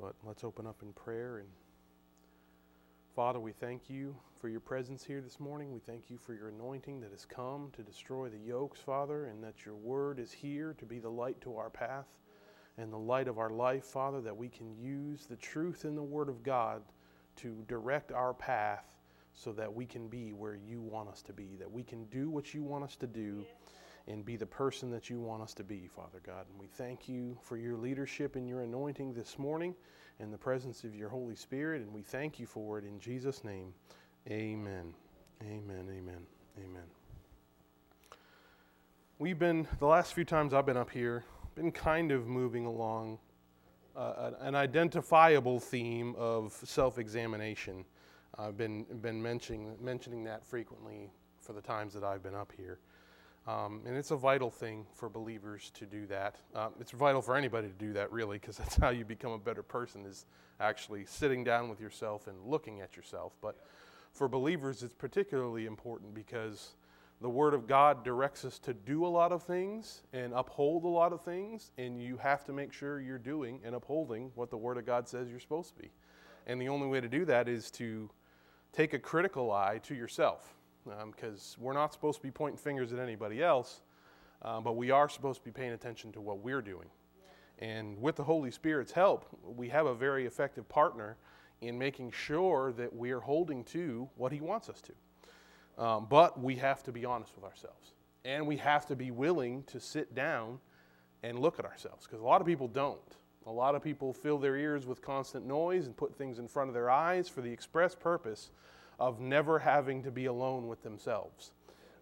but 0.00 0.14
let's 0.24 0.44
open 0.44 0.66
up 0.66 0.82
in 0.82 0.92
prayer. 0.92 1.38
And 1.38 1.48
Father, 3.14 3.40
we 3.40 3.52
thank 3.52 3.88
you 3.88 4.14
for 4.40 4.48
your 4.48 4.60
presence 4.60 5.02
here 5.02 5.20
this 5.20 5.40
morning. 5.40 5.72
We 5.72 5.80
thank 5.80 6.10
you 6.10 6.18
for 6.18 6.34
your 6.34 6.48
anointing 6.48 7.00
that 7.00 7.12
has 7.12 7.24
come 7.24 7.70
to 7.76 7.82
destroy 7.82 8.28
the 8.28 8.38
yokes, 8.38 8.80
Father, 8.80 9.26
and 9.26 9.42
that 9.42 9.64
your 9.64 9.74
word 9.74 10.18
is 10.18 10.32
here 10.32 10.74
to 10.78 10.84
be 10.84 10.98
the 10.98 11.08
light 11.08 11.40
to 11.42 11.56
our 11.56 11.70
path 11.70 12.06
and 12.78 12.92
the 12.92 12.98
light 12.98 13.26
of 13.26 13.38
our 13.38 13.50
life, 13.50 13.84
Father, 13.84 14.20
that 14.20 14.36
we 14.36 14.48
can 14.48 14.76
use 14.76 15.26
the 15.26 15.36
truth 15.36 15.84
in 15.84 15.94
the 15.94 16.02
word 16.02 16.28
of 16.28 16.42
God 16.42 16.82
to 17.36 17.64
direct 17.68 18.12
our 18.12 18.34
path 18.34 18.84
so 19.32 19.52
that 19.52 19.72
we 19.72 19.86
can 19.86 20.08
be 20.08 20.32
where 20.32 20.56
you 20.56 20.80
want 20.80 21.08
us 21.08 21.22
to 21.22 21.32
be, 21.32 21.56
that 21.58 21.70
we 21.70 21.82
can 21.82 22.04
do 22.06 22.28
what 22.30 22.54
you 22.54 22.62
want 22.62 22.84
us 22.84 22.96
to 22.96 23.06
do 23.06 23.44
and 24.08 24.24
be 24.24 24.36
the 24.36 24.46
person 24.46 24.90
that 24.90 25.10
you 25.10 25.20
want 25.20 25.42
us 25.42 25.52
to 25.54 25.64
be, 25.64 25.88
Father 25.88 26.20
God. 26.24 26.46
And 26.50 26.58
we 26.58 26.66
thank 26.66 27.08
you 27.08 27.36
for 27.42 27.56
your 27.56 27.76
leadership 27.76 28.36
and 28.36 28.48
your 28.48 28.62
anointing 28.62 29.14
this 29.14 29.38
morning 29.38 29.74
and 30.20 30.32
the 30.32 30.38
presence 30.38 30.84
of 30.84 30.94
your 30.94 31.08
Holy 31.08 31.34
Spirit, 31.34 31.82
and 31.82 31.92
we 31.92 32.02
thank 32.02 32.38
you 32.38 32.46
for 32.46 32.78
it 32.78 32.84
in 32.84 32.98
Jesus' 32.98 33.44
name. 33.44 33.74
Amen. 34.30 34.94
Amen. 35.42 35.88
Amen. 35.90 36.26
Amen. 36.58 36.82
We've 39.18 39.38
been, 39.38 39.66
the 39.78 39.86
last 39.86 40.14
few 40.14 40.24
times 40.24 40.54
I've 40.54 40.66
been 40.66 40.76
up 40.76 40.90
here, 40.90 41.24
been 41.54 41.72
kind 41.72 42.12
of 42.12 42.26
moving 42.26 42.66
along 42.66 43.18
uh, 43.96 44.32
an 44.40 44.54
identifiable 44.54 45.58
theme 45.58 46.14
of 46.18 46.52
self 46.64 46.98
examination. 46.98 47.84
I've 48.38 48.56
been, 48.56 48.84
been 49.00 49.22
mentioning, 49.22 49.74
mentioning 49.80 50.24
that 50.24 50.44
frequently 50.44 51.10
for 51.40 51.54
the 51.54 51.62
times 51.62 51.94
that 51.94 52.04
I've 52.04 52.22
been 52.22 52.34
up 52.34 52.52
here. 52.56 52.78
Um, 53.46 53.82
and 53.86 53.96
it's 53.96 54.10
a 54.10 54.16
vital 54.16 54.50
thing 54.50 54.86
for 54.92 55.08
believers 55.08 55.70
to 55.74 55.86
do 55.86 56.06
that. 56.06 56.36
Um, 56.54 56.72
it's 56.80 56.90
vital 56.90 57.22
for 57.22 57.36
anybody 57.36 57.68
to 57.68 57.74
do 57.74 57.92
that, 57.92 58.10
really, 58.10 58.38
because 58.38 58.56
that's 58.58 58.76
how 58.76 58.90
you 58.90 59.04
become 59.04 59.32
a 59.32 59.38
better 59.38 59.62
person, 59.62 60.04
is 60.04 60.26
actually 60.58 61.04
sitting 61.04 61.44
down 61.44 61.68
with 61.68 61.80
yourself 61.80 62.26
and 62.26 62.36
looking 62.44 62.80
at 62.80 62.96
yourself. 62.96 63.34
But 63.40 63.56
for 64.12 64.28
believers, 64.28 64.82
it's 64.82 64.94
particularly 64.94 65.66
important 65.66 66.12
because 66.12 66.74
the 67.20 67.28
Word 67.28 67.54
of 67.54 67.66
God 67.66 68.04
directs 68.04 68.44
us 68.44 68.58
to 68.60 68.74
do 68.74 69.06
a 69.06 69.08
lot 69.08 69.30
of 69.30 69.42
things 69.42 70.02
and 70.12 70.32
uphold 70.34 70.84
a 70.84 70.88
lot 70.88 71.12
of 71.12 71.22
things, 71.22 71.70
and 71.78 72.02
you 72.02 72.16
have 72.16 72.44
to 72.44 72.52
make 72.52 72.72
sure 72.72 73.00
you're 73.00 73.16
doing 73.16 73.60
and 73.64 73.74
upholding 73.74 74.32
what 74.34 74.50
the 74.50 74.56
Word 74.56 74.76
of 74.76 74.84
God 74.84 75.08
says 75.08 75.28
you're 75.30 75.40
supposed 75.40 75.74
to 75.76 75.82
be. 75.82 75.90
And 76.48 76.60
the 76.60 76.68
only 76.68 76.88
way 76.88 77.00
to 77.00 77.08
do 77.08 77.24
that 77.26 77.48
is 77.48 77.70
to 77.72 78.10
take 78.72 78.92
a 78.92 78.98
critical 78.98 79.52
eye 79.52 79.78
to 79.84 79.94
yourself 79.94 80.56
because 81.10 81.56
um, 81.58 81.64
we're 81.64 81.72
not 81.72 81.92
supposed 81.92 82.18
to 82.18 82.22
be 82.22 82.30
pointing 82.30 82.58
fingers 82.58 82.92
at 82.92 82.98
anybody 82.98 83.42
else, 83.42 83.80
uh, 84.42 84.60
but 84.60 84.76
we 84.76 84.90
are 84.90 85.08
supposed 85.08 85.40
to 85.40 85.44
be 85.44 85.50
paying 85.50 85.72
attention 85.72 86.12
to 86.12 86.20
what 86.20 86.38
we're 86.38 86.62
doing. 86.62 86.88
And 87.58 88.00
with 88.00 88.16
the 88.16 88.24
Holy 88.24 88.50
Spirit's 88.50 88.92
help, 88.92 89.26
we 89.42 89.68
have 89.70 89.86
a 89.86 89.94
very 89.94 90.26
effective 90.26 90.68
partner 90.68 91.16
in 91.62 91.78
making 91.78 92.10
sure 92.10 92.72
that 92.72 92.94
we're 92.94 93.20
holding 93.20 93.64
to 93.64 94.08
what 94.16 94.30
He 94.30 94.40
wants 94.40 94.68
us 94.68 94.82
to. 94.82 95.82
Um, 95.82 96.06
but 96.08 96.40
we 96.40 96.56
have 96.56 96.82
to 96.84 96.92
be 96.92 97.04
honest 97.04 97.34
with 97.34 97.44
ourselves. 97.44 97.92
And 98.24 98.46
we 98.46 98.56
have 98.58 98.86
to 98.86 98.96
be 98.96 99.10
willing 99.10 99.62
to 99.64 99.80
sit 99.80 100.14
down 100.14 100.58
and 101.22 101.38
look 101.38 101.58
at 101.58 101.64
ourselves 101.64 102.06
because 102.06 102.20
a 102.20 102.24
lot 102.24 102.40
of 102.40 102.46
people 102.46 102.68
don't. 102.68 103.00
A 103.46 103.52
lot 103.52 103.74
of 103.74 103.82
people 103.82 104.12
fill 104.12 104.38
their 104.38 104.56
ears 104.56 104.86
with 104.86 105.00
constant 105.00 105.46
noise 105.46 105.86
and 105.86 105.96
put 105.96 106.16
things 106.16 106.38
in 106.38 106.48
front 106.48 106.68
of 106.68 106.74
their 106.74 106.90
eyes 106.90 107.28
for 107.28 107.40
the 107.40 107.50
express 107.50 107.94
purpose 107.94 108.50
of 108.98 109.20
never 109.20 109.58
having 109.58 110.02
to 110.02 110.10
be 110.10 110.26
alone 110.26 110.68
with 110.68 110.82
themselves, 110.82 111.52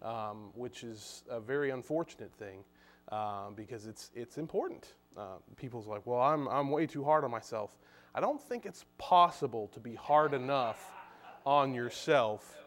um, 0.01 0.51
which 0.55 0.83
is 0.83 1.23
a 1.29 1.39
very 1.39 1.71
unfortunate 1.71 2.33
thing 2.33 2.63
uh, 3.11 3.49
because 3.55 3.85
it's, 3.85 4.11
it's 4.15 4.37
important. 4.37 4.87
Uh, 5.17 5.37
people's 5.57 5.87
like, 5.87 6.05
well, 6.05 6.21
I'm, 6.21 6.47
I'm 6.47 6.71
way 6.71 6.87
too 6.87 7.03
hard 7.03 7.23
on 7.23 7.31
myself. 7.31 7.77
I 8.13 8.21
don't 8.21 8.41
think 8.41 8.65
it's 8.65 8.85
possible 8.97 9.69
to 9.73 9.79
be 9.79 9.95
hard 9.95 10.33
enough 10.33 10.91
on 11.45 11.73
yourself 11.73 12.57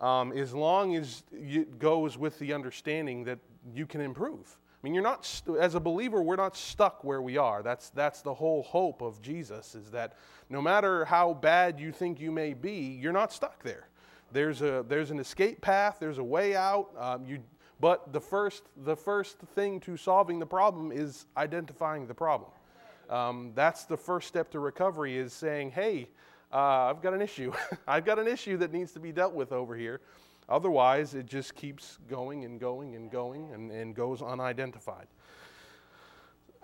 um, 0.00 0.32
as 0.32 0.54
long 0.54 0.94
as 0.96 1.24
it 1.32 1.78
goes 1.78 2.16
with 2.16 2.38
the 2.38 2.52
understanding 2.52 3.24
that 3.24 3.38
you 3.74 3.86
can 3.86 4.00
improve. 4.00 4.58
I 4.80 4.86
mean, 4.86 4.94
you're 4.94 5.02
not, 5.02 5.24
st- 5.24 5.58
as 5.58 5.74
a 5.74 5.80
believer, 5.80 6.22
we're 6.22 6.36
not 6.36 6.56
stuck 6.56 7.02
where 7.02 7.20
we 7.20 7.36
are. 7.36 7.62
That's, 7.62 7.90
that's 7.90 8.22
the 8.22 8.32
whole 8.32 8.62
hope 8.62 9.02
of 9.02 9.20
Jesus, 9.20 9.74
is 9.74 9.90
that 9.90 10.16
no 10.48 10.62
matter 10.62 11.04
how 11.04 11.34
bad 11.34 11.80
you 11.80 11.90
think 11.90 12.20
you 12.20 12.30
may 12.30 12.54
be, 12.54 12.96
you're 13.00 13.12
not 13.12 13.32
stuck 13.32 13.62
there. 13.64 13.88
There's, 14.32 14.62
a, 14.62 14.84
there's 14.86 15.10
an 15.10 15.18
escape 15.18 15.60
path, 15.60 15.96
there's 15.98 16.18
a 16.18 16.24
way 16.24 16.54
out. 16.54 16.90
Um, 16.96 17.24
you, 17.26 17.40
but 17.80 18.12
the 18.12 18.20
first, 18.20 18.64
the 18.84 18.94
first 18.94 19.38
thing 19.54 19.80
to 19.80 19.96
solving 19.96 20.38
the 20.38 20.46
problem 20.46 20.92
is 20.92 21.26
identifying 21.36 22.06
the 22.06 22.14
problem. 22.14 22.50
Um, 23.10 23.52
that's 23.54 23.84
the 23.84 23.96
first 23.96 24.28
step 24.28 24.50
to 24.50 24.60
recovery 24.60 25.16
is 25.16 25.32
saying, 25.32 25.72
hey, 25.72 26.08
uh, 26.52 26.90
I've 26.90 27.02
got 27.02 27.14
an 27.14 27.22
issue. 27.22 27.52
I've 27.88 28.04
got 28.04 28.18
an 28.18 28.28
issue 28.28 28.58
that 28.58 28.72
needs 28.72 28.92
to 28.92 29.00
be 29.00 29.12
dealt 29.12 29.34
with 29.34 29.50
over 29.50 29.74
here. 29.74 30.00
Otherwise, 30.48 31.14
it 31.14 31.26
just 31.26 31.54
keeps 31.54 31.98
going 32.08 32.44
and 32.44 32.58
going 32.58 32.94
and 32.94 33.10
going 33.10 33.50
and, 33.52 33.70
and 33.70 33.94
goes 33.94 34.22
unidentified. 34.22 35.06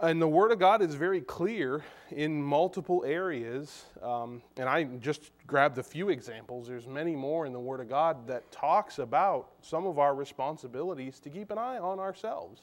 And 0.00 0.20
the 0.20 0.28
Word 0.28 0.50
of 0.50 0.58
God 0.58 0.82
is 0.82 0.94
very 0.94 1.20
clear 1.20 1.84
in 2.10 2.42
multiple 2.42 3.04
areas. 3.06 3.84
Um, 4.02 4.42
and 4.56 4.68
I 4.68 4.84
just 4.84 5.30
grabbed 5.46 5.78
a 5.78 5.82
few 5.82 6.08
examples. 6.08 6.66
There's 6.66 6.86
many 6.86 7.14
more 7.14 7.46
in 7.46 7.52
the 7.52 7.60
Word 7.60 7.80
of 7.80 7.88
God 7.88 8.26
that 8.26 8.50
talks 8.50 8.98
about 8.98 9.50
some 9.62 9.86
of 9.86 9.98
our 9.98 10.14
responsibilities 10.14 11.20
to 11.20 11.30
keep 11.30 11.50
an 11.50 11.58
eye 11.58 11.78
on 11.78 12.00
ourselves. 12.00 12.62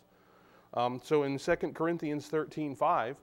Um, 0.73 0.99
so 1.03 1.23
in 1.23 1.37
2 1.37 1.55
Corinthians 1.73 2.27
13 2.27 2.75
5, 2.75 3.15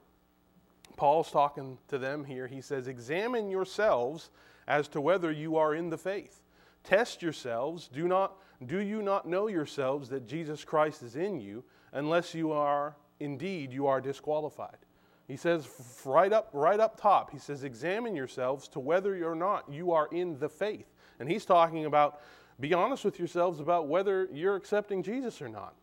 Paul's 0.97 1.31
talking 1.31 1.79
to 1.89 1.99
them 1.99 2.25
here. 2.25 2.47
He 2.47 2.61
says, 2.61 2.89
Examine 2.89 3.51
yourselves 3.51 4.31
as 4.67 4.89
to 4.89 5.01
whether 5.01 5.31
you 5.31 5.57
are 5.57 5.75
in 5.75 5.91
the 5.91 5.99
faith. 5.99 6.41
Test 6.89 7.21
yourselves. 7.21 7.87
Do, 7.89 8.09
not, 8.09 8.39
do 8.65 8.79
you 8.79 9.03
not 9.03 9.29
know 9.29 9.49
yourselves 9.49 10.09
that 10.09 10.27
Jesus 10.27 10.65
Christ 10.65 11.03
is 11.03 11.17
in 11.17 11.39
you, 11.39 11.63
unless 11.93 12.35
you 12.35 12.51
are 12.51 12.97
indeed 13.21 13.75
you 13.75 13.87
are 13.87 14.01
disqualified? 14.01 14.79
He 15.27 15.37
says 15.37 15.69
right 16.07 16.33
up, 16.33 16.49
right 16.55 16.81
up 16.81 16.99
top, 16.99 17.31
he 17.31 17.39
says, 17.39 17.63
examine 17.63 18.17
yourselves 18.17 18.69
to 18.69 18.81
whether 18.81 19.23
or 19.31 19.35
not 19.35 19.71
you 19.71 19.93
are 19.93 20.09
in 20.13 20.39
the 20.39 20.49
faith. 20.49 20.87
And 21.21 21.31
he's 21.31 21.45
talking 21.45 21.85
about 21.85 22.21
be 22.59 22.73
honest 22.73 23.05
with 23.05 23.19
yourselves 23.19 23.61
about 23.61 23.87
whether 23.87 24.27
you're 24.33 24.57
accepting 24.57 25.03
Jesus 25.03 25.43
or 25.43 25.49
not. 25.49 25.75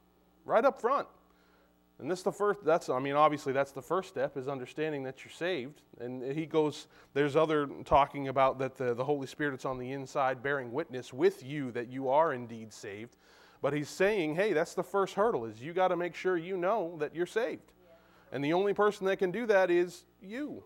Right 0.44 0.65
up 0.65 0.81
front. 0.81 1.07
And 2.00 2.11
this 2.11 2.23
the 2.23 2.31
first 2.31 2.63
that's 2.66 2.89
I 2.89 3.00
mean 3.00 3.16
obviously 3.16 3.53
that's 3.53 3.72
the 3.72 3.81
first 3.81 4.09
step 4.09 4.35
is 4.35 4.47
understanding 4.47 5.03
that 5.03 5.23
you're 5.23 5.31
saved. 5.31 5.81
And 6.00 6.23
he 6.33 6.45
goes 6.45 6.88
there's 7.13 7.35
other 7.35 7.67
talking 7.85 8.28
about 8.28 8.59
that 8.59 8.75
the, 8.75 8.94
the 8.94 9.03
Holy 9.03 9.28
Spirit 9.28 9.66
on 9.66 9.78
the 9.78 9.91
inside 9.91 10.44
bearing 10.44 10.72
witness 10.72 11.13
with 11.13 11.44
you 11.44 11.72
that 11.72 11.89
you 11.89 12.09
are 12.09 12.33
indeed 12.33 12.73
saved. 12.73 13.16
But 13.61 13.73
he's 13.73 13.89
saying, 13.89 14.35
hey, 14.35 14.53
that's 14.53 14.73
the 14.73 14.83
first 14.83 15.16
hurdle 15.16 15.45
is 15.45 15.61
you 15.61 15.73
got 15.73 15.88
to 15.88 15.95
make 15.95 16.16
sure 16.16 16.38
you 16.38 16.57
know 16.57 16.97
that 17.00 17.16
you're 17.16 17.25
saved. 17.25 17.72
And 18.31 18.44
the 18.44 18.53
only 18.53 18.73
person 18.73 19.07
that 19.07 19.17
can 19.17 19.31
do 19.31 19.45
that 19.45 19.72
is 19.72 20.03
you. 20.22 20.63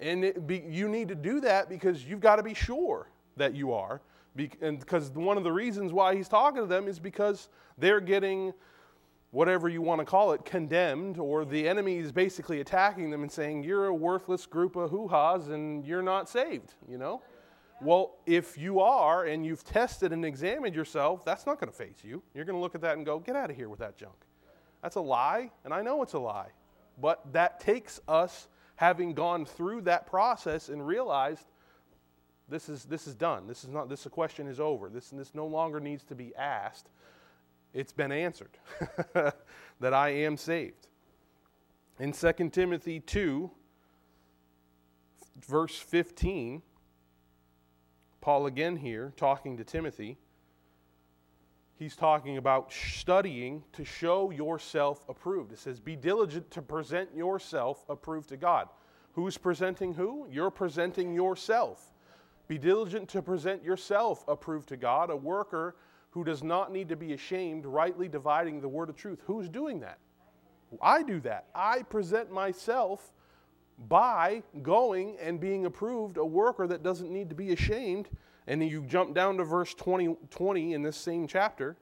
And 0.00 0.46
be, 0.46 0.64
you 0.66 0.88
need 0.88 1.08
to 1.08 1.14
do 1.14 1.40
that 1.42 1.68
because 1.68 2.04
you've 2.04 2.20
got 2.20 2.36
to 2.36 2.42
be 2.42 2.54
sure 2.54 3.08
that 3.36 3.54
you 3.54 3.74
are. 3.74 4.00
Be, 4.34 4.50
and 4.62 4.80
because 4.80 5.10
one 5.10 5.36
of 5.36 5.44
the 5.44 5.52
reasons 5.52 5.92
why 5.92 6.16
he's 6.16 6.28
talking 6.28 6.62
to 6.62 6.66
them 6.66 6.88
is 6.88 6.98
because 6.98 7.48
they're 7.76 8.00
getting 8.00 8.54
whatever 9.30 9.68
you 9.68 9.80
want 9.80 10.00
to 10.00 10.04
call 10.04 10.32
it, 10.32 10.44
condemned, 10.44 11.18
or 11.18 11.44
the 11.44 11.68
enemy 11.68 11.98
is 11.98 12.12
basically 12.12 12.60
attacking 12.60 13.10
them 13.10 13.22
and 13.22 13.30
saying, 13.30 13.62
You're 13.62 13.86
a 13.86 13.94
worthless 13.94 14.46
group 14.46 14.76
of 14.76 14.90
hoo 14.90 15.08
ha's 15.08 15.48
and 15.48 15.84
you're 15.86 16.02
not 16.02 16.28
saved, 16.28 16.74
you 16.88 16.98
know? 16.98 17.22
Well, 17.82 18.16
if 18.26 18.58
you 18.58 18.80
are 18.80 19.24
and 19.24 19.46
you've 19.46 19.64
tested 19.64 20.12
and 20.12 20.24
examined 20.24 20.74
yourself, 20.74 21.24
that's 21.24 21.46
not 21.46 21.58
going 21.58 21.70
to 21.70 21.76
face 21.76 22.04
you. 22.04 22.22
You're 22.34 22.44
going 22.44 22.56
to 22.56 22.60
look 22.60 22.74
at 22.74 22.82
that 22.82 22.96
and 22.96 23.06
go, 23.06 23.18
Get 23.18 23.36
out 23.36 23.50
of 23.50 23.56
here 23.56 23.68
with 23.68 23.80
that 23.80 23.96
junk. 23.96 24.16
That's 24.82 24.96
a 24.96 25.00
lie, 25.00 25.50
and 25.64 25.72
I 25.72 25.82
know 25.82 26.02
it's 26.02 26.14
a 26.14 26.18
lie. 26.18 26.50
But 27.00 27.32
that 27.32 27.60
takes 27.60 28.00
us 28.08 28.48
having 28.76 29.14
gone 29.14 29.44
through 29.44 29.82
that 29.82 30.06
process 30.06 30.68
and 30.68 30.86
realized 30.86 31.46
this 32.48 32.68
is, 32.68 32.84
this 32.84 33.06
is 33.06 33.14
done. 33.14 33.46
This 33.46 33.62
is 33.62 33.70
not, 33.70 33.88
this 33.88 34.06
question 34.10 34.46
is 34.46 34.58
over. 34.58 34.88
This, 34.88 35.10
this 35.10 35.34
no 35.34 35.46
longer 35.46 35.80
needs 35.80 36.02
to 36.04 36.14
be 36.14 36.34
asked 36.34 36.88
it's 37.72 37.92
been 37.92 38.12
answered 38.12 38.58
that 39.80 39.94
I 39.94 40.10
am 40.10 40.36
saved. 40.36 40.88
In 41.98 42.12
2 42.12 42.32
Timothy 42.50 43.00
2, 43.00 43.50
verse 45.46 45.76
15, 45.76 46.62
Paul 48.20 48.46
again 48.46 48.76
here 48.76 49.12
talking 49.16 49.56
to 49.56 49.64
Timothy, 49.64 50.18
he's 51.78 51.96
talking 51.96 52.36
about 52.36 52.72
studying 52.72 53.62
to 53.72 53.84
show 53.84 54.30
yourself 54.30 55.04
approved. 55.08 55.52
It 55.52 55.58
says, 55.58 55.80
Be 55.80 55.96
diligent 55.96 56.50
to 56.52 56.62
present 56.62 57.14
yourself 57.14 57.84
approved 57.88 58.28
to 58.30 58.36
God. 58.36 58.68
Who's 59.12 59.36
presenting 59.36 59.94
who? 59.94 60.26
You're 60.30 60.50
presenting 60.50 61.14
yourself. 61.14 61.92
Be 62.48 62.58
diligent 62.58 63.08
to 63.10 63.22
present 63.22 63.62
yourself 63.62 64.24
approved 64.26 64.68
to 64.68 64.76
God, 64.76 65.10
a 65.10 65.16
worker 65.16 65.76
who 66.10 66.24
does 66.24 66.42
not 66.42 66.72
need 66.72 66.88
to 66.88 66.96
be 66.96 67.12
ashamed, 67.12 67.66
rightly 67.66 68.08
dividing 68.08 68.60
the 68.60 68.68
word 68.68 68.88
of 68.88 68.96
truth. 68.96 69.22
Who's 69.26 69.48
doing 69.48 69.80
that? 69.80 69.98
I 70.82 71.02
do 71.02 71.20
that. 71.20 71.46
I 71.54 71.82
present 71.82 72.32
myself, 72.32 73.12
by 73.88 74.42
going 74.62 75.16
and 75.20 75.40
being 75.40 75.64
approved 75.64 76.18
a 76.18 76.24
worker 76.24 76.66
that 76.66 76.82
doesn't 76.82 77.10
need 77.10 77.28
to 77.30 77.34
be 77.34 77.52
ashamed. 77.52 78.08
And 78.46 78.60
then 78.60 78.68
you 78.68 78.82
jump 78.82 79.14
down 79.14 79.36
to 79.38 79.44
verse 79.44 79.74
20, 79.74 80.16
20 80.30 80.74
in 80.74 80.82
this 80.82 80.96
same 80.96 81.26
chapter, 81.26 81.76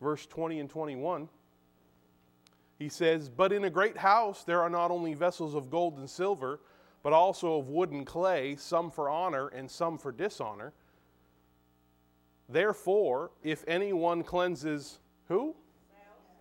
verse 0.00 0.24
20 0.26 0.60
and 0.60 0.70
21. 0.70 1.28
He 2.78 2.88
says, 2.88 3.28
But 3.28 3.52
in 3.52 3.64
a 3.64 3.70
great 3.70 3.96
house 3.96 4.44
there 4.44 4.62
are 4.62 4.70
not 4.70 4.90
only 4.90 5.14
vessels 5.14 5.54
of 5.54 5.70
gold 5.70 5.98
and 5.98 6.08
silver, 6.08 6.60
but 7.02 7.12
also 7.12 7.58
of 7.58 7.68
wood 7.68 7.90
and 7.90 8.06
clay, 8.06 8.56
some 8.56 8.90
for 8.90 9.08
honor 9.08 9.48
and 9.48 9.70
some 9.70 9.98
for 9.98 10.12
dishonor. 10.12 10.72
Therefore, 12.48 13.32
if 13.42 13.64
anyone 13.66 14.22
cleanses 14.22 14.98
who? 15.28 15.54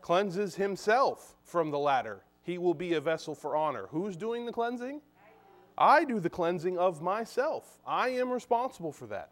Cleanses 0.01 0.55
himself 0.55 1.35
from 1.43 1.71
the 1.71 1.79
latter, 1.79 2.23
he 2.43 2.57
will 2.59 2.75
be 2.75 2.93
a 2.93 3.01
vessel 3.01 3.33
for 3.33 3.55
honor. 3.55 3.87
Who's 3.89 4.15
doing 4.15 4.45
the 4.45 4.51
cleansing? 4.51 5.01
I 5.77 6.05
do 6.05 6.19
the 6.19 6.29
cleansing 6.29 6.77
of 6.77 7.01
myself. 7.01 7.79
I 7.85 8.09
am 8.09 8.31
responsible 8.31 8.91
for 8.91 9.07
that. 9.07 9.31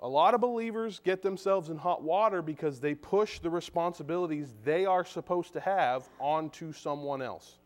A 0.00 0.08
lot 0.08 0.34
of 0.34 0.40
believers 0.40 1.00
get 1.02 1.22
themselves 1.22 1.70
in 1.70 1.78
hot 1.78 2.02
water 2.02 2.42
because 2.42 2.80
they 2.80 2.94
push 2.94 3.38
the 3.38 3.48
responsibilities 3.48 4.54
they 4.62 4.84
are 4.84 5.04
supposed 5.04 5.54
to 5.54 5.60
have 5.60 6.06
onto 6.18 6.72
someone 6.72 7.22
else. 7.22 7.58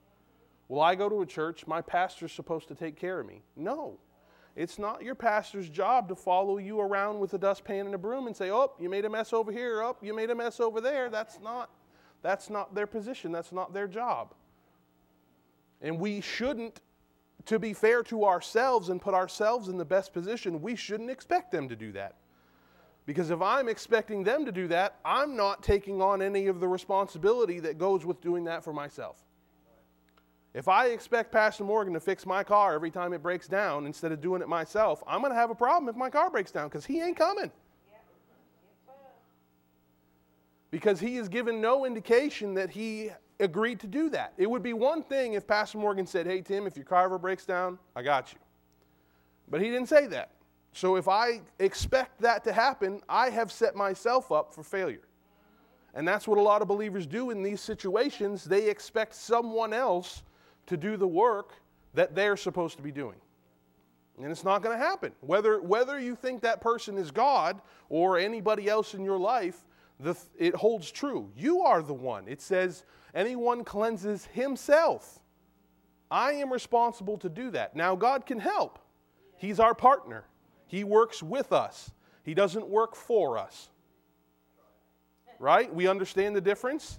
Well, 0.69 0.81
I 0.81 0.95
go 0.95 1.09
to 1.09 1.23
a 1.23 1.27
church? 1.27 1.67
My 1.67 1.81
pastor's 1.81 2.31
supposed 2.31 2.69
to 2.69 2.77
take 2.77 2.97
care 2.97 3.19
of 3.19 3.27
me. 3.27 3.43
No. 3.57 3.99
It's 4.61 4.79
not 4.79 5.03
your 5.03 5.15
pastor's 5.15 5.71
job 5.71 6.07
to 6.11 6.15
follow 6.15 6.59
you 6.59 6.81
around 6.81 7.19
with 7.19 7.33
a 7.33 7.39
dustpan 7.39 7.87
and 7.87 7.95
a 7.95 7.99
broom 7.99 8.27
and 8.27 8.37
say, 8.37 8.51
"Oh, 8.51 8.75
you 8.79 8.91
made 8.91 9.07
a 9.07 9.09
mess 9.09 9.33
over 9.33 9.51
here. 9.51 9.81
Oh, 9.83 9.97
you 10.03 10.13
made 10.13 10.29
a 10.29 10.35
mess 10.35 10.61
over 10.61 10.83
there." 10.83 11.09
That's 11.09 11.41
not 11.41 11.71
that's 12.21 12.51
not 12.51 12.75
their 12.75 12.87
position. 12.87 13.33
That's 13.33 13.53
not 13.53 13.73
their 13.73 13.89
job. 13.89 14.35
And 15.81 15.99
we 15.99 16.21
shouldn't 16.21 16.83
to 17.47 17.59
be 17.59 17.73
fair 17.73 18.03
to 18.03 18.27
ourselves 18.27 18.91
and 18.91 19.01
put 19.01 19.15
ourselves 19.15 19.69
in 19.69 19.79
the 19.79 19.85
best 19.87 20.13
position, 20.13 20.61
we 20.61 20.77
shouldn't 20.77 21.09
expect 21.09 21.51
them 21.53 21.67
to 21.71 21.75
do 21.75 21.91
that. 21.93 22.17
Because 23.07 23.31
if 23.31 23.41
I'm 23.41 23.67
expecting 23.67 24.25
them 24.25 24.45
to 24.45 24.53
do 24.53 24.69
that, 24.69 24.97
I'm 25.07 25.37
not 25.37 25.63
taking 25.63 26.03
on 26.03 26.21
any 26.21 26.49
of 26.49 26.61
the 26.61 26.69
responsibility 26.69 27.61
that 27.61 27.79
goes 27.79 28.05
with 28.05 28.21
doing 28.21 28.45
that 28.45 28.63
for 28.63 28.75
myself. 28.75 29.25
If 30.53 30.67
I 30.67 30.87
expect 30.87 31.31
Pastor 31.31 31.63
Morgan 31.63 31.95
to 31.95 32.01
fix 32.01 32.27
my 32.27 32.43
car 32.43 32.75
every 32.75 32.91
time 32.91 33.13
it 33.13 33.23
breaks 33.23 33.47
down 33.47 33.87
instead 33.87 34.11
of 34.11 34.21
doing 34.21 34.43
it 34.43 34.49
myself, 34.49 35.03
I'm 35.07 35.21
going 35.21 35.33
to 35.33 35.39
have 35.39 35.51
a 35.51 35.55
problem 35.55 35.89
if 35.89 35.95
my 35.95 36.11
car 36.11 36.29
breaks 36.29 36.51
down 36.51 36.69
because 36.69 36.85
he 36.85 37.01
ain't 37.01 37.17
coming. 37.17 37.53
Because 40.73 40.99
he 40.99 41.17
has 41.17 41.29
given 41.29 41.61
no 41.61 41.85
indication 41.85 42.55
that 42.55 42.71
he 42.71 43.11
agreed 43.39 43.81
to 43.81 43.87
do 43.87 44.11
that. 44.11 44.33
It 44.39 44.51
would 44.51 44.63
be 44.63 44.73
one 44.73 45.03
thing 45.03 45.35
if 45.35 45.47
Pastor 45.47 45.79
Morgan 45.79 46.07
said, 46.07 46.27
Hey, 46.27 46.43
Tim, 46.43 46.67
if 46.67 46.77
your 46.77 46.85
car 46.85 47.05
ever 47.05 47.19
breaks 47.19 47.45
down, 47.45 47.79
I 47.95 48.03
got 48.03 48.33
you. 48.33 48.39
But 49.49 49.61
he 49.61 49.69
didn't 49.69 49.89
say 49.89 50.07
that. 50.09 50.31
So 50.73 50.97
if 50.97 51.09
I 51.09 51.41
expect 51.59 52.21
that 52.21 52.45
to 52.45 52.53
happen, 52.53 53.03
I 53.09 53.31
have 53.31 53.51
set 53.51 53.75
myself 53.75 54.31
up 54.31 54.53
for 54.53 54.63
failure. 54.63 55.03
And 55.95 56.07
that's 56.07 56.29
what 56.29 56.39
a 56.39 56.43
lot 56.43 56.63
of 56.63 56.69
believers 56.69 57.07
do 57.07 57.31
in 57.31 57.43
these 57.43 57.61
situations. 57.61 58.45
They 58.45 58.69
expect 58.69 59.15
someone 59.15 59.73
else 59.73 60.23
to 60.67 60.77
do 60.77 60.97
the 60.97 61.09
work 61.09 61.53
that 61.95 62.15
they're 62.15 62.37
supposed 62.37 62.77
to 62.77 62.83
be 62.83 62.93
doing. 62.93 63.17
And 64.23 64.31
it's 64.31 64.45
not 64.45 64.63
going 64.63 64.79
to 64.79 64.85
happen. 64.85 65.13
Whether, 65.21 65.61
whether 65.63 65.99
you 65.99 66.15
think 66.15 66.43
that 66.43 66.61
person 66.61 66.99
is 66.99 67.11
God 67.11 67.61
or 67.89 68.19
anybody 68.19 68.69
else 68.69 68.95
in 68.95 69.05
your 69.05 69.19
life, 69.19 69.67
the, 69.99 70.15
it 70.39 70.55
holds 70.55 70.91
true. 70.91 71.31
You 71.37 71.63
are 71.63 71.83
the 71.83 71.95
one. 71.95 72.29
It 72.29 72.43
says, 72.43 72.85
anyone 73.15 73.65
cleanses 73.65 74.27
himself. 74.27 75.21
I 76.11 76.33
am 76.33 76.53
responsible 76.53 77.19
to 77.19 77.29
do 77.29 77.51
that. 77.53 77.77
Now, 77.77 77.95
God 77.95 78.27
can 78.27 78.41
help. 78.41 78.79
He's 79.37 79.61
our 79.61 79.75
partner, 79.75 80.25
He 80.67 80.85
works 80.85 81.23
with 81.23 81.53
us, 81.53 81.91
He 82.23 82.35
doesn't 82.35 82.69
work 82.69 82.95
for 82.95 83.39
us. 83.39 83.71
Right? 85.39 85.75
We 85.75 85.87
understand 85.87 86.37
the 86.37 86.43
difference? 86.43 86.99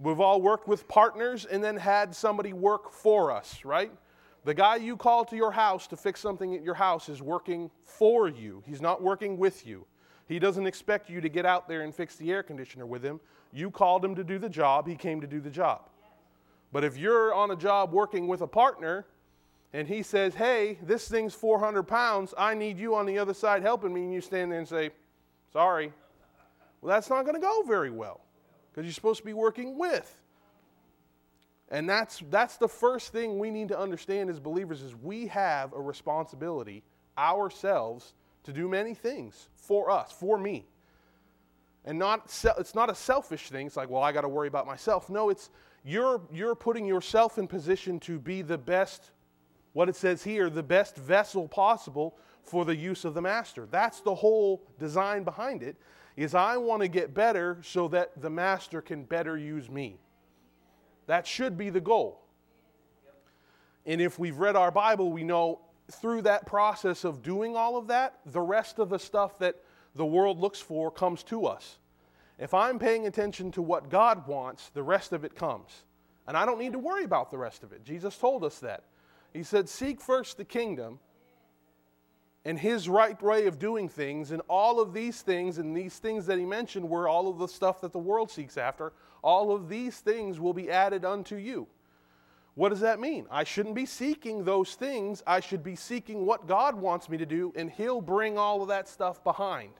We've 0.00 0.20
all 0.20 0.40
worked 0.40 0.68
with 0.68 0.86
partners 0.86 1.44
and 1.44 1.62
then 1.62 1.76
had 1.76 2.14
somebody 2.14 2.52
work 2.52 2.92
for 2.92 3.32
us, 3.32 3.64
right? 3.64 3.90
The 4.44 4.54
guy 4.54 4.76
you 4.76 4.96
call 4.96 5.24
to 5.24 5.36
your 5.36 5.50
house 5.50 5.88
to 5.88 5.96
fix 5.96 6.20
something 6.20 6.54
at 6.54 6.62
your 6.62 6.74
house 6.74 7.08
is 7.08 7.20
working 7.20 7.70
for 7.84 8.28
you. 8.28 8.62
He's 8.64 8.80
not 8.80 9.02
working 9.02 9.38
with 9.38 9.66
you. 9.66 9.86
He 10.28 10.38
doesn't 10.38 10.66
expect 10.66 11.10
you 11.10 11.20
to 11.20 11.28
get 11.28 11.44
out 11.44 11.68
there 11.68 11.82
and 11.82 11.92
fix 11.92 12.14
the 12.14 12.30
air 12.30 12.44
conditioner 12.44 12.86
with 12.86 13.02
him. 13.02 13.18
You 13.52 13.70
called 13.70 14.04
him 14.04 14.14
to 14.14 14.22
do 14.22 14.38
the 14.38 14.48
job, 14.48 14.86
he 14.86 14.94
came 14.94 15.20
to 15.20 15.26
do 15.26 15.40
the 15.40 15.50
job. 15.50 15.88
But 16.70 16.84
if 16.84 16.96
you're 16.96 17.34
on 17.34 17.50
a 17.50 17.56
job 17.56 17.92
working 17.92 18.28
with 18.28 18.42
a 18.42 18.46
partner 18.46 19.06
and 19.72 19.88
he 19.88 20.02
says, 20.02 20.34
Hey, 20.34 20.78
this 20.82 21.08
thing's 21.08 21.34
400 21.34 21.82
pounds, 21.82 22.34
I 22.38 22.54
need 22.54 22.78
you 22.78 22.94
on 22.94 23.06
the 23.06 23.18
other 23.18 23.34
side 23.34 23.62
helping 23.62 23.92
me, 23.92 24.02
and 24.02 24.12
you 24.12 24.20
stand 24.20 24.52
there 24.52 24.58
and 24.58 24.68
say, 24.68 24.90
Sorry, 25.52 25.92
well, 26.80 26.94
that's 26.94 27.10
not 27.10 27.22
going 27.22 27.34
to 27.34 27.40
go 27.40 27.62
very 27.62 27.90
well 27.90 28.20
because 28.78 28.86
you're 28.86 28.94
supposed 28.94 29.18
to 29.18 29.26
be 29.26 29.32
working 29.32 29.76
with. 29.76 30.22
And 31.68 31.90
that's, 31.90 32.22
that's 32.30 32.58
the 32.58 32.68
first 32.68 33.10
thing 33.10 33.40
we 33.40 33.50
need 33.50 33.66
to 33.70 33.78
understand 33.78 34.30
as 34.30 34.38
believers 34.38 34.82
is 34.82 34.94
we 34.94 35.26
have 35.26 35.72
a 35.72 35.80
responsibility 35.80 36.84
ourselves 37.18 38.14
to 38.44 38.52
do 38.52 38.68
many 38.68 38.94
things 38.94 39.48
for 39.56 39.90
us, 39.90 40.12
for 40.12 40.38
me. 40.38 40.64
And 41.84 41.98
not 41.98 42.32
it's 42.56 42.76
not 42.76 42.88
a 42.88 42.94
selfish 42.94 43.50
thing. 43.50 43.66
It's 43.66 43.76
like, 43.76 43.90
well, 43.90 44.02
I 44.02 44.12
got 44.12 44.20
to 44.20 44.28
worry 44.28 44.46
about 44.46 44.64
myself. 44.64 45.10
No, 45.10 45.28
it's 45.28 45.50
you're 45.84 46.20
you're 46.32 46.54
putting 46.54 46.86
yourself 46.86 47.36
in 47.36 47.48
position 47.48 47.98
to 48.00 48.20
be 48.20 48.42
the 48.42 48.58
best 48.58 49.10
what 49.72 49.88
it 49.88 49.96
says 49.96 50.22
here, 50.22 50.48
the 50.50 50.62
best 50.62 50.96
vessel 50.96 51.48
possible 51.48 52.16
for 52.44 52.64
the 52.64 52.76
use 52.76 53.04
of 53.04 53.14
the 53.14 53.22
master. 53.22 53.66
That's 53.68 54.02
the 54.02 54.14
whole 54.14 54.62
design 54.78 55.24
behind 55.24 55.64
it 55.64 55.74
is 56.18 56.34
I 56.34 56.56
want 56.56 56.82
to 56.82 56.88
get 56.88 57.14
better 57.14 57.58
so 57.62 57.86
that 57.88 58.20
the 58.20 58.28
master 58.28 58.82
can 58.82 59.04
better 59.04 59.38
use 59.38 59.70
me. 59.70 60.00
That 61.06 61.28
should 61.28 61.56
be 61.56 61.70
the 61.70 61.80
goal. 61.80 62.20
And 63.86 64.00
if 64.00 64.18
we've 64.18 64.36
read 64.36 64.56
our 64.56 64.72
Bible, 64.72 65.12
we 65.12 65.22
know 65.22 65.60
through 65.92 66.22
that 66.22 66.44
process 66.44 67.04
of 67.04 67.22
doing 67.22 67.54
all 67.54 67.76
of 67.76 67.86
that, 67.86 68.18
the 68.26 68.40
rest 68.40 68.80
of 68.80 68.88
the 68.88 68.98
stuff 68.98 69.38
that 69.38 69.62
the 69.94 70.04
world 70.04 70.40
looks 70.40 70.58
for 70.58 70.90
comes 70.90 71.22
to 71.22 71.46
us. 71.46 71.78
If 72.36 72.52
I'm 72.52 72.80
paying 72.80 73.06
attention 73.06 73.52
to 73.52 73.62
what 73.62 73.88
God 73.88 74.26
wants, 74.26 74.70
the 74.70 74.82
rest 74.82 75.12
of 75.12 75.24
it 75.24 75.36
comes. 75.36 75.84
And 76.26 76.36
I 76.36 76.44
don't 76.44 76.58
need 76.58 76.72
to 76.72 76.80
worry 76.80 77.04
about 77.04 77.30
the 77.30 77.38
rest 77.38 77.62
of 77.62 77.72
it. 77.72 77.84
Jesus 77.84 78.18
told 78.18 78.42
us 78.42 78.58
that. 78.58 78.82
He 79.32 79.44
said, 79.44 79.68
Seek 79.68 80.00
first 80.00 80.36
the 80.36 80.44
kingdom 80.44 80.98
and 82.48 82.58
his 82.58 82.88
right 82.88 83.20
way 83.22 83.44
of 83.44 83.58
doing 83.58 83.90
things, 83.90 84.30
and 84.30 84.40
all 84.48 84.80
of 84.80 84.94
these 84.94 85.20
things, 85.20 85.58
and 85.58 85.76
these 85.76 85.98
things 85.98 86.24
that 86.24 86.38
he 86.38 86.46
mentioned 86.46 86.88
were 86.88 87.06
all 87.06 87.28
of 87.28 87.36
the 87.36 87.46
stuff 87.46 87.82
that 87.82 87.92
the 87.92 87.98
world 87.98 88.30
seeks 88.30 88.56
after, 88.56 88.94
all 89.20 89.54
of 89.54 89.68
these 89.68 89.98
things 89.98 90.40
will 90.40 90.54
be 90.54 90.70
added 90.70 91.04
unto 91.04 91.36
you. 91.36 91.66
What 92.54 92.70
does 92.70 92.80
that 92.80 93.00
mean? 93.00 93.26
I 93.30 93.44
shouldn't 93.44 93.74
be 93.74 93.84
seeking 93.84 94.44
those 94.44 94.76
things. 94.76 95.22
I 95.26 95.40
should 95.40 95.62
be 95.62 95.76
seeking 95.76 96.24
what 96.24 96.46
God 96.46 96.74
wants 96.74 97.10
me 97.10 97.18
to 97.18 97.26
do, 97.26 97.52
and 97.54 97.70
He'll 97.70 98.00
bring 98.00 98.38
all 98.38 98.62
of 98.62 98.68
that 98.68 98.88
stuff 98.88 99.22
behind. 99.22 99.74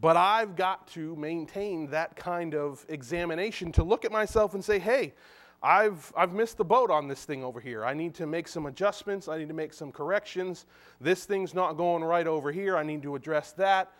But 0.00 0.16
I've 0.16 0.54
got 0.54 0.86
to 0.92 1.16
maintain 1.16 1.88
that 1.88 2.14
kind 2.14 2.54
of 2.54 2.86
examination 2.88 3.72
to 3.72 3.82
look 3.82 4.04
at 4.04 4.12
myself 4.12 4.54
and 4.54 4.64
say, 4.64 4.78
hey, 4.78 5.14
I've, 5.62 6.12
I've 6.16 6.32
missed 6.32 6.56
the 6.56 6.64
boat 6.64 6.90
on 6.90 7.06
this 7.06 7.24
thing 7.24 7.44
over 7.44 7.60
here. 7.60 7.84
I 7.84 7.94
need 7.94 8.14
to 8.14 8.26
make 8.26 8.48
some 8.48 8.66
adjustments. 8.66 9.28
I 9.28 9.38
need 9.38 9.48
to 9.48 9.54
make 9.54 9.72
some 9.72 9.92
corrections. 9.92 10.66
This 11.00 11.24
thing's 11.24 11.54
not 11.54 11.74
going 11.74 12.02
right 12.02 12.26
over 12.26 12.50
here. 12.50 12.76
I 12.76 12.82
need 12.82 13.02
to 13.02 13.14
address 13.14 13.52
that. 13.52 13.92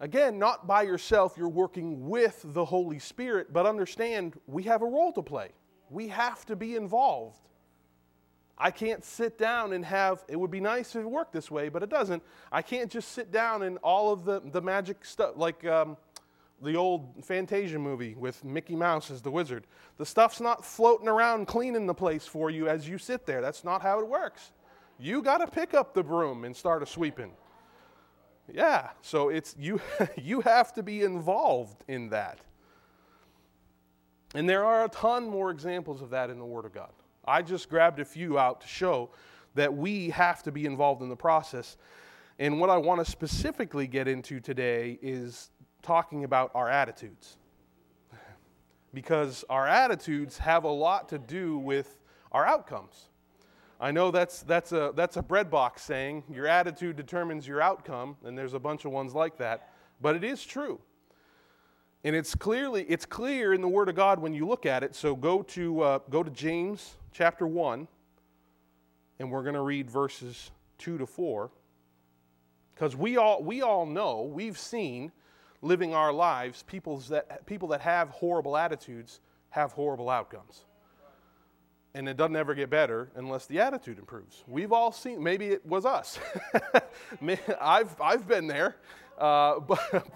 Again, 0.00 0.38
not 0.38 0.66
by 0.66 0.82
yourself, 0.82 1.34
you're 1.36 1.48
working 1.48 2.08
with 2.08 2.42
the 2.44 2.64
Holy 2.64 2.98
Spirit, 2.98 3.52
but 3.52 3.66
understand 3.66 4.38
we 4.46 4.64
have 4.64 4.82
a 4.82 4.86
role 4.86 5.12
to 5.12 5.22
play. 5.22 5.48
We 5.90 6.08
have 6.08 6.44
to 6.46 6.56
be 6.56 6.76
involved. 6.76 7.40
I 8.60 8.70
can't 8.70 9.04
sit 9.04 9.38
down 9.38 9.72
and 9.72 9.84
have, 9.84 10.24
it 10.28 10.36
would 10.36 10.50
be 10.50 10.60
nice 10.60 10.94
if 10.96 11.02
it 11.02 11.08
worked 11.08 11.32
this 11.32 11.50
way, 11.50 11.68
but 11.68 11.82
it 11.82 11.88
doesn't. 11.88 12.22
I 12.50 12.60
can't 12.60 12.90
just 12.90 13.12
sit 13.12 13.30
down 13.30 13.62
and 13.62 13.78
all 13.78 14.12
of 14.12 14.24
the, 14.24 14.40
the 14.40 14.60
magic 14.60 15.04
stuff, 15.04 15.34
like 15.36 15.64
um, 15.64 15.96
the 16.62 16.76
old 16.76 17.24
Fantasia 17.24 17.78
movie 17.78 18.14
with 18.14 18.44
Mickey 18.44 18.74
Mouse 18.74 19.10
as 19.10 19.22
the 19.22 19.30
wizard. 19.30 19.66
The 19.96 20.06
stuff's 20.06 20.40
not 20.40 20.64
floating 20.64 21.08
around 21.08 21.46
cleaning 21.46 21.86
the 21.86 21.94
place 21.94 22.26
for 22.26 22.50
you 22.50 22.68
as 22.68 22.88
you 22.88 22.98
sit 22.98 23.26
there. 23.26 23.40
That's 23.40 23.64
not 23.64 23.82
how 23.82 24.00
it 24.00 24.08
works. 24.08 24.52
You 24.98 25.22
got 25.22 25.38
to 25.38 25.46
pick 25.46 25.74
up 25.74 25.94
the 25.94 26.02
broom 26.02 26.44
and 26.44 26.56
start 26.56 26.82
a 26.82 26.86
sweeping. 26.86 27.32
Yeah, 28.52 28.88
so 29.02 29.28
it's 29.28 29.54
you 29.58 29.80
you 30.16 30.40
have 30.40 30.72
to 30.74 30.82
be 30.82 31.02
involved 31.02 31.84
in 31.86 32.08
that. 32.10 32.38
And 34.34 34.48
there 34.48 34.64
are 34.64 34.84
a 34.84 34.88
ton 34.88 35.28
more 35.28 35.50
examples 35.50 36.02
of 36.02 36.10
that 36.10 36.30
in 36.30 36.38
the 36.38 36.44
word 36.44 36.64
of 36.64 36.72
God. 36.72 36.90
I 37.26 37.42
just 37.42 37.68
grabbed 37.68 38.00
a 38.00 38.04
few 38.04 38.38
out 38.38 38.60
to 38.62 38.66
show 38.66 39.10
that 39.54 39.74
we 39.74 40.10
have 40.10 40.42
to 40.42 40.52
be 40.52 40.66
involved 40.66 41.02
in 41.02 41.08
the 41.08 41.16
process. 41.16 41.76
And 42.38 42.60
what 42.60 42.70
I 42.70 42.76
want 42.76 43.04
to 43.04 43.10
specifically 43.10 43.86
get 43.86 44.06
into 44.06 44.40
today 44.40 44.98
is 45.02 45.50
talking 45.82 46.24
about 46.24 46.50
our 46.54 46.68
attitudes. 46.68 47.36
because 48.94 49.44
our 49.48 49.66
attitudes 49.66 50.38
have 50.38 50.64
a 50.64 50.70
lot 50.70 51.08
to 51.10 51.18
do 51.18 51.58
with 51.58 51.98
our 52.32 52.46
outcomes. 52.46 53.08
I 53.80 53.92
know 53.92 54.10
that's, 54.10 54.42
that's, 54.42 54.72
a, 54.72 54.92
that's 54.94 55.16
a 55.16 55.22
breadbox 55.22 55.80
saying 55.80 56.24
your 56.30 56.46
attitude 56.46 56.96
determines 56.96 57.46
your 57.46 57.60
outcome, 57.60 58.16
and 58.24 58.36
there's 58.36 58.54
a 58.54 58.58
bunch 58.58 58.84
of 58.84 58.92
ones 58.92 59.14
like 59.14 59.38
that, 59.38 59.72
but 60.00 60.16
it 60.16 60.24
is 60.24 60.44
true. 60.44 60.80
And 62.04 62.14
it's 62.14 62.34
clearly 62.34 62.84
it's 62.88 63.04
clear 63.04 63.52
in 63.52 63.60
the 63.60 63.68
Word 63.68 63.88
of 63.88 63.96
God 63.96 64.20
when 64.20 64.32
you 64.32 64.46
look 64.46 64.66
at 64.66 64.84
it. 64.84 64.94
So 64.94 65.16
go 65.16 65.42
to 65.42 65.80
uh, 65.80 65.98
go 66.08 66.22
to 66.22 66.30
James 66.30 66.94
chapter 67.12 67.44
one, 67.44 67.88
and 69.18 69.32
we're 69.32 69.42
going 69.42 69.56
to 69.56 69.62
read 69.62 69.90
verses 69.90 70.52
two 70.78 70.96
to 70.96 71.06
four. 71.06 71.50
Because 72.72 72.94
we 72.94 73.16
all 73.16 73.42
we 73.42 73.62
all 73.62 73.84
know 73.84 74.22
we've 74.22 74.56
seen 74.56 75.10
living 75.60 75.94
our 75.94 76.12
lives 76.12 76.62
people 76.66 76.98
that 76.98 77.44
people 77.46 77.68
that 77.68 77.80
have 77.80 78.10
horrible 78.10 78.56
attitudes 78.56 79.20
have 79.50 79.72
horrible 79.72 80.08
outcomes 80.08 80.64
and 81.94 82.08
it 82.08 82.16
doesn't 82.16 82.36
ever 82.36 82.54
get 82.54 82.70
better 82.70 83.10
unless 83.16 83.46
the 83.46 83.58
attitude 83.58 83.98
improves. 83.98 84.44
We've 84.46 84.72
all 84.72 84.92
seen, 84.92 85.22
maybe 85.22 85.48
it 85.48 85.66
was 85.66 85.84
us. 85.84 86.18
I've, 87.60 88.00
I've 88.00 88.28
been 88.28 88.46
there, 88.46 88.76
uh, 89.18 89.58
but, 89.60 90.06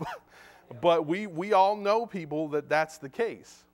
but 0.81 1.07
we, 1.07 1.27
we 1.27 1.53
all 1.53 1.77
know 1.77 2.07
people 2.07 2.49
that 2.49 2.69
that's 2.69 2.99
the 2.99 3.09
case. 3.09 3.65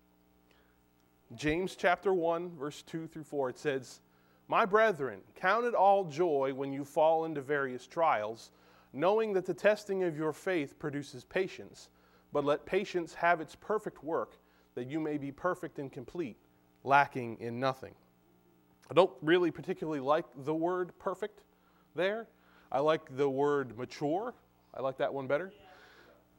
James 1.35 1.77
chapter 1.77 2.15
1, 2.15 2.53
verse 2.57 2.83
2 2.83 3.09
through 3.09 3.25
4, 3.25 3.51
it 3.51 3.59
says, 3.59 4.01
My 4.49 4.65
brethren, 4.65 5.21
count 5.35 5.67
it 5.67 5.75
all 5.75 6.05
joy 6.05 6.53
when 6.55 6.73
you 6.73 6.85
fall 6.85 7.27
into 7.27 7.43
various 7.43 7.87
trials, 7.87 8.53
knowing 8.99 9.33
that 9.33 9.47
the 9.47 9.55
testing 9.55 10.02
of 10.02 10.17
your 10.17 10.33
faith 10.33 10.78
produces 10.78 11.25
patience. 11.25 11.88
But 12.33 12.45
let 12.45 12.67
patience 12.67 13.14
have 13.14 13.40
its 13.40 13.55
perfect 13.55 14.05
work, 14.05 14.37
that 14.75 14.88
you 14.90 15.00
may 15.00 15.17
be 15.17 15.33
perfect 15.33 15.78
and 15.78 15.90
complete 15.90 16.37
lacking 16.85 17.38
in 17.40 17.59
nothing. 17.59 17.95
I 18.90 18.95
don't 18.95 19.12
really 19.23 19.50
particularly 19.50 20.00
like 20.00 20.25
the 20.45 20.55
word 20.55 20.93
perfect 20.99 21.43
there. 21.95 22.26
I 22.71 22.81
like 22.81 23.17
the 23.17 23.28
word 23.28 23.76
mature. 23.78 24.35
I 24.75 24.83
like 24.83 24.99
that 24.99 25.12
one 25.12 25.26
better. 25.26 25.52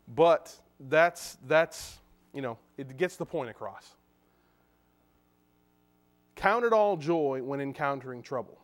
But 0.08 0.54
that's 0.80 1.38
that's 1.48 2.00
you 2.34 2.42
know, 2.42 2.58
it 2.78 2.98
gets 2.98 3.16
the 3.16 3.26
point 3.26 3.50
across. 3.50 3.96
Count 6.36 6.64
it 6.64 6.74
all 6.74 6.96
joy 6.96 7.42
when 7.44 7.60
encountering 7.60 8.22
trouble. 8.22 8.60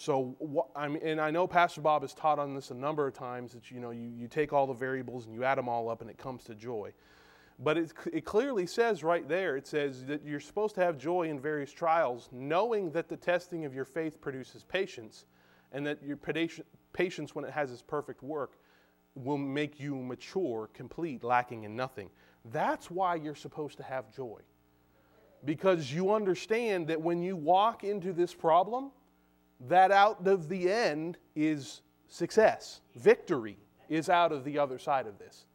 So, 0.00 0.64
I 0.74 0.88
mean, 0.88 1.02
and 1.04 1.20
I 1.20 1.30
know 1.30 1.46
Pastor 1.46 1.82
Bob 1.82 2.00
has 2.00 2.14
taught 2.14 2.38
on 2.38 2.54
this 2.54 2.70
a 2.70 2.74
number 2.74 3.06
of 3.06 3.12
times 3.12 3.52
that 3.52 3.70
you 3.70 3.80
know 3.80 3.90
you, 3.90 4.10
you 4.16 4.28
take 4.28 4.50
all 4.50 4.66
the 4.66 4.72
variables 4.72 5.26
and 5.26 5.34
you 5.34 5.44
add 5.44 5.58
them 5.58 5.68
all 5.68 5.90
up 5.90 6.00
and 6.00 6.08
it 6.08 6.16
comes 6.16 6.42
to 6.44 6.54
joy. 6.54 6.90
But 7.58 7.76
it, 7.76 7.92
it 8.10 8.24
clearly 8.24 8.64
says 8.64 9.04
right 9.04 9.28
there, 9.28 9.58
it 9.58 9.66
says 9.66 10.06
that 10.06 10.24
you're 10.24 10.40
supposed 10.40 10.74
to 10.76 10.80
have 10.80 10.96
joy 10.96 11.28
in 11.28 11.38
various 11.38 11.70
trials, 11.70 12.30
knowing 12.32 12.90
that 12.92 13.10
the 13.10 13.16
testing 13.18 13.66
of 13.66 13.74
your 13.74 13.84
faith 13.84 14.22
produces 14.22 14.64
patience, 14.64 15.26
and 15.70 15.86
that 15.86 16.02
your 16.02 16.16
patience, 16.16 17.34
when 17.34 17.44
it 17.44 17.50
has 17.50 17.70
its 17.70 17.82
perfect 17.82 18.22
work, 18.22 18.56
will 19.14 19.36
make 19.36 19.78
you 19.78 19.94
mature, 19.94 20.70
complete, 20.72 21.22
lacking 21.22 21.64
in 21.64 21.76
nothing. 21.76 22.08
That's 22.46 22.90
why 22.90 23.16
you're 23.16 23.34
supposed 23.34 23.76
to 23.76 23.82
have 23.82 24.10
joy. 24.10 24.40
Because 25.44 25.92
you 25.92 26.14
understand 26.14 26.86
that 26.86 27.02
when 27.02 27.22
you 27.22 27.36
walk 27.36 27.84
into 27.84 28.14
this 28.14 28.32
problem, 28.32 28.92
that 29.68 29.90
out 29.90 30.26
of 30.26 30.48
the 30.48 30.70
end 30.70 31.18
is 31.36 31.82
success. 32.08 32.80
Victory 32.96 33.56
is 33.88 34.08
out 34.08 34.32
of 34.32 34.44
the 34.44 34.58
other 34.58 34.78
side 34.78 35.06
of 35.06 35.18
this. 35.18 35.46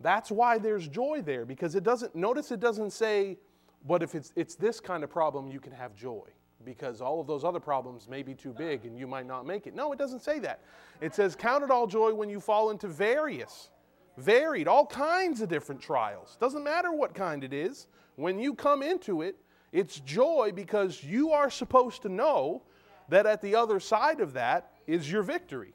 That's 0.00 0.30
why 0.30 0.58
there's 0.58 0.88
joy 0.88 1.22
there, 1.22 1.44
because 1.44 1.74
it 1.74 1.82
doesn't, 1.82 2.14
notice 2.14 2.50
it 2.50 2.60
doesn't 2.60 2.92
say, 2.92 3.38
but 3.86 4.02
if 4.02 4.14
it's, 4.14 4.32
it's 4.34 4.54
this 4.54 4.80
kind 4.80 5.04
of 5.04 5.10
problem, 5.10 5.48
you 5.48 5.60
can 5.60 5.72
have 5.72 5.94
joy, 5.94 6.26
because 6.64 7.00
all 7.00 7.20
of 7.20 7.26
those 7.26 7.44
other 7.44 7.60
problems 7.60 8.08
may 8.08 8.22
be 8.22 8.34
too 8.34 8.52
big 8.52 8.84
and 8.84 8.98
you 8.98 9.06
might 9.06 9.26
not 9.26 9.46
make 9.46 9.66
it. 9.66 9.74
No, 9.74 9.92
it 9.92 9.98
doesn't 9.98 10.22
say 10.22 10.38
that. 10.40 10.60
It 11.00 11.14
says, 11.14 11.36
count 11.36 11.64
it 11.64 11.70
all 11.70 11.86
joy 11.86 12.14
when 12.14 12.28
you 12.28 12.40
fall 12.40 12.70
into 12.70 12.88
various, 12.88 13.70
varied, 14.16 14.68
all 14.68 14.86
kinds 14.86 15.40
of 15.40 15.48
different 15.48 15.80
trials. 15.80 16.36
Doesn't 16.40 16.64
matter 16.64 16.92
what 16.92 17.14
kind 17.14 17.44
it 17.44 17.52
is. 17.52 17.86
When 18.16 18.38
you 18.38 18.54
come 18.54 18.82
into 18.82 19.22
it, 19.22 19.36
it's 19.72 20.00
joy 20.00 20.50
because 20.54 21.04
you 21.04 21.30
are 21.30 21.50
supposed 21.50 22.02
to 22.02 22.08
know 22.08 22.62
that 23.10 23.26
at 23.26 23.42
the 23.42 23.54
other 23.54 23.78
side 23.78 24.20
of 24.20 24.32
that 24.32 24.72
is 24.86 25.10
your 25.10 25.22
victory. 25.22 25.74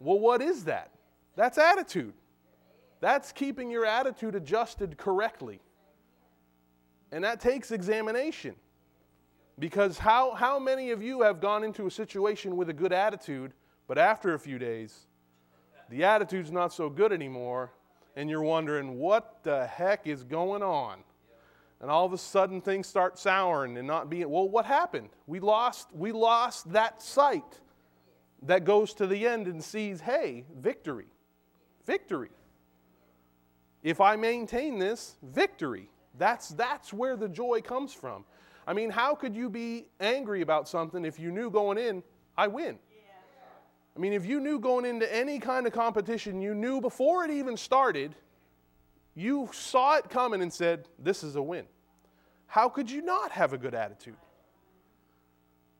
Well, 0.00 0.18
what 0.18 0.42
is 0.42 0.64
that? 0.64 0.90
That's 1.36 1.58
attitude. 1.58 2.14
That's 3.00 3.32
keeping 3.32 3.70
your 3.70 3.86
attitude 3.86 4.34
adjusted 4.34 4.96
correctly. 4.96 5.60
And 7.12 7.24
that 7.24 7.40
takes 7.40 7.70
examination. 7.70 8.54
Because 9.58 9.98
how, 9.98 10.32
how 10.34 10.58
many 10.58 10.90
of 10.90 11.02
you 11.02 11.22
have 11.22 11.40
gone 11.40 11.64
into 11.64 11.86
a 11.86 11.90
situation 11.90 12.56
with 12.56 12.70
a 12.70 12.72
good 12.72 12.92
attitude, 12.92 13.52
but 13.86 13.98
after 13.98 14.34
a 14.34 14.38
few 14.38 14.58
days, 14.58 15.06
the 15.90 16.04
attitude's 16.04 16.50
not 16.50 16.72
so 16.72 16.88
good 16.88 17.12
anymore, 17.12 17.72
and 18.16 18.30
you're 18.30 18.42
wondering, 18.42 18.98
what 18.98 19.40
the 19.42 19.66
heck 19.66 20.06
is 20.06 20.24
going 20.24 20.62
on? 20.62 21.00
And 21.80 21.90
all 21.90 22.04
of 22.04 22.12
a 22.12 22.18
sudden 22.18 22.60
things 22.60 22.86
start 22.86 23.18
souring 23.18 23.78
and 23.78 23.86
not 23.86 24.10
being, 24.10 24.28
well, 24.28 24.48
what 24.48 24.66
happened? 24.66 25.08
We 25.26 25.40
lost, 25.40 25.88
we 25.94 26.12
lost 26.12 26.70
that 26.72 27.00
sight 27.02 27.60
that 28.42 28.64
goes 28.64 28.92
to 28.94 29.06
the 29.06 29.26
end 29.26 29.46
and 29.46 29.62
sees, 29.62 30.00
hey, 30.00 30.44
victory. 30.58 31.06
Victory. 31.86 32.30
If 33.82 34.00
I 34.00 34.16
maintain 34.16 34.78
this, 34.78 35.16
victory. 35.22 35.88
That's, 36.18 36.50
that's 36.50 36.92
where 36.92 37.16
the 37.16 37.28
joy 37.28 37.62
comes 37.62 37.94
from. 37.94 38.24
I 38.66 38.74
mean, 38.74 38.90
how 38.90 39.14
could 39.14 39.34
you 39.34 39.48
be 39.48 39.86
angry 40.00 40.42
about 40.42 40.68
something 40.68 41.04
if 41.04 41.18
you 41.18 41.30
knew 41.30 41.50
going 41.50 41.78
in, 41.78 42.02
I 42.36 42.46
win? 42.48 42.78
I 43.96 43.98
mean, 43.98 44.12
if 44.12 44.24
you 44.26 44.38
knew 44.38 44.58
going 44.58 44.84
into 44.84 45.12
any 45.12 45.38
kind 45.38 45.66
of 45.66 45.72
competition, 45.72 46.40
you 46.40 46.54
knew 46.54 46.80
before 46.80 47.24
it 47.24 47.30
even 47.30 47.56
started, 47.56 48.14
you 49.20 49.48
saw 49.52 49.96
it 49.96 50.08
coming 50.08 50.40
and 50.40 50.52
said, 50.52 50.88
This 50.98 51.22
is 51.22 51.36
a 51.36 51.42
win. 51.42 51.66
How 52.46 52.68
could 52.68 52.90
you 52.90 53.02
not 53.02 53.30
have 53.32 53.52
a 53.52 53.58
good 53.58 53.74
attitude? 53.74 54.16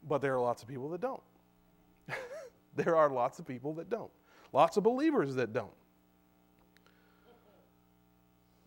But 0.06 0.20
there 0.20 0.34
are 0.34 0.40
lots 0.40 0.62
of 0.62 0.68
people 0.68 0.90
that 0.90 1.00
don't. 1.00 1.22
there 2.76 2.96
are 2.96 3.10
lots 3.10 3.38
of 3.38 3.46
people 3.46 3.74
that 3.74 3.88
don't. 3.88 4.10
Lots 4.52 4.76
of 4.76 4.84
believers 4.84 5.34
that 5.36 5.52
don't 5.52 5.72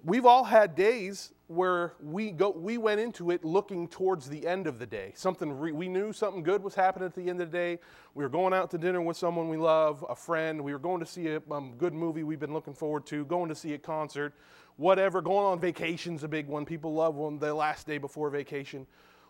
we've 0.03 0.25
all 0.25 0.43
had 0.43 0.75
days 0.75 1.31
where 1.47 1.93
we 2.01 2.31
go 2.31 2.49
we 2.49 2.77
went 2.77 2.99
into 2.99 3.31
it 3.31 3.43
looking 3.45 3.87
towards 3.87 4.27
the 4.27 4.45
end 4.45 4.67
of 4.67 4.79
the 4.79 4.85
day 4.85 5.11
something 5.15 5.57
re, 5.57 5.71
we 5.71 5.87
knew 5.87 6.11
something 6.11 6.43
good 6.43 6.63
was 6.63 6.75
happening 6.75 7.05
at 7.05 7.15
the 7.15 7.29
end 7.29 7.41
of 7.41 7.51
the 7.51 7.57
day 7.57 7.79
we 8.13 8.23
were 8.23 8.29
going 8.29 8.53
out 8.53 8.69
to 8.69 8.77
dinner 8.77 9.01
with 9.01 9.15
someone 9.15 9.49
we 9.49 9.57
love 9.57 10.03
a 10.09 10.15
friend 10.15 10.61
we 10.61 10.73
were 10.73 10.79
going 10.79 10.99
to 10.99 11.05
see 11.05 11.27
a 11.27 11.41
um, 11.51 11.73
good 11.77 11.93
movie 11.93 12.23
we've 12.23 12.39
been 12.39 12.53
looking 12.53 12.73
forward 12.73 13.05
to 13.05 13.25
going 13.25 13.47
to 13.47 13.55
see 13.55 13.73
a 13.73 13.77
concert 13.77 14.33
whatever 14.77 15.21
going 15.21 15.45
on 15.45 15.59
vacation's 15.59 16.23
a 16.23 16.27
big 16.27 16.47
one 16.47 16.65
people 16.65 16.93
love 16.93 17.15
one 17.15 17.37
the 17.39 17.53
last 17.53 17.85
day 17.87 17.97
before 17.97 18.29
vacation 18.29 18.85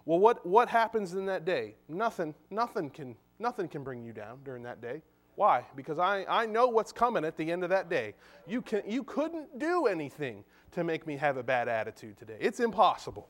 well 0.05 0.19
what 0.19 0.45
what 0.45 0.69
happens 0.69 1.13
in 1.13 1.25
that 1.25 1.45
day 1.45 1.75
nothing 1.87 2.33
nothing 2.49 2.89
can 2.89 3.15
nothing 3.39 3.67
can 3.67 3.83
bring 3.83 4.03
you 4.03 4.13
down 4.13 4.39
during 4.43 4.63
that 4.63 4.81
day 4.81 5.01
why? 5.35 5.65
Because 5.75 5.97
I, 5.97 6.25
I 6.29 6.45
know 6.45 6.67
what's 6.67 6.91
coming 6.91 7.25
at 7.25 7.37
the 7.37 7.51
end 7.51 7.63
of 7.63 7.69
that 7.71 7.89
day. 7.89 8.13
You, 8.47 8.61
can, 8.61 8.83
you 8.87 9.03
couldn't 9.03 9.57
do 9.57 9.87
anything 9.87 10.43
to 10.71 10.83
make 10.83 11.07
me 11.07 11.17
have 11.17 11.37
a 11.37 11.43
bad 11.43 11.67
attitude 11.67 12.17
today. 12.17 12.37
It's 12.39 12.59
impossible. 12.59 13.29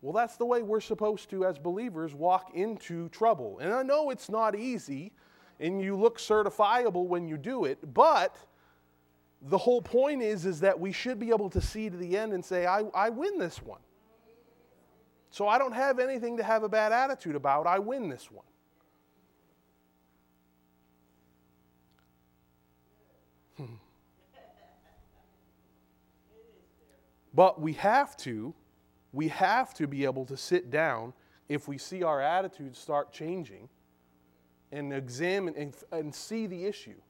Well, 0.00 0.12
that's 0.12 0.36
the 0.36 0.46
way 0.46 0.62
we're 0.62 0.80
supposed 0.80 1.30
to, 1.30 1.44
as 1.44 1.58
believers, 1.58 2.14
walk 2.14 2.50
into 2.54 3.08
trouble. 3.08 3.58
And 3.60 3.72
I 3.72 3.82
know 3.82 4.10
it's 4.10 4.28
not 4.28 4.56
easy, 4.56 5.12
and 5.60 5.80
you 5.80 5.96
look 5.96 6.18
certifiable 6.18 7.06
when 7.06 7.28
you 7.28 7.36
do 7.36 7.64
it, 7.64 7.94
but 7.94 8.36
the 9.48 9.58
whole 9.58 9.82
point 9.82 10.22
is, 10.22 10.46
is 10.46 10.60
that 10.60 10.78
we 10.78 10.92
should 10.92 11.18
be 11.18 11.30
able 11.30 11.50
to 11.50 11.60
see 11.60 11.90
to 11.90 11.96
the 11.96 12.16
end 12.16 12.32
and 12.32 12.44
say, 12.44 12.66
I, 12.66 12.82
I 12.94 13.10
win 13.10 13.38
this 13.38 13.60
one. 13.62 13.80
So 15.30 15.48
I 15.48 15.58
don't 15.58 15.72
have 15.72 15.98
anything 15.98 16.36
to 16.36 16.42
have 16.42 16.62
a 16.62 16.68
bad 16.68 16.92
attitude 16.92 17.34
about. 17.34 17.66
I 17.66 17.78
win 17.78 18.08
this 18.08 18.30
one. 18.30 18.44
Hmm. 23.56 23.74
But 27.34 27.60
we 27.60 27.72
have 27.74 28.16
to, 28.18 28.54
we 29.12 29.28
have 29.28 29.74
to 29.74 29.86
be 29.86 30.04
able 30.04 30.26
to 30.26 30.36
sit 30.36 30.70
down 30.70 31.14
if 31.48 31.66
we 31.66 31.78
see 31.78 32.02
our 32.02 32.20
attitudes 32.20 32.78
start 32.78 33.12
changing 33.12 33.68
and 34.70 34.92
examine 34.92 35.54
and, 35.56 35.74
and 35.90 36.14
see 36.14 36.46
the 36.46 36.64
issue. 36.64 37.00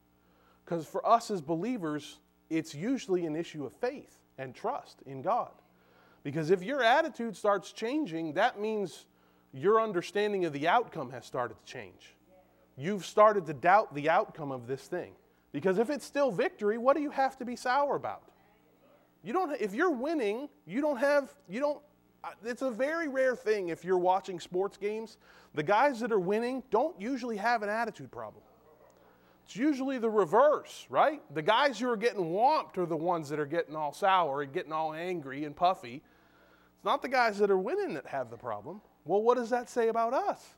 Because 0.64 0.86
for 0.86 1.06
us 1.06 1.30
as 1.30 1.40
believers, 1.40 2.20
it's 2.52 2.74
usually 2.74 3.26
an 3.26 3.34
issue 3.34 3.64
of 3.64 3.72
faith 3.72 4.18
and 4.38 4.54
trust 4.54 5.02
in 5.06 5.22
God. 5.22 5.50
Because 6.22 6.50
if 6.50 6.62
your 6.62 6.82
attitude 6.82 7.36
starts 7.36 7.72
changing, 7.72 8.34
that 8.34 8.60
means 8.60 9.06
your 9.52 9.80
understanding 9.80 10.44
of 10.44 10.52
the 10.52 10.68
outcome 10.68 11.10
has 11.10 11.26
started 11.26 11.56
to 11.64 11.72
change. 11.72 12.14
You've 12.76 13.04
started 13.04 13.46
to 13.46 13.54
doubt 13.54 13.94
the 13.94 14.08
outcome 14.08 14.52
of 14.52 14.66
this 14.66 14.82
thing. 14.82 15.12
Because 15.52 15.78
if 15.78 15.90
it's 15.90 16.06
still 16.06 16.30
victory, 16.30 16.78
what 16.78 16.96
do 16.96 17.02
you 17.02 17.10
have 17.10 17.36
to 17.38 17.44
be 17.44 17.56
sour 17.56 17.96
about? 17.96 18.22
You 19.22 19.32
don't, 19.32 19.52
if 19.60 19.74
you're 19.74 19.90
winning, 19.90 20.48
you 20.66 20.80
don't 20.80 20.96
have, 20.96 21.32
you 21.48 21.60
don't, 21.60 21.80
uh, 22.24 22.30
it's 22.44 22.62
a 22.62 22.70
very 22.70 23.08
rare 23.08 23.36
thing 23.36 23.68
if 23.68 23.84
you're 23.84 23.98
watching 23.98 24.40
sports 24.40 24.76
games. 24.76 25.18
The 25.54 25.62
guys 25.62 26.00
that 26.00 26.12
are 26.12 26.18
winning 26.18 26.62
don't 26.70 26.98
usually 27.00 27.36
have 27.36 27.62
an 27.62 27.68
attitude 27.68 28.10
problem. 28.10 28.42
It's 29.44 29.56
usually 29.56 29.98
the 29.98 30.10
reverse, 30.10 30.86
right? 30.88 31.22
The 31.34 31.42
guys 31.42 31.78
who 31.78 31.88
are 31.88 31.96
getting 31.96 32.24
whomped 32.24 32.78
are 32.78 32.86
the 32.86 32.96
ones 32.96 33.28
that 33.28 33.38
are 33.38 33.46
getting 33.46 33.76
all 33.76 33.92
sour 33.92 34.42
and 34.42 34.52
getting 34.52 34.72
all 34.72 34.94
angry 34.94 35.44
and 35.44 35.54
puffy. 35.54 35.96
It's 36.76 36.84
not 36.84 37.02
the 37.02 37.08
guys 37.08 37.38
that 37.38 37.50
are 37.50 37.58
winning 37.58 37.94
that 37.94 38.06
have 38.06 38.30
the 38.30 38.36
problem. 38.36 38.80
Well, 39.04 39.22
what 39.22 39.36
does 39.36 39.50
that 39.50 39.68
say 39.68 39.88
about 39.88 40.14
us? 40.14 40.54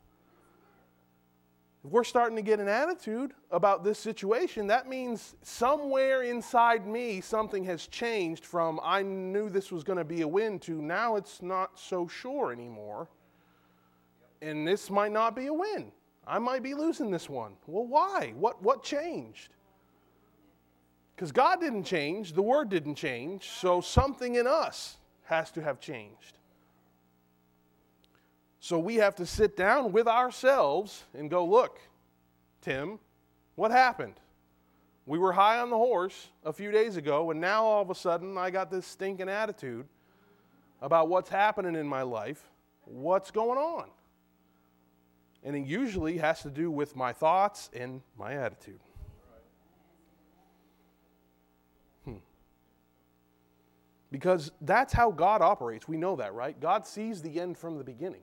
If 1.85 1.91
we're 1.91 2.05
starting 2.05 2.37
to 2.37 2.43
get 2.43 2.61
an 2.61 2.69
attitude 2.69 3.33
about 3.51 3.85
this 3.85 3.99
situation, 3.99 4.67
that 4.69 4.89
means 4.89 5.37
somewhere 5.43 6.23
inside 6.23 6.87
me 6.87 7.21
something 7.21 7.63
has 7.65 7.87
changed 7.87 8.47
from 8.47 8.81
I 8.83 9.03
knew 9.03 9.51
this 9.51 9.71
was 9.71 9.85
going 9.85 9.99
to 9.99 10.05
be 10.05 10.23
a 10.23 10.29
win 10.29 10.59
to 10.61 10.81
now 10.81 11.17
it's 11.17 11.43
not 11.43 11.79
so 11.79 12.09
sure 12.09 12.53
anymore. 12.53 13.09
And 14.41 14.67
this 14.67 14.89
might 14.89 15.13
not 15.13 15.37
be 15.37 15.47
a 15.47 15.53
win. 15.53 15.93
I 16.27 16.39
might 16.39 16.63
be 16.63 16.75
losing 16.75 17.11
this 17.11 17.29
one. 17.29 17.53
Well, 17.67 17.87
why? 17.87 18.33
What, 18.37 18.63
what 18.63 18.83
changed? 18.83 19.51
Because 21.15 21.33
God 21.33 21.61
didn't 21.61 21.85
change, 21.85 22.33
the 22.33 22.43
Word 22.43 22.69
didn't 22.69 22.97
change, 22.97 23.49
so 23.51 23.81
something 23.81 24.35
in 24.35 24.47
us 24.47 24.97
has 25.25 25.51
to 25.53 25.63
have 25.63 25.81
changed. 25.81 26.39
So 28.59 28.79
we 28.79 28.97
have 28.97 29.15
to 29.17 29.27
sit 29.27 29.57
down 29.57 29.93
with 29.93 30.09
ourselves 30.09 31.05
and 31.15 31.31
go, 31.31 31.45
look, 31.45 31.79
Tim, 32.63 32.99
what 33.55 33.71
happened? 33.71 34.15
We 35.07 35.19
were 35.19 35.33
high 35.33 35.61
on 35.61 35.69
the 35.69 35.77
horse 35.77 36.29
a 36.45 36.53
few 36.53 36.73
days 36.73 36.97
ago, 36.97 37.31
and 37.31 37.41
now 37.41 37.63
all 37.63 37.83
of 37.83 37.91
a 37.91 37.95
sudden 37.95 38.39
I 38.39 38.51
got 38.51 38.71
this 38.71 38.87
stinking 38.87 39.29
attitude 39.29 39.87
about 40.81 41.09
what's 41.09 41.29
happening 41.29 41.75
in 41.75 41.87
my 41.87 42.03
life. 42.03 42.43
What's 42.87 43.31
going 43.31 43.59
on? 43.59 43.91
And 45.45 45.55
it 45.55 45.67
usually 45.67 46.17
has 46.19 46.43
to 46.43 46.51
do 46.51 46.71
with 46.71 46.97
my 46.97 47.13
thoughts 47.13 47.69
and 47.75 48.01
my 48.19 48.35
attitude. 48.35 48.81
Hmm. 52.05 52.15
Because 54.11 54.53
that's 54.63 54.93
how 54.93 55.11
God 55.11 55.43
operates. 55.43 55.87
We 55.87 55.99
know 55.99 56.17
that, 56.17 56.33
right? 56.33 56.59
God 56.59 56.87
sees 56.87 57.21
the 57.21 57.39
end 57.39 57.59
from 57.59 57.77
the 57.77 57.85
beginning. 57.85 58.23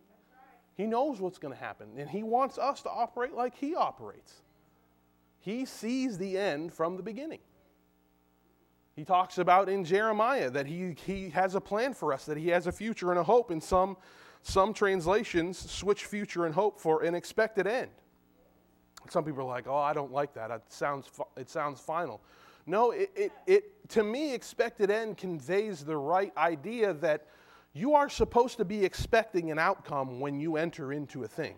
He 0.75 0.87
knows 0.87 1.21
what's 1.21 1.37
going 1.37 1.53
to 1.53 1.59
happen, 1.59 1.89
and 1.97 2.09
He 2.09 2.23
wants 2.23 2.57
us 2.57 2.81
to 2.83 2.89
operate 2.89 3.33
like 3.33 3.55
He 3.55 3.75
operates. 3.75 4.41
He 5.39 5.65
sees 5.65 6.17
the 6.17 6.37
end 6.37 6.73
from 6.73 6.97
the 6.97 7.03
beginning. 7.03 7.39
He 8.95 9.05
talks 9.05 9.37
about 9.37 9.69
in 9.69 9.83
Jeremiah 9.85 10.49
that 10.49 10.67
he, 10.67 10.95
he 11.05 11.29
has 11.29 11.55
a 11.55 11.61
plan 11.61 11.93
for 11.93 12.13
us, 12.13 12.25
that 12.25 12.37
He 12.37 12.49
has 12.49 12.67
a 12.67 12.71
future 12.71 13.09
and 13.09 13.19
a 13.19 13.23
hope. 13.23 13.51
In 13.51 13.61
some, 13.61 13.97
some 14.43 14.73
translations, 14.73 15.57
switch 15.57 16.05
future 16.05 16.45
and 16.45 16.53
hope 16.53 16.79
for 16.79 17.03
an 17.03 17.15
expected 17.15 17.67
end. 17.67 17.91
Some 19.09 19.23
people 19.23 19.41
are 19.41 19.47
like, 19.47 19.67
oh, 19.67 19.75
I 19.75 19.93
don't 19.93 20.11
like 20.11 20.33
that. 20.33 20.51
It 20.51 20.61
sounds, 20.69 21.09
it 21.35 21.49
sounds 21.49 21.79
final. 21.79 22.21
No, 22.65 22.91
it, 22.91 23.11
it, 23.15 23.31
it, 23.47 23.89
to 23.89 24.03
me, 24.03 24.33
expected 24.33 24.91
end 24.91 25.17
conveys 25.17 25.83
the 25.83 25.97
right 25.97 26.31
idea 26.37 26.93
that 26.95 27.25
you 27.73 27.95
are 27.95 28.09
supposed 28.09 28.57
to 28.57 28.65
be 28.65 28.83
expecting 28.83 29.51
an 29.51 29.57
outcome 29.57 30.19
when 30.19 30.39
you 30.39 30.57
enter 30.57 30.93
into 30.93 31.23
a 31.23 31.27
thing. 31.27 31.55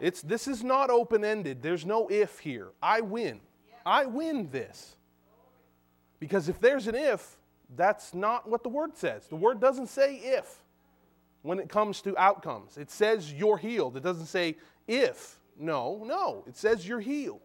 It's, 0.00 0.22
this 0.22 0.48
is 0.48 0.64
not 0.64 0.90
open 0.90 1.24
ended. 1.24 1.62
There's 1.62 1.86
no 1.86 2.08
if 2.08 2.40
here. 2.40 2.68
I 2.82 3.00
win. 3.00 3.40
I 3.86 4.06
win 4.06 4.50
this. 4.50 4.96
Because 6.18 6.48
if 6.48 6.60
there's 6.60 6.86
an 6.88 6.94
if, 6.94 7.36
that's 7.76 8.14
not 8.14 8.48
what 8.48 8.62
the 8.62 8.68
word 8.68 8.96
says. 8.96 9.26
The 9.28 9.36
word 9.36 9.60
doesn't 9.60 9.88
say 9.88 10.16
if 10.16 10.62
when 11.44 11.58
it 11.58 11.68
comes 11.68 12.00
to 12.00 12.16
outcomes. 12.16 12.78
It 12.78 12.90
says 12.90 13.30
you're 13.30 13.58
healed. 13.58 13.98
It 13.98 14.02
doesn't 14.02 14.26
say 14.26 14.56
if. 14.88 15.38
No, 15.58 16.02
no. 16.04 16.42
It 16.46 16.56
says 16.56 16.88
you're 16.88 17.00
healed. 17.00 17.42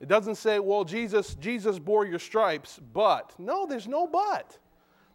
It 0.00 0.06
doesn't 0.06 0.36
say, 0.36 0.60
well, 0.60 0.84
Jesus, 0.84 1.34
Jesus 1.34 1.80
bore 1.80 2.06
your 2.06 2.20
stripes, 2.20 2.78
but. 2.92 3.34
No, 3.36 3.66
there's 3.66 3.88
no 3.88 4.06
but. 4.06 4.58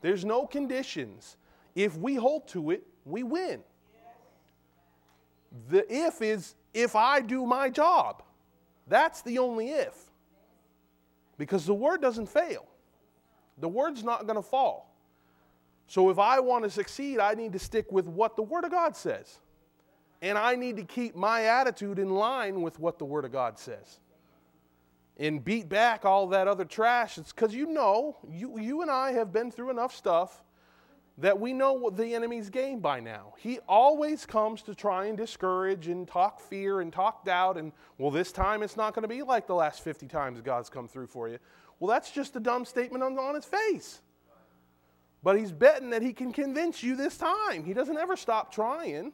There's 0.02 0.26
no 0.26 0.46
conditions. 0.46 1.38
If 1.74 1.96
we 1.96 2.16
hold 2.16 2.50
to 2.50 2.72
it, 2.72 2.84
we 3.06 3.24
win. 3.24 3.62
The 5.70 5.86
if 5.92 6.22
is 6.22 6.56
if 6.74 6.98
I 6.98 7.22
do 7.22 7.46
my 7.46 7.70
job. 7.70 8.24
That's 8.88 9.22
the 9.22 9.38
only 9.38 9.70
if. 9.70 9.96
Because 11.38 11.66
the 11.66 11.74
word 11.74 12.02
doesn't 12.02 12.28
fail, 12.28 12.66
the 13.58 13.70
word's 13.70 14.04
not 14.04 14.26
going 14.26 14.36
to 14.36 14.42
fall. 14.42 14.89
So 15.90 16.12
if 16.12 16.20
I 16.20 16.40
want 16.40 16.66
to 16.66 16.70
succeed, 16.70 17.18
I 17.18 17.34
need 17.34 17.52
to 17.54 17.60
stick 17.60 17.92
with 17.92 18.08
what 18.08 18.36
the 18.36 18.44
Word 18.44 18.64
of 18.64 18.70
God 18.70 18.96
says. 18.96 19.40
And 20.22 20.38
I 20.38 20.54
need 20.54 20.78
to 20.78 20.84
keep 20.84 21.16
my 21.16 21.46
attitude 21.46 21.98
in 21.98 22.12
line 22.12 22.62
with 22.62 22.80
what 22.80 23.00
the 23.00 23.06
Word 23.06 23.26
of 23.26 23.32
God 23.32 23.58
says. 23.58 24.00
And 25.18 25.44
beat 25.44 25.68
back 25.68 26.06
all 26.06 26.28
that 26.28 26.48
other 26.48 26.64
trash. 26.64 27.18
It's 27.18 27.34
because 27.34 27.56
you 27.56 27.66
know, 27.66 28.18
you, 28.30 28.60
you 28.60 28.84
and 28.84 28.92
I 28.92 29.14
have 29.14 29.34
been 29.34 29.50
through 29.50 29.72
enough 29.72 29.96
stuff 29.96 30.44
that 31.18 31.40
we 31.40 31.54
know 31.54 31.74
what 31.74 31.98
the 31.98 32.14
enemy's 32.14 32.52
game 32.52 32.82
by 32.82 33.00
now. 33.00 33.34
He 33.40 33.58
always 33.68 34.28
comes 34.28 34.62
to 34.64 34.76
try 34.76 35.08
and 35.08 35.18
discourage 35.18 35.88
and 35.88 36.08
talk 36.08 36.40
fear 36.40 36.82
and 36.82 36.94
talk 36.94 37.26
doubt 37.26 37.58
and, 37.58 37.72
well, 37.98 38.12
this 38.12 38.32
time 38.32 38.62
it's 38.62 38.78
not 38.78 38.94
going 38.94 39.02
to 39.02 39.10
be 39.10 39.24
like 39.24 39.48
the 39.48 39.56
last 39.56 39.84
50 39.84 40.06
times 40.06 40.40
God's 40.42 40.70
come 40.70 40.88
through 40.88 41.08
for 41.08 41.28
you. 41.28 41.40
Well, 41.80 41.90
that's 41.90 42.12
just 42.12 42.36
a 42.36 42.40
dumb 42.40 42.64
statement 42.64 43.04
on, 43.04 43.18
on 43.18 43.34
his 43.34 43.46
face. 43.46 44.02
But 45.22 45.38
he's 45.38 45.52
betting 45.52 45.90
that 45.90 46.02
he 46.02 46.14
can 46.14 46.32
convince 46.32 46.82
you 46.82 46.96
this 46.96 47.18
time. 47.18 47.66
He 47.66 47.74
doesn't 47.74 47.98
ever 47.98 48.16
stop 48.16 48.54
trying. 48.54 49.12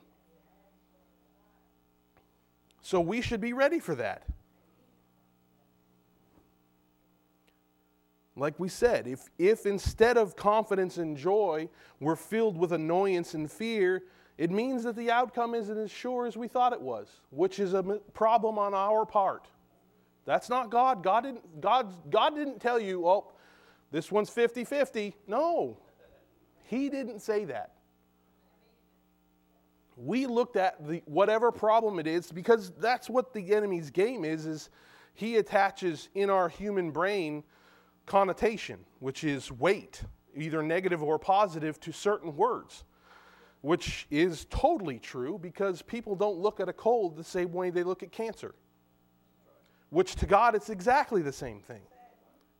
So 2.81 3.01
we 3.01 3.21
should 3.21 3.41
be 3.41 3.53
ready 3.53 3.79
for 3.79 3.95
that. 3.95 4.23
Like 8.35 8.59
we 8.59 8.67
said, 8.67 9.07
if, 9.07 9.29
if 9.39 9.65
instead 9.65 10.17
of 10.17 10.35
confidence 10.35 10.97
and 10.97 11.17
joy, 11.17 11.69
we're 11.99 12.17
filled 12.17 12.57
with 12.57 12.73
annoyance 12.73 13.33
and 13.33 13.49
fear, 13.49 14.03
it 14.37 14.51
means 14.51 14.83
that 14.83 14.95
the 14.97 15.09
outcome 15.09 15.55
isn't 15.55 15.77
as 15.77 15.89
sure 15.89 16.25
as 16.25 16.35
we 16.35 16.47
thought 16.47 16.73
it 16.73 16.81
was, 16.81 17.07
which 17.31 17.59
is 17.59 17.73
a 17.73 17.81
problem 18.13 18.59
on 18.59 18.73
our 18.73 19.05
part. 19.05 19.47
That's 20.25 20.49
not 20.49 20.69
God. 20.69 21.01
God 21.01 21.23
didn't, 21.23 21.61
God, 21.61 21.93
God 22.11 22.35
didn't 22.35 22.59
tell 22.59 22.79
you, 22.79 23.07
oh, 23.07 23.31
this 23.91 24.11
one's 24.11 24.29
50 24.29 24.65
50. 24.65 25.15
No, 25.27 25.77
He 26.67 26.89
didn't 26.89 27.19
say 27.19 27.45
that. 27.45 27.71
We 29.97 30.25
looked 30.25 30.57
at 30.57 30.85
the, 30.85 31.01
whatever 31.05 31.51
problem 31.51 31.99
it 31.99 32.07
is 32.07 32.31
because 32.31 32.71
that's 32.79 33.09
what 33.09 33.33
the 33.33 33.53
enemy's 33.53 33.89
game 33.89 34.25
is, 34.25 34.45
is 34.45 34.69
he 35.13 35.37
attaches 35.37 36.09
in 36.15 36.29
our 36.29 36.49
human 36.49 36.91
brain 36.91 37.43
connotation, 38.05 38.79
which 38.99 39.23
is 39.23 39.51
weight, 39.51 40.03
either 40.35 40.61
negative 40.61 41.01
or 41.01 41.17
positive, 41.17 41.79
to 41.79 41.91
certain 41.93 42.35
words, 42.35 42.83
which 43.61 44.05
is 44.11 44.45
totally 44.49 44.99
true 44.99 45.39
because 45.39 45.81
people 45.81 46.15
don't 46.15 46.37
look 46.37 46.59
at 46.59 46.67
a 46.67 46.73
cold 46.73 47.15
the 47.15 47.23
same 47.23 47.53
way 47.53 47.69
they 47.69 47.83
look 47.83 48.03
at 48.03 48.11
cancer, 48.11 48.53
which 49.91 50.15
to 50.15 50.25
God 50.25 50.55
it's 50.55 50.69
exactly 50.69 51.21
the 51.21 51.31
same 51.31 51.61
thing. 51.61 51.81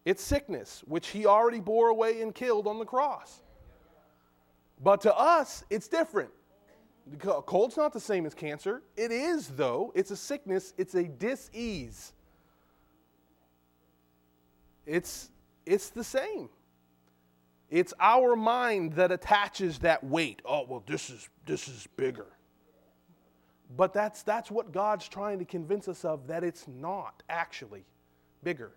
It's 0.06 0.24
sickness, 0.24 0.84
which 0.86 1.08
He 1.08 1.26
already 1.26 1.60
bore 1.60 1.90
away 1.90 2.22
and 2.22 2.34
killed 2.34 2.68
on 2.68 2.80
the 2.80 2.86
cross. 2.86 3.42
But 4.84 5.02
to 5.02 5.16
us, 5.16 5.64
it's 5.70 5.88
different. 5.88 6.30
Cold's 7.20 7.78
not 7.78 7.94
the 7.94 8.00
same 8.00 8.26
as 8.26 8.34
cancer. 8.34 8.82
It 8.98 9.12
is, 9.12 9.48
though. 9.50 9.92
It's 9.96 10.12
a 10.12 10.18
sickness, 10.18 10.74
it's 10.78 10.96
a 10.96 11.04
dis-ease. 11.04 12.14
It's 14.86 15.30
it's 15.66 15.90
the 15.90 16.04
same. 16.04 16.50
It's 17.70 17.94
our 18.00 18.36
mind 18.36 18.94
that 18.94 19.12
attaches 19.12 19.80
that 19.80 20.04
weight. 20.04 20.42
Oh, 20.46 20.66
well, 20.68 20.84
this 20.86 21.10
is, 21.10 21.28
this 21.46 21.68
is 21.68 21.88
bigger. 21.98 22.28
But 23.76 23.94
that's, 23.94 24.22
that's 24.22 24.52
what 24.52 24.72
God's 24.72 25.08
trying 25.08 25.40
to 25.40 25.46
convince 25.46 25.88
us 25.88 26.06
of 26.06 26.28
that 26.28 26.44
it's 26.44 26.68
not 26.68 27.24
actually 27.28 27.84
bigger. 28.44 28.72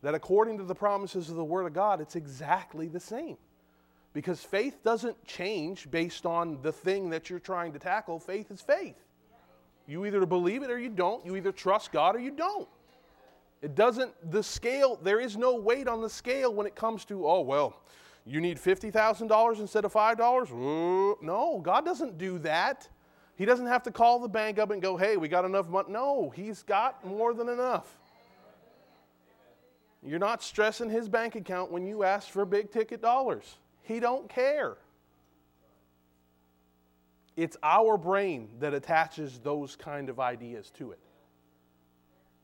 That 0.00 0.14
according 0.14 0.58
to 0.58 0.64
the 0.64 0.74
promises 0.74 1.28
of 1.28 1.36
the 1.36 1.44
Word 1.44 1.66
of 1.66 1.74
God, 1.74 2.00
it's 2.00 2.16
exactly 2.16 2.88
the 2.88 2.98
same. 2.98 3.36
Because 4.12 4.40
faith 4.40 4.82
doesn't 4.84 5.24
change 5.24 5.90
based 5.90 6.26
on 6.26 6.60
the 6.62 6.72
thing 6.72 7.10
that 7.10 7.30
you're 7.30 7.38
trying 7.38 7.72
to 7.72 7.78
tackle. 7.78 8.18
Faith 8.18 8.50
is 8.50 8.60
faith. 8.60 8.96
You 9.86 10.04
either 10.06 10.24
believe 10.26 10.62
it 10.62 10.70
or 10.70 10.78
you 10.78 10.90
don't. 10.90 11.24
You 11.24 11.36
either 11.36 11.52
trust 11.52 11.92
God 11.92 12.14
or 12.14 12.18
you 12.18 12.30
don't. 12.30 12.68
It 13.62 13.74
doesn't, 13.74 14.12
the 14.30 14.42
scale, 14.42 14.98
there 15.02 15.20
is 15.20 15.36
no 15.36 15.54
weight 15.54 15.88
on 15.88 16.02
the 16.02 16.10
scale 16.10 16.52
when 16.52 16.66
it 16.66 16.74
comes 16.74 17.04
to, 17.06 17.26
oh, 17.26 17.40
well, 17.40 17.80
you 18.26 18.40
need 18.40 18.58
$50,000 18.58 19.60
instead 19.60 19.84
of 19.84 19.92
$5? 19.92 21.22
No, 21.22 21.60
God 21.60 21.84
doesn't 21.84 22.18
do 22.18 22.38
that. 22.40 22.88
He 23.36 23.44
doesn't 23.44 23.66
have 23.66 23.82
to 23.84 23.90
call 23.90 24.18
the 24.18 24.28
bank 24.28 24.58
up 24.58 24.70
and 24.70 24.82
go, 24.82 24.96
hey, 24.96 25.16
we 25.16 25.28
got 25.28 25.44
enough 25.44 25.68
money. 25.68 25.90
No, 25.90 26.30
He's 26.30 26.62
got 26.62 27.04
more 27.06 27.34
than 27.34 27.48
enough. 27.48 27.98
You're 30.04 30.18
not 30.18 30.42
stressing 30.42 30.90
his 30.90 31.08
bank 31.08 31.36
account 31.36 31.70
when 31.70 31.86
you 31.86 32.02
ask 32.02 32.28
for 32.28 32.44
big 32.44 32.72
ticket 32.72 33.00
dollars. 33.00 33.58
He 33.82 34.00
don't 34.00 34.28
care. 34.28 34.76
It's 37.36 37.56
our 37.62 37.96
brain 37.96 38.48
that 38.60 38.74
attaches 38.74 39.38
those 39.42 39.76
kind 39.76 40.08
of 40.08 40.20
ideas 40.20 40.70
to 40.78 40.92
it. 40.92 40.98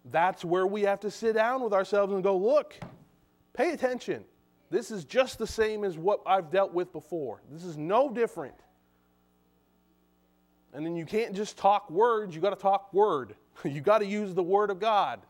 That's 0.07 0.45
where 0.45 0.67
we 0.67 0.83
have 0.83 1.01
to 1.01 1.11
sit 1.11 1.35
down 1.35 1.63
with 1.63 1.73
ourselves 1.73 2.13
and 2.13 2.23
go, 2.23 2.37
look, 2.37 2.75
pay 3.53 3.73
attention. 3.73 4.25
This 4.71 4.91
is 4.91 5.05
just 5.05 5.39
the 5.39 5.47
same 5.47 5.85
as 5.85 5.99
what 5.99 6.21
I've 6.27 6.51
dealt 6.51 6.73
with 6.73 6.93
before. 6.93 7.43
This 7.51 7.65
is 7.65 7.77
no 7.77 8.11
different. 8.11 8.55
And 10.73 10.85
then 10.85 10.97
you 10.97 11.05
can't 11.05 11.35
just 11.35 11.57
talk 11.57 11.91
words, 11.91 12.35
you 12.35 12.41
got 12.41 12.51
to 12.51 12.57
talk 12.57 12.93
word. 12.93 13.35
you 13.65 13.81
got 13.81 13.99
to 13.99 14.07
use 14.07 14.35
the 14.35 14.43
word 14.43 14.71
of 14.71 14.79
God. 14.79 15.21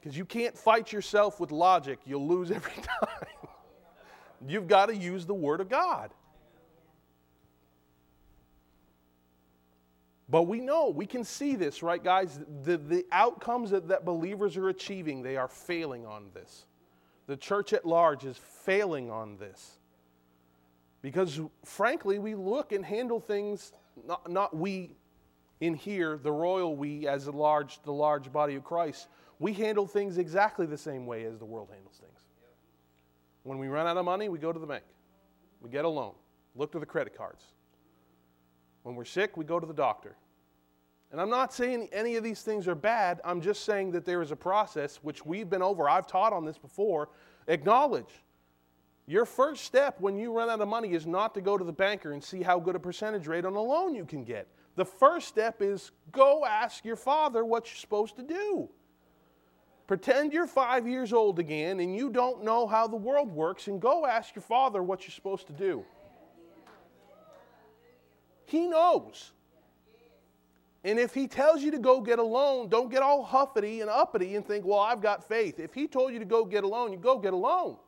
Because 0.00 0.16
you 0.16 0.24
can't 0.24 0.56
fight 0.56 0.92
yourself 0.92 1.40
with 1.40 1.50
logic, 1.50 1.98
you'll 2.04 2.26
lose 2.26 2.50
every 2.50 2.72
time. 3.00 3.47
You've 4.46 4.68
got 4.68 4.86
to 4.86 4.96
use 4.96 5.26
the 5.26 5.34
word 5.34 5.60
of 5.60 5.68
God. 5.68 6.12
But 10.28 10.42
we 10.42 10.60
know, 10.60 10.90
we 10.90 11.06
can 11.06 11.24
see 11.24 11.56
this, 11.56 11.82
right, 11.82 12.02
guys? 12.02 12.38
The, 12.62 12.76
the 12.76 13.06
outcomes 13.10 13.70
that, 13.70 13.88
that 13.88 14.04
believers 14.04 14.56
are 14.56 14.68
achieving, 14.68 15.22
they 15.22 15.36
are 15.36 15.48
failing 15.48 16.04
on 16.04 16.26
this. 16.34 16.66
The 17.26 17.36
church 17.36 17.72
at 17.72 17.86
large 17.86 18.24
is 18.24 18.36
failing 18.36 19.10
on 19.10 19.38
this. 19.38 19.78
Because, 21.00 21.40
frankly, 21.64 22.18
we 22.18 22.34
look 22.34 22.72
and 22.72 22.84
handle 22.84 23.20
things, 23.20 23.72
not, 24.06 24.30
not 24.30 24.54
we 24.54 24.96
in 25.60 25.74
here, 25.74 26.18
the 26.18 26.32
royal 26.32 26.76
we 26.76 27.06
as 27.08 27.26
a 27.26 27.32
large, 27.32 27.82
the 27.82 27.92
large 27.92 28.32
body 28.32 28.54
of 28.54 28.64
Christ, 28.64 29.08
we 29.38 29.52
handle 29.52 29.86
things 29.86 30.18
exactly 30.18 30.66
the 30.66 30.78
same 30.78 31.06
way 31.06 31.24
as 31.24 31.38
the 31.38 31.44
world 31.44 31.68
handles 31.72 31.96
things. 31.96 32.17
When 33.42 33.58
we 33.58 33.68
run 33.68 33.86
out 33.86 33.96
of 33.96 34.04
money, 34.04 34.28
we 34.28 34.38
go 34.38 34.52
to 34.52 34.58
the 34.58 34.66
bank. 34.66 34.84
We 35.60 35.70
get 35.70 35.84
a 35.84 35.88
loan. 35.88 36.14
Look 36.54 36.72
to 36.72 36.78
the 36.78 36.86
credit 36.86 37.16
cards. 37.16 37.44
When 38.82 38.94
we're 38.94 39.04
sick, 39.04 39.36
we 39.36 39.44
go 39.44 39.60
to 39.60 39.66
the 39.66 39.74
doctor. 39.74 40.16
And 41.10 41.20
I'm 41.20 41.30
not 41.30 41.54
saying 41.54 41.88
any 41.92 42.16
of 42.16 42.24
these 42.24 42.42
things 42.42 42.68
are 42.68 42.74
bad. 42.74 43.20
I'm 43.24 43.40
just 43.40 43.64
saying 43.64 43.92
that 43.92 44.04
there 44.04 44.20
is 44.20 44.30
a 44.30 44.36
process 44.36 44.96
which 45.02 45.24
we've 45.24 45.48
been 45.48 45.62
over. 45.62 45.88
I've 45.88 46.06
taught 46.06 46.32
on 46.32 46.44
this 46.44 46.58
before. 46.58 47.08
Acknowledge. 47.46 48.24
Your 49.06 49.24
first 49.24 49.64
step 49.64 49.96
when 50.00 50.18
you 50.18 50.32
run 50.32 50.50
out 50.50 50.60
of 50.60 50.68
money 50.68 50.92
is 50.92 51.06
not 51.06 51.32
to 51.34 51.40
go 51.40 51.56
to 51.56 51.64
the 51.64 51.72
banker 51.72 52.12
and 52.12 52.22
see 52.22 52.42
how 52.42 52.60
good 52.60 52.76
a 52.76 52.78
percentage 52.78 53.26
rate 53.26 53.46
on 53.46 53.54
a 53.54 53.62
loan 53.62 53.94
you 53.94 54.04
can 54.04 54.22
get. 54.22 54.48
The 54.76 54.84
first 54.84 55.28
step 55.28 55.62
is 55.62 55.92
go 56.12 56.44
ask 56.44 56.84
your 56.84 56.96
father 56.96 57.44
what 57.44 57.66
you're 57.66 57.76
supposed 57.76 58.16
to 58.16 58.22
do. 58.22 58.68
Pretend 59.88 60.34
you're 60.34 60.46
five 60.46 60.86
years 60.86 61.14
old 61.14 61.38
again 61.38 61.80
and 61.80 61.96
you 61.96 62.10
don't 62.10 62.44
know 62.44 62.66
how 62.66 62.86
the 62.86 62.96
world 62.96 63.32
works, 63.32 63.66
and 63.66 63.80
go 63.80 64.04
ask 64.06 64.36
your 64.36 64.42
father 64.42 64.82
what 64.82 65.02
you're 65.02 65.12
supposed 65.12 65.46
to 65.46 65.52
do. 65.54 65.84
He 68.44 68.66
knows. 68.66 69.32
And 70.84 70.98
if 70.98 71.14
he 71.14 71.26
tells 71.26 71.62
you 71.62 71.70
to 71.70 71.78
go 71.78 72.00
get 72.02 72.18
a 72.18 72.22
loan, 72.22 72.68
don't 72.68 72.90
get 72.90 73.02
all 73.02 73.26
huffety 73.26 73.80
and 73.80 73.88
uppity 73.90 74.36
and 74.36 74.46
think, 74.46 74.64
well, 74.64 74.78
I've 74.78 75.00
got 75.00 75.26
faith. 75.26 75.58
If 75.58 75.72
he 75.72 75.88
told 75.88 76.12
you 76.12 76.18
to 76.18 76.24
go 76.24 76.44
get 76.44 76.64
a 76.64 76.68
loan, 76.68 76.92
you 76.92 76.98
go 76.98 77.18
get 77.18 77.32
a 77.32 77.36
loan. 77.36 77.78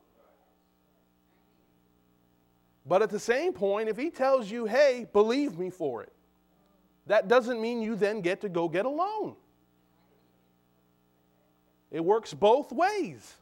But 2.86 3.02
at 3.02 3.10
the 3.10 3.20
same 3.20 3.52
point, 3.52 3.90
if 3.90 3.96
he 3.98 4.10
tells 4.10 4.50
you, 4.50 4.64
hey, 4.64 5.06
believe 5.12 5.58
me 5.58 5.68
for 5.68 6.02
it, 6.02 6.12
that 7.06 7.28
doesn't 7.28 7.60
mean 7.60 7.82
you 7.82 7.94
then 7.94 8.22
get 8.22 8.40
to 8.40 8.48
go 8.48 8.68
get 8.68 8.86
a 8.86 8.90
loan. 8.90 9.36
It 11.90 12.04
works 12.04 12.32
both 12.32 12.72
ways. 12.72 13.34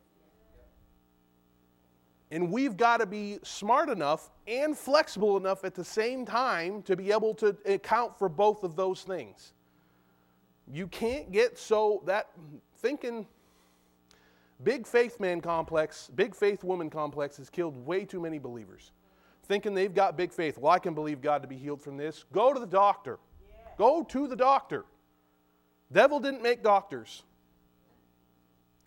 And 2.30 2.50
we've 2.52 2.76
got 2.76 2.98
to 2.98 3.06
be 3.06 3.38
smart 3.42 3.88
enough 3.88 4.30
and 4.46 4.76
flexible 4.76 5.36
enough 5.36 5.64
at 5.64 5.74
the 5.74 5.84
same 5.84 6.26
time 6.26 6.82
to 6.82 6.96
be 6.96 7.10
able 7.10 7.34
to 7.34 7.56
account 7.64 8.18
for 8.18 8.28
both 8.28 8.64
of 8.64 8.76
those 8.76 9.02
things. 9.02 9.54
You 10.70 10.86
can't 10.86 11.32
get 11.32 11.58
so 11.58 12.02
that 12.04 12.30
thinking 12.76 13.26
big 14.62 14.86
faith 14.86 15.18
man 15.20 15.40
complex, 15.40 16.10
big 16.14 16.34
faith 16.34 16.62
woman 16.62 16.90
complex 16.90 17.38
has 17.38 17.48
killed 17.48 17.86
way 17.86 18.04
too 18.04 18.20
many 18.20 18.38
believers. 18.38 18.92
Thinking 19.44 19.72
they've 19.72 19.94
got 19.94 20.18
big 20.18 20.30
faith. 20.30 20.58
Well, 20.58 20.72
I 20.72 20.78
can 20.78 20.92
believe 20.92 21.22
God 21.22 21.40
to 21.40 21.48
be 21.48 21.56
healed 21.56 21.80
from 21.80 21.96
this. 21.96 22.26
Go 22.32 22.52
to 22.52 22.60
the 22.60 22.66
doctor. 22.66 23.18
Go 23.78 24.02
to 24.02 24.28
the 24.28 24.36
doctor. 24.36 24.84
Devil 25.90 26.20
didn't 26.20 26.42
make 26.42 26.62
doctors. 26.62 27.22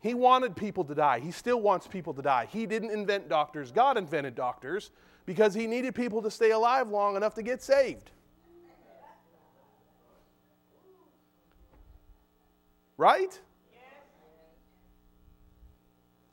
He 0.01 0.15
wanted 0.15 0.55
people 0.55 0.83
to 0.85 0.95
die. 0.95 1.19
He 1.19 1.31
still 1.31 1.61
wants 1.61 1.87
people 1.87 2.13
to 2.15 2.21
die. 2.21 2.47
He 2.51 2.65
didn't 2.65 2.89
invent 2.89 3.29
doctors, 3.29 3.71
God 3.71 3.97
invented 3.97 4.35
doctors 4.35 4.91
because 5.25 5.53
He 5.53 5.67
needed 5.67 5.95
people 5.95 6.21
to 6.23 6.31
stay 6.31 6.51
alive 6.51 6.89
long 6.89 7.15
enough 7.15 7.35
to 7.35 7.43
get 7.43 7.61
saved. 7.61 8.11
Right? 12.97 13.39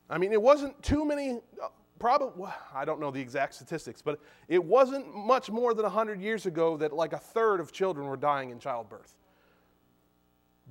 I 0.09 0.17
mean, 0.17 0.33
it 0.33 0.41
wasn't 0.41 0.81
too 0.81 1.05
many, 1.05 1.39
uh, 1.61 1.67
probably, 1.99 2.49
I 2.73 2.83
don't 2.83 2.99
know 2.99 3.11
the 3.11 3.21
exact 3.21 3.53
statistics, 3.53 4.01
but 4.01 4.19
it 4.47 4.63
wasn't 4.63 5.15
much 5.15 5.51
more 5.51 5.75
than 5.75 5.83
100 5.83 6.19
years 6.19 6.47
ago 6.47 6.77
that 6.77 6.91
like 6.91 7.13
a 7.13 7.19
third 7.19 7.59
of 7.59 7.71
children 7.71 8.07
were 8.07 8.17
dying 8.17 8.49
in 8.49 8.57
childbirth. 8.57 9.18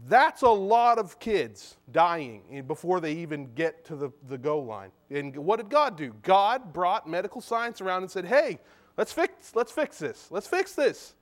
That's 0.07 0.43
a 0.43 0.49
lot 0.49 0.99
of 0.99 1.19
kids 1.19 1.77
dying 1.91 2.63
before 2.67 3.01
they 3.01 3.15
even 3.15 3.53
get 3.55 3.85
to 3.87 3.97
the, 3.97 4.11
the 4.29 4.39
goal 4.39 4.65
line. 4.65 4.91
And 5.11 5.37
what 5.37 5.57
did 5.57 5.71
God 5.71 5.97
do? 5.97 6.15
God 6.23 6.73
brought 6.73 7.09
medical 7.09 7.41
science 7.41 7.81
around 7.81 8.03
and 8.03 8.11
said, 8.11 8.25
hey, 8.25 8.61
let's 8.97 9.13
fix, 9.13 9.57
let's 9.57 9.73
fix 9.73 9.99
this. 9.99 10.29
Let's 10.31 10.47
fix 10.47 10.75
this. 10.75 11.15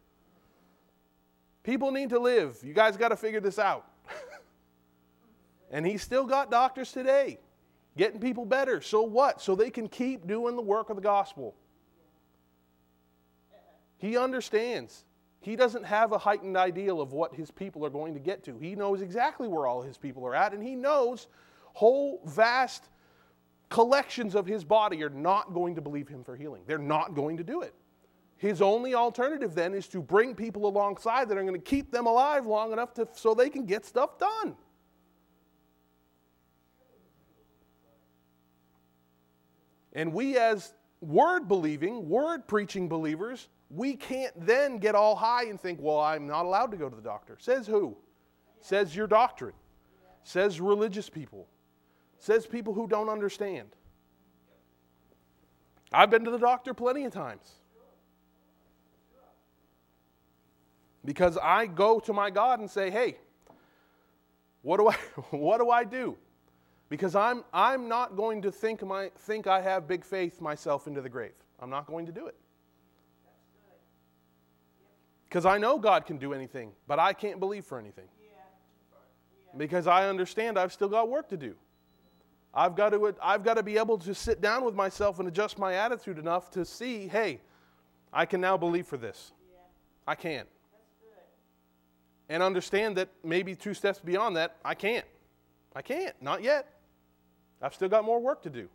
People 1.63 1.91
need 1.91 2.11
to 2.11 2.19
live. 2.19 2.59
You 2.63 2.75
guys 2.75 2.97
got 2.97 3.09
to 3.09 3.17
figure 3.17 3.41
this 3.41 3.59
out. 3.59 3.87
and 5.71 5.87
He's 5.87 6.03
still 6.03 6.27
got 6.27 6.51
doctors 6.51 6.93
today 6.93 7.39
getting 7.97 8.21
people 8.21 8.45
better. 8.45 8.81
So 8.81 9.03
what? 9.03 9.41
So 9.41 9.55
they 9.55 9.71
can 9.71 9.89
keep 9.89 10.27
doing 10.27 10.55
the 10.55 10.63
work 10.63 10.91
of 10.91 10.97
the 10.97 11.03
gospel. 11.03 11.55
He 13.99 14.17
understands. 14.17 15.05
He 15.47 15.55
doesn't 15.55 15.85
have 15.85 16.11
a 16.11 16.19
heightened 16.19 16.57
ideal 16.57 17.01
of 17.01 17.13
what 17.13 17.33
his 17.33 17.53
people 17.53 17.87
are 17.87 17.91
going 17.91 18.15
to 18.15 18.19
get 18.19 18.43
to. 18.47 18.59
He 18.59 18.75
knows 18.75 19.01
exactly 19.01 19.47
where 19.47 19.69
all 19.69 19.81
his 19.81 19.97
people 19.97 20.27
are 20.27 20.35
at, 20.35 20.53
and 20.53 20.61
he 20.61 20.75
knows 20.75 21.29
whole 21.73 22.21
vast 22.25 22.89
collections 23.69 24.35
of 24.35 24.45
his 24.45 24.65
body 24.65 25.05
are 25.05 25.09
not 25.09 25.55
going 25.55 25.77
to 25.77 25.81
believe 25.81 26.09
him 26.09 26.25
for 26.25 26.35
healing. 26.35 26.63
They're 26.67 26.79
not 26.79 27.15
going 27.15 27.37
to 27.37 27.45
do 27.45 27.63
it. 27.63 27.75
His 28.39 28.61
only 28.61 28.97
alternative 28.97 29.55
then 29.55 29.73
is 29.73 29.87
to 29.91 30.03
bring 30.03 30.35
people 30.35 30.67
alongside 30.67 31.29
that 31.29 31.39
are 31.39 31.43
going 31.43 31.55
to 31.55 31.61
keep 31.61 31.93
them 31.93 32.07
alive 32.07 32.45
long 32.45 32.73
enough 32.73 32.93
to, 32.95 33.07
so 33.13 33.33
they 33.33 33.49
can 33.49 33.67
get 33.67 33.87
stuff 33.87 34.19
done. 34.19 34.57
And 39.93 40.13
we, 40.13 40.39
as 40.39 40.75
word 41.01 41.47
believing, 41.47 42.09
word 42.09 42.49
preaching 42.49 42.89
believers, 42.89 43.47
we 43.71 43.97
can't 43.97 44.33
then 44.47 44.79
get 44.79 44.95
all 44.95 45.17
high 45.17 45.45
and 45.45 45.61
think, 45.61 45.81
well, 45.81 46.01
I'm 46.01 46.27
not 46.27 46.45
allowed 46.45 46.71
to 46.71 46.77
go 46.77 46.89
to 46.89 46.95
the 46.95 47.03
doctor. 47.03 47.37
Says 47.41 47.67
who? 47.67 47.97
Says 48.61 48.95
your 48.95 49.07
doctrine. 49.07 49.55
Says 50.23 50.61
religious 50.61 51.09
people. 51.09 51.47
Says 52.19 52.47
people 52.47 52.75
who 52.75 52.87
don't 52.87 53.09
understand. 53.09 53.69
I've 55.93 56.11
been 56.11 56.25
to 56.25 56.31
the 56.31 56.39
doctor 56.39 56.75
plenty 56.75 57.05
of 57.05 57.13
times. 57.13 57.53
Because 61.05 61.39
I 61.41 61.67
go 61.67 62.01
to 62.01 62.13
my 62.13 62.31
God 62.31 62.59
and 62.59 62.69
say, 62.69 62.91
hey, 62.91 63.17
what 64.63 64.79
do 64.79 64.89
I, 64.89 64.95
what 65.31 65.59
do, 65.59 65.71
I 65.71 65.85
do? 65.85 66.17
Because 66.89 67.15
I'm, 67.15 67.45
I'm 67.53 67.89
not 67.89 68.17
going 68.17 68.43
to 68.43 68.51
think, 68.51 68.85
my, 68.85 69.11
think 69.17 69.47
I 69.47 69.61
have 69.61 69.87
big 69.87 70.05
faith 70.05 70.41
myself 70.41 70.89
into 70.89 71.01
the 71.01 71.09
grave. 71.09 71.35
I'm 71.61 71.71
not 71.71 71.87
going 71.87 72.07
to 72.07 72.13
do 72.13 72.27
it. 72.27 72.35
Because 75.29 75.45
I 75.45 75.59
know 75.59 75.79
God 75.79 76.07
can 76.07 76.19
do 76.19 76.33
anything, 76.33 76.73
but 76.87 76.99
I 76.99 77.13
can't 77.13 77.41
believe 77.41 77.65
for 77.65 77.79
anything. 77.79 78.07
Because 79.57 79.87
I 79.87 80.09
understand 80.09 80.59
I've 80.59 80.73
still 80.73 80.89
got 80.89 81.09
work 81.09 81.29
to 81.31 81.37
do. 81.37 81.55
I've 82.55 82.75
got 82.75 82.91
to, 82.91 83.15
I've 83.23 83.45
got 83.45 83.55
to 83.55 83.63
be 83.63 83.77
able 83.77 83.99
to 83.99 84.15
sit 84.15 84.41
down 84.41 84.65
with 84.65 84.75
myself 84.75 85.19
and 85.19 85.29
adjust 85.29 85.59
my 85.59 85.75
attitude 85.75 86.19
enough 86.19 86.51
to 86.53 86.65
see, 86.65 87.09
hey, 87.09 87.41
I 88.13 88.25
can 88.25 88.41
now 88.41 88.57
believe 88.57 88.87
for 88.87 88.97
this. 88.97 89.33
I 90.07 90.15
can. 90.15 90.47
And 92.29 92.43
understand 92.43 92.97
that 92.97 93.09
maybe 93.23 93.55
two 93.55 93.75
steps 93.75 93.99
beyond 93.99 94.37
that, 94.37 94.57
I 94.65 94.75
can't. 94.75 95.05
I 95.75 95.83
can't. 95.83 96.15
Not 96.23 96.43
yet. 96.43 96.73
I've 97.61 97.75
still 97.75 97.89
got 97.89 98.05
more 98.05 98.21
work 98.21 98.43
to 98.43 98.51
do. 98.51 98.69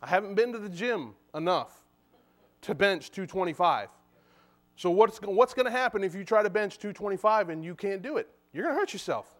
I 0.00 0.06
haven't 0.06 0.34
been 0.34 0.52
to 0.52 0.58
the 0.58 0.68
gym 0.68 1.14
enough 1.34 1.82
to 2.62 2.74
bench 2.74 3.10
225. 3.10 3.88
So 4.76 4.90
what's, 4.90 5.18
what's 5.18 5.54
going 5.54 5.66
to 5.66 5.72
happen 5.72 6.02
if 6.02 6.14
you 6.14 6.24
try 6.24 6.42
to 6.42 6.50
bench 6.50 6.78
225 6.78 7.50
and 7.50 7.64
you 7.64 7.74
can't 7.74 8.02
do 8.02 8.16
it? 8.16 8.28
You're 8.52 8.64
going 8.64 8.74
to 8.74 8.80
hurt 8.80 8.92
yourself. 8.92 9.34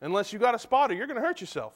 Unless 0.00 0.32
you 0.32 0.38
got 0.38 0.54
a 0.54 0.58
spotter, 0.58 0.94
you're 0.94 1.06
going 1.06 1.20
to 1.20 1.26
hurt 1.26 1.40
yourself. 1.40 1.74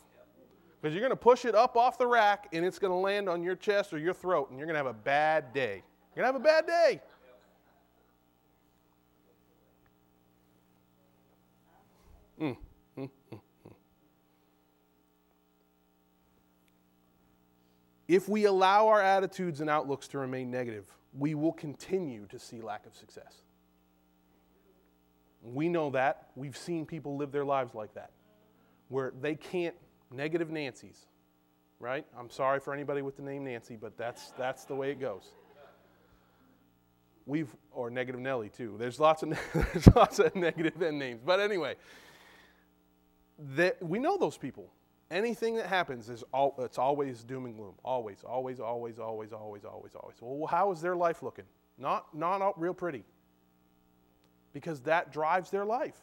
Because 0.81 0.95
you're 0.95 1.01
going 1.01 1.11
to 1.11 1.17
push 1.17 1.45
it 1.45 1.55
up 1.55 1.77
off 1.77 1.97
the 1.99 2.07
rack 2.07 2.49
and 2.53 2.65
it's 2.65 2.79
going 2.79 2.93
to 2.93 2.97
land 2.97 3.29
on 3.29 3.43
your 3.43 3.57
chest 3.57 3.93
or 3.93 3.99
your 3.99 4.15
throat 4.15 4.51
and 4.51 4.59
you're 4.59 4.67
going 4.67 4.75
to 4.75 4.79
have 4.79 4.87
a 4.87 4.93
bad 4.93 5.53
day. 5.53 5.83
You're 6.15 6.25
going 6.25 6.35
to 6.35 6.39
have 6.39 6.61
a 6.61 6.65
bad 6.65 6.67
day. 6.67 7.01
Mm, 12.41 12.57
mm, 12.99 13.11
mm, 13.33 13.41
if 18.09 18.29
we 18.29 18.45
allow 18.45 18.89
our 18.89 19.01
attitudes 19.01 19.61
and 19.61 19.71
outlooks 19.71 20.09
to 20.09 20.19
remain 20.19 20.51
negative, 20.51 20.87
we 21.19 21.35
will 21.35 21.53
continue 21.53 22.27
to 22.27 22.39
see 22.39 22.61
lack 22.61 22.87
of 22.87 22.95
success. 22.95 23.43
We 25.43 25.69
know 25.69 25.91
that. 25.91 26.29
We've 26.35 26.57
seen 26.57 26.87
people 26.87 27.17
live 27.17 27.33
their 27.33 27.45
lives 27.45 27.75
like 27.75 27.95
that, 27.95 28.11
where 28.89 29.13
they 29.21 29.35
can't, 29.35 29.75
negative 30.11 30.51
Nancy's, 30.51 31.07
right? 31.79 32.05
I'm 32.19 32.31
sorry 32.31 32.61
for 32.61 32.75
anybody 32.75 33.03
with 33.03 33.17
the 33.17 33.23
name 33.23 33.45
Nancy, 33.45 33.77
but 33.77 33.97
that's, 33.97 34.33
that's 34.33 34.65
the 34.65 34.75
way 34.75 34.91
it 34.91 35.01
goes. 35.01 35.31
We've, 37.27 37.55
or 37.73 37.91
negative 37.91 38.21
Nelly 38.21 38.49
too. 38.49 38.77
There's 38.79 39.01
lots 39.01 39.23
of, 39.23 39.39
there's 39.55 39.95
lots 39.95 40.19
of 40.19 40.35
negative 40.35 40.81
end 40.81 40.99
names. 40.99 41.21
But 41.25 41.41
anyway, 41.41 41.75
that 43.57 43.83
we 43.83 43.99
know 43.99 44.17
those 44.17 44.37
people. 44.37 44.73
Anything 45.11 45.55
that 45.57 45.67
happens 45.67 46.09
is 46.09 46.25
all, 46.33 46.55
it's 46.59 46.79
always 46.79 47.23
doom 47.23 47.47
and 47.47 47.57
gloom. 47.57 47.75
Always, 47.85 48.25
always, 48.25 48.59
always, 48.59 48.99
always, 48.99 49.33
always, 49.33 49.65
always, 49.65 49.95
always. 49.95 50.17
Well, 50.21 50.47
how 50.49 50.73
is 50.73 50.81
their 50.81 50.97
life 50.97 51.23
looking? 51.23 51.45
Not, 51.79 52.13
not 52.15 52.61
real 52.61 52.75
pretty. 52.75 53.05
Because 54.53 54.81
that 54.83 55.13
drives 55.13 55.51
their 55.51 55.65
life. 55.65 55.97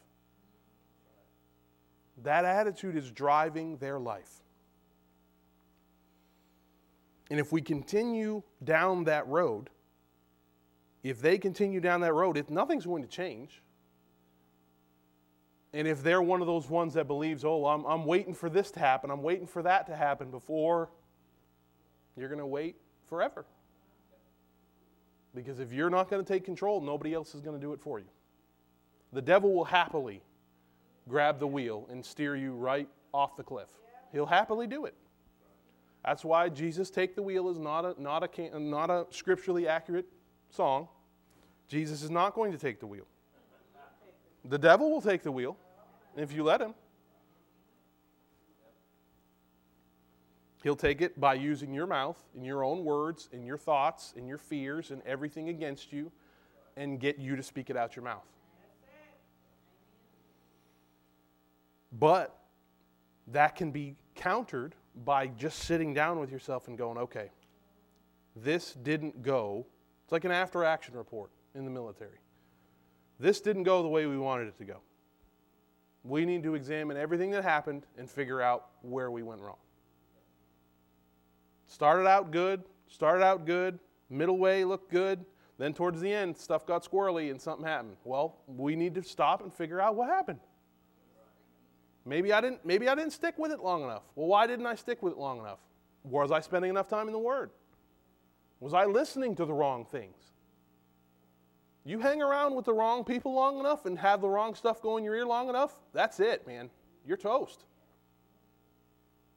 That 2.24 2.46
attitude 2.46 2.96
is 2.96 3.12
driving 3.12 3.78
their 3.78 4.00
life. 4.00 4.42
And 7.30 7.40
if 7.40 7.52
we 7.52 7.62
continue 7.62 8.44
down 8.64 9.06
that 9.06 9.28
road, 9.28 9.70
if 11.02 11.20
they 11.20 11.38
continue 11.38 11.82
down 11.82 12.02
that 12.02 12.14
road, 12.14 12.38
if 12.38 12.50
nothing's 12.50 12.86
going 12.86 13.02
to 13.02 13.10
change. 13.10 13.62
And 15.74 15.88
if 15.88 16.04
they're 16.04 16.22
one 16.22 16.42
of 16.42 16.48
those 16.48 16.70
ones 16.70 16.94
that 16.94 17.08
believes, 17.08 17.44
oh, 17.44 17.66
I'm, 17.66 17.84
I'm 17.86 18.06
waiting 18.06 18.34
for 18.34 18.50
this 18.50 18.70
to 18.72 18.80
happen, 18.80 19.10
I'm 19.10 19.24
waiting 19.24 19.48
for 19.48 19.64
that 19.64 19.88
to 19.88 19.96
happen 19.96 20.30
before, 20.30 20.90
you're 22.16 22.30
going 22.30 22.40
to 22.40 22.46
wait 22.46 22.76
forever. 23.10 23.46
Because 25.34 25.60
if 25.60 25.74
you're 25.74 25.90
not 25.90 26.10
going 26.10 26.24
to 26.24 26.28
take 26.32 26.46
control, 26.46 26.80
nobody 26.80 27.14
else 27.14 27.34
is 27.34 27.42
going 27.42 27.60
to 27.60 27.62
do 27.62 27.74
it 27.74 27.82
for 27.82 27.98
you. 27.98 28.06
The 29.14 29.22
devil 29.22 29.54
will 29.54 29.66
happily 29.66 30.22
grab 31.10 31.40
the 31.40 31.48
wheel 31.48 31.88
and 31.90 32.06
steer 32.06 32.36
you 32.36 32.54
right 32.54 32.88
off 33.14 33.36
the 33.36 33.44
cliff. 33.44 33.70
He'll 34.12 34.28
happily 34.28 34.68
do 34.68 34.86
it. 34.86 34.94
That's 36.06 36.24
why 36.24 36.50
Jesus 36.50 36.90
Take 36.90 37.16
the 37.16 37.22
Wheel 37.22 37.50
is 37.50 37.58
not 37.58 37.86
a, 37.86 38.02
not 38.02 38.38
a, 38.38 38.60
not 38.60 38.90
a 38.90 39.06
scripturally 39.10 39.68
accurate 39.68 40.06
song. 40.50 40.88
Jesus 41.68 42.04
is 42.04 42.12
not 42.12 42.36
going 42.36 42.52
to 42.52 42.58
take 42.58 42.80
the 42.80 42.86
wheel. 42.86 43.08
The 44.46 44.58
devil 44.58 44.92
will 44.92 45.02
take 45.02 45.24
the 45.24 45.32
wheel 45.32 45.58
if 46.16 46.32
you 46.34 46.44
let 46.44 46.62
him. 46.62 46.74
He'll 50.64 50.76
take 50.78 51.02
it 51.02 51.20
by 51.20 51.34
using 51.34 51.74
your 51.74 51.88
mouth 51.88 52.18
and 52.36 52.46
your 52.46 52.64
own 52.64 52.86
words 52.86 53.28
and 53.34 53.46
your 53.46 53.58
thoughts 53.58 54.14
and 54.16 54.28
your 54.28 54.38
fears 54.38 54.92
and 54.92 55.02
everything 55.06 55.50
against 55.50 55.92
you 55.92 56.10
and 56.78 57.00
get 57.00 57.20
you 57.20 57.36
to 57.36 57.44
speak 57.44 57.70
it 57.70 57.76
out 57.76 57.96
your 57.98 58.06
mouth. 58.06 58.24
But 61.92 62.36
that 63.28 63.56
can 63.56 63.72
be 63.72 63.96
countered 64.16 64.74
by 65.06 65.28
just 65.28 65.60
sitting 65.60 65.94
down 65.94 66.20
with 66.20 66.32
yourself 66.32 66.68
and 66.68 66.78
going, 66.78 66.98
okay, 66.98 67.30
this 68.36 68.74
didn't 68.74 69.22
go. 69.22 69.66
It's 70.04 70.12
like 70.12 70.24
an 70.24 70.32
after 70.32 70.64
action 70.64 70.96
report 70.96 71.30
in 71.56 71.66
the 71.66 71.72
military. 71.72 72.20
This 73.20 73.42
didn't 73.42 73.64
go 73.64 73.82
the 73.82 73.90
way 73.90 74.06
we 74.06 74.18
wanted 74.18 74.48
it 74.48 74.58
to 74.58 74.66
go. 74.66 74.78
We 76.04 76.26
need 76.26 76.44
to 76.44 76.56
examine 76.56 76.98
everything 76.98 77.32
that 77.32 77.44
happened 77.44 77.86
and 77.98 78.10
figure 78.10 78.42
out 78.42 78.68
where 78.82 79.10
we 79.10 79.24
went 79.24 79.42
wrong. 79.42 79.58
Started 81.66 82.08
out 82.08 82.32
good, 82.32 82.64
started 82.88 83.24
out 83.24 83.46
good, 83.46 83.80
middle 84.10 84.38
way 84.38 84.66
looked 84.66 84.92
good, 84.92 85.26
then 85.58 85.74
towards 85.74 86.02
the 86.02 86.12
end, 86.12 86.36
stuff 86.38 86.66
got 86.66 86.84
squirrely 86.84 87.32
and 87.32 87.42
something 87.42 87.66
happened. 87.66 87.96
Well, 88.04 88.38
we 88.48 88.76
need 88.76 88.96
to 88.96 89.04
stop 89.04 89.42
and 89.42 89.54
figure 89.54 89.80
out 89.80 89.96
what 89.96 90.10
happened. 90.10 90.40
Maybe 92.06 92.34
I 92.34 92.42
didn't 92.42 92.66
maybe 92.66 92.90
I 92.90 92.96
didn't 92.96 93.14
stick 93.14 93.36
with 93.38 93.52
it 93.52 93.60
long 93.62 93.84
enough. 93.84 94.04
Well, 94.16 94.28
why 94.28 94.46
didn't 94.46 94.66
I 94.66 94.76
stick 94.76 95.02
with 95.02 95.14
it 95.14 95.20
long 95.20 95.40
enough? 95.40 95.60
Was 96.04 96.32
I 96.32 96.42
spending 96.42 96.70
enough 96.70 96.90
time 96.90 97.08
in 97.08 97.14
the 97.14 97.20
word? 97.20 97.52
Was 98.60 98.74
I 98.74 98.86
listening 98.86 99.36
to 99.38 99.46
the 99.46 99.54
wrong 99.54 99.86
things? 99.86 100.23
You 101.86 102.00
hang 102.00 102.22
around 102.22 102.56
with 102.56 102.66
the 102.66 102.74
wrong 102.74 103.04
people 103.04 103.34
long 103.34 103.60
enough 103.60 103.86
and 103.86 104.00
have 104.00 104.22
the 104.22 104.30
wrong 104.30 104.56
stuff 104.56 104.82
go 104.82 104.98
in 104.98 105.04
your 105.04 105.16
ear 105.16 105.26
long 105.26 105.50
enough, 105.50 105.76
that's 105.94 106.20
it, 106.20 106.48
man. 106.48 106.70
You're 107.06 107.18
toast. 107.18 107.66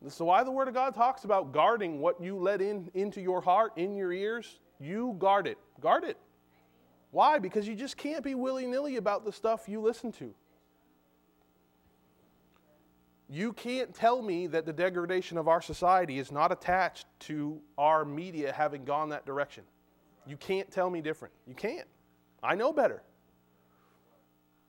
This 0.00 0.14
is 0.14 0.20
why 0.20 0.44
the 0.44 0.50
Word 0.50 0.68
of 0.68 0.74
God 0.74 0.94
talks 0.94 1.24
about 1.24 1.52
guarding 1.52 1.98
what 1.98 2.20
you 2.20 2.36
let 2.36 2.60
in 2.60 2.88
into 2.94 3.20
your 3.20 3.40
heart, 3.40 3.72
in 3.76 3.96
your 3.96 4.12
ears. 4.12 4.60
You 4.78 5.16
guard 5.18 5.46
it. 5.46 5.58
Guard 5.80 6.04
it. 6.04 6.18
Why? 7.10 7.38
Because 7.38 7.66
you 7.66 7.74
just 7.74 7.96
can't 7.96 8.22
be 8.22 8.34
willy 8.34 8.66
nilly 8.66 8.96
about 8.96 9.24
the 9.24 9.32
stuff 9.32 9.68
you 9.68 9.80
listen 9.80 10.12
to. 10.12 10.34
You 13.28 13.52
can't 13.52 13.92
tell 13.92 14.22
me 14.22 14.46
that 14.48 14.66
the 14.66 14.72
degradation 14.72 15.36
of 15.36 15.48
our 15.48 15.60
society 15.60 16.20
is 16.20 16.30
not 16.30 16.52
attached 16.52 17.06
to 17.20 17.60
our 17.76 18.04
media 18.04 18.52
having 18.52 18.84
gone 18.84 19.08
that 19.08 19.26
direction. 19.26 19.64
You 20.26 20.36
can't 20.36 20.70
tell 20.70 20.90
me 20.90 21.00
different. 21.00 21.34
You 21.46 21.54
can't. 21.54 21.88
I 22.42 22.54
know 22.54 22.72
better. 22.72 23.02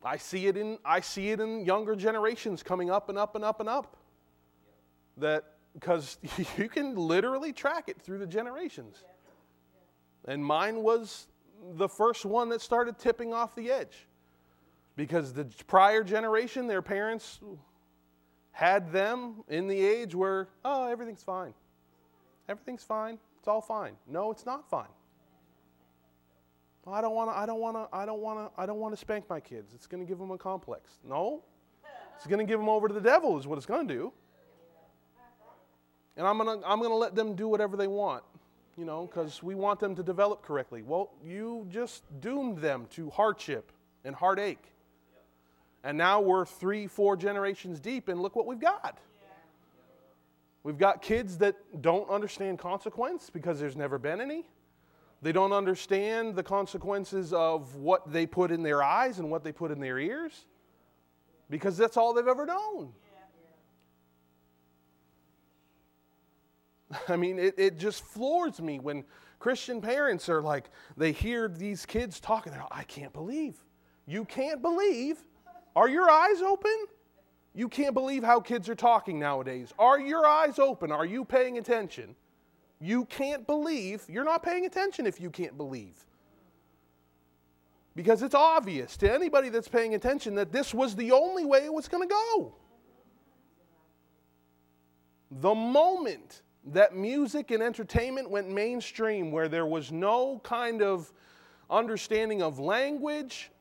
I 0.04 0.18
see 0.18 0.48
it 0.48 0.58
in 0.58 0.78
I 0.86 1.02
see 1.02 1.30
it 1.32 1.40
in 1.40 1.66
younger 1.66 1.96
generations 1.96 2.64
coming 2.64 2.90
up 2.90 3.10
and 3.10 3.18
up 3.18 3.36
and 3.36 3.44
up 3.44 3.60
and 3.60 3.68
up. 3.68 3.98
That 5.18 5.44
because 5.74 6.18
you 6.58 6.70
can 6.70 6.96
literally 6.96 7.54
track 7.54 7.90
it 7.90 8.02
through 8.02 8.20
the 8.20 8.28
generations. 8.28 9.04
And 10.26 10.44
mine 10.44 10.84
was 10.84 11.28
the 11.76 11.88
first 11.88 12.26
one 12.26 12.50
that 12.50 12.62
started 12.62 13.00
tipping 13.00 13.34
off 13.34 13.56
the 13.56 13.72
edge. 13.72 14.08
Because 14.96 15.34
the 15.34 15.46
prior 15.68 16.04
generation, 16.04 16.68
their 16.68 16.82
parents 16.82 17.40
had 18.52 18.92
them 18.92 19.44
in 19.48 19.68
the 19.68 19.80
age 19.80 20.16
where, 20.16 20.50
oh, 20.66 20.90
everything's 20.90 21.22
fine. 21.22 21.54
Everything's 22.50 22.84
fine. 22.84 23.20
It's 23.38 23.48
all 23.48 23.62
fine. 23.62 23.94
No, 24.08 24.32
it's 24.32 24.46
not 24.46 24.68
fine. 24.70 24.88
Well, 26.88 26.96
I 26.96 27.02
don't 27.02 27.16
want 27.16 27.30
to. 27.30 27.38
I 27.38 27.46
don't 27.46 27.60
want 27.60 27.76
to. 27.76 27.88
I 27.94 28.06
don't 28.06 28.22
want 28.22 28.40
to. 28.40 28.62
I 28.62 28.66
don't 28.66 28.80
want 28.80 28.94
to 28.94 28.98
spank 28.98 29.26
my 29.30 29.42
kids. 29.42 29.74
It's 29.74 29.88
going 29.88 30.02
to 30.02 30.08
give 30.08 30.20
them 30.20 30.32
a 30.32 30.38
complex. 30.38 31.00
No, 31.04 31.44
it's 32.16 32.26
going 32.26 32.40
to 32.40 32.46
give 32.46 32.62
them 32.62 32.70
over 32.70 32.88
to 32.88 32.94
the 32.94 33.02
devil. 33.02 33.38
Is 33.38 33.46
what 33.46 33.58
it's 33.58 33.66
going 33.66 33.86
to 33.86 33.94
do. 33.94 34.14
And 36.16 36.26
I'm 36.26 36.38
going 36.38 36.62
to. 36.62 36.66
I'm 36.66 36.80
going 36.80 36.92
to 36.92 36.96
let 36.96 37.14
them 37.14 37.36
do 37.36 37.50
whatever 37.50 37.76
they 37.76 37.88
want. 37.88 38.24
You 38.78 38.86
know, 38.86 39.06
because 39.06 39.44
we 39.44 39.54
want 39.54 39.82
them 39.82 39.96
to 39.96 40.04
develop 40.04 40.44
correctly. 40.44 40.82
Well, 40.82 41.12
you 41.22 41.68
just 41.70 42.04
doomed 42.22 42.60
them 42.60 42.88
to 42.92 43.10
hardship 43.10 43.74
and 44.06 44.16
heartache. 44.16 44.64
And 45.84 45.98
now 45.98 46.22
we're 46.22 46.46
three, 46.46 46.88
four 46.88 47.18
generations 47.18 47.82
deep, 47.82 48.08
and 48.08 48.22
look 48.22 48.34
what 48.38 48.46
we've 48.46 48.62
got. 48.62 48.98
We've 50.64 50.78
got 50.78 51.02
kids 51.02 51.38
that 51.40 51.58
don't 51.82 52.10
understand 52.10 52.60
consequence 52.60 53.30
because 53.30 53.60
there's 53.60 53.76
never 53.76 53.98
been 53.98 54.22
any. 54.22 54.46
They 55.22 55.32
don't 55.32 55.54
understand 55.54 56.36
the 56.36 56.44
consequences 56.44 57.34
of 57.34 57.76
what 57.76 58.12
they 58.12 58.26
put 58.26 58.52
in 58.52 58.62
their 58.62 58.84
eyes 58.84 59.20
and 59.20 59.32
what 59.32 59.44
they 59.44 59.52
put 59.52 59.72
in 59.72 59.80
their 59.80 59.98
ears 59.98 60.46
because 61.50 61.78
that's 61.78 61.98
all 61.98 62.14
they've 62.14 62.28
ever 62.28 62.46
known. 62.46 62.94
I 67.08 67.16
mean, 67.16 67.40
it, 67.40 67.56
it 67.58 67.78
just 67.78 68.04
floors 68.04 68.62
me 68.62 68.80
when 68.80 69.04
Christian 69.40 69.82
parents 69.82 70.30
are 70.30 70.42
like, 70.42 70.70
they 70.96 71.12
hear 71.12 71.48
these 71.48 71.86
kids 71.86 72.20
talking, 72.20 72.52
they're 72.52 72.62
like, 72.62 72.70
I 72.72 72.84
can't 72.84 73.14
believe. 73.14 73.56
You 74.06 74.26
can't 74.26 74.62
believe 74.62 75.18
are 75.76 75.88
your 75.88 76.10
eyes 76.10 76.42
open? 76.42 76.76
You 77.54 77.70
can't 77.70 77.94
believe 77.94 78.24
how 78.24 78.40
kids 78.40 78.68
are 78.68 78.76
talking 78.76 79.20
nowadays. 79.20 79.72
Are 79.78 80.00
your 80.00 80.26
eyes 80.26 80.58
open? 80.58 80.92
Are 80.92 81.06
you 81.06 81.24
paying 81.24 81.60
attention? 81.60 82.16
You 82.80 83.06
can't 83.06 83.46
believe. 83.48 84.04
You're 84.08 84.24
not 84.24 84.44
paying 84.44 84.66
attention 84.66 85.06
if 85.06 85.20
you 85.20 85.30
can't 85.30 85.58
believe. 85.58 86.06
Because 87.96 88.22
it's 88.22 88.36
obvious 88.36 88.96
to 88.98 89.12
anybody 89.12 89.50
that's 89.50 89.68
paying 89.68 89.96
attention 89.96 90.36
that 90.36 90.52
this 90.52 90.74
was 90.74 90.96
the 90.96 91.12
only 91.12 91.46
way 91.46 91.66
it 91.66 91.74
was 91.74 91.88
going 91.88 92.08
to 92.08 92.14
go. 92.14 92.54
The 95.32 95.56
moment 95.56 96.44
that 96.66 96.96
music 96.96 97.52
and 97.52 97.64
entertainment 97.64 98.30
went 98.30 98.50
mainstream, 98.50 99.32
where 99.32 99.48
there 99.48 99.66
was 99.66 99.92
no 99.92 100.40
kind 100.44 100.82
of 100.84 101.12
understanding 101.70 102.42
of 102.42 102.60
language 102.60 103.52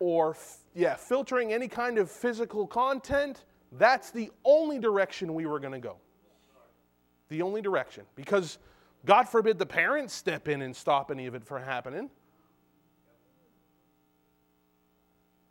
or 0.00 0.36
yeah, 0.74 0.96
filtering 0.96 1.52
any 1.52 1.68
kind 1.68 1.98
of 1.98 2.10
physical 2.10 2.66
content, 2.66 3.44
that's 3.72 4.10
the 4.10 4.30
only 4.44 4.78
direction 4.78 5.34
we 5.34 5.46
were 5.46 5.60
going 5.60 5.72
to 5.72 5.78
go. 5.78 5.96
The 7.28 7.42
only 7.42 7.60
direction. 7.60 8.04
Because 8.14 8.58
God 9.04 9.28
forbid 9.28 9.58
the 9.58 9.66
parents 9.66 10.14
step 10.14 10.48
in 10.48 10.62
and 10.62 10.74
stop 10.74 11.10
any 11.10 11.26
of 11.26 11.34
it 11.34 11.44
from 11.44 11.62
happening. 11.62 12.10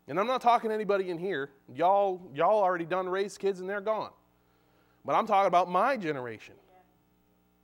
And 0.08 0.20
I'm 0.20 0.28
not 0.28 0.42
talking 0.42 0.70
to 0.70 0.74
anybody 0.74 1.10
in 1.10 1.18
here. 1.18 1.50
Y'all, 1.74 2.22
y'all 2.34 2.64
already 2.64 2.86
done 2.86 3.10
raised 3.10 3.40
kids 3.40 3.60
and 3.60 3.70
they're 3.70 3.82
gone. 3.82 4.12
But 5.04 5.16
I'm 5.16 5.28
talking 5.28 5.48
about 5.48 5.70
my 5.70 5.98
generation. 5.98 6.56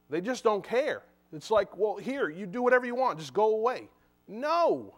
They 0.10 0.22
just 0.22 0.44
don't 0.44 0.64
care. 0.64 1.04
It's 1.32 1.50
like, 1.50 1.78
well, 1.78 1.98
here, 1.98 2.30
you 2.30 2.46
do 2.46 2.62
whatever 2.62 2.86
you 2.86 2.96
want, 2.96 3.20
just 3.20 3.34
go 3.34 3.56
away. 3.56 3.90
No. 4.28 4.94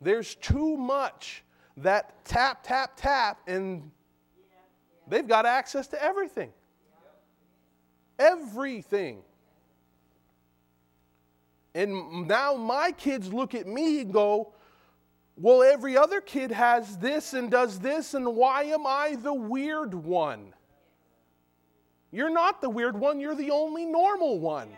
There's 0.00 0.34
too 0.36 0.76
much 0.76 1.44
that 1.78 2.24
tap, 2.24 2.62
tap, 2.62 2.92
tap, 2.96 3.40
and 3.46 3.90
they've 5.06 5.26
got 5.26 5.44
access 5.44 5.86
to 5.88 6.02
everything. 6.02 6.50
Everything. 8.18 9.22
And 11.74 12.26
now 12.26 12.54
my 12.54 12.92
kids 12.92 13.32
look 13.32 13.54
at 13.54 13.66
me 13.66 14.00
and 14.00 14.12
go, 14.12 14.54
well, 15.36 15.62
every 15.62 15.98
other 15.98 16.22
kid 16.22 16.50
has 16.50 16.96
this 16.96 17.34
and 17.34 17.50
does 17.50 17.78
this, 17.80 18.14
and 18.14 18.34
why 18.34 18.64
am 18.64 18.86
I 18.86 19.16
the 19.22 19.34
weird 19.34 19.94
one? 19.94 20.54
You're 22.10 22.30
not 22.30 22.62
the 22.62 22.70
weird 22.70 22.98
one, 22.98 23.20
you're 23.20 23.34
the 23.34 23.50
only 23.50 23.84
normal 23.84 24.40
one. 24.40 24.68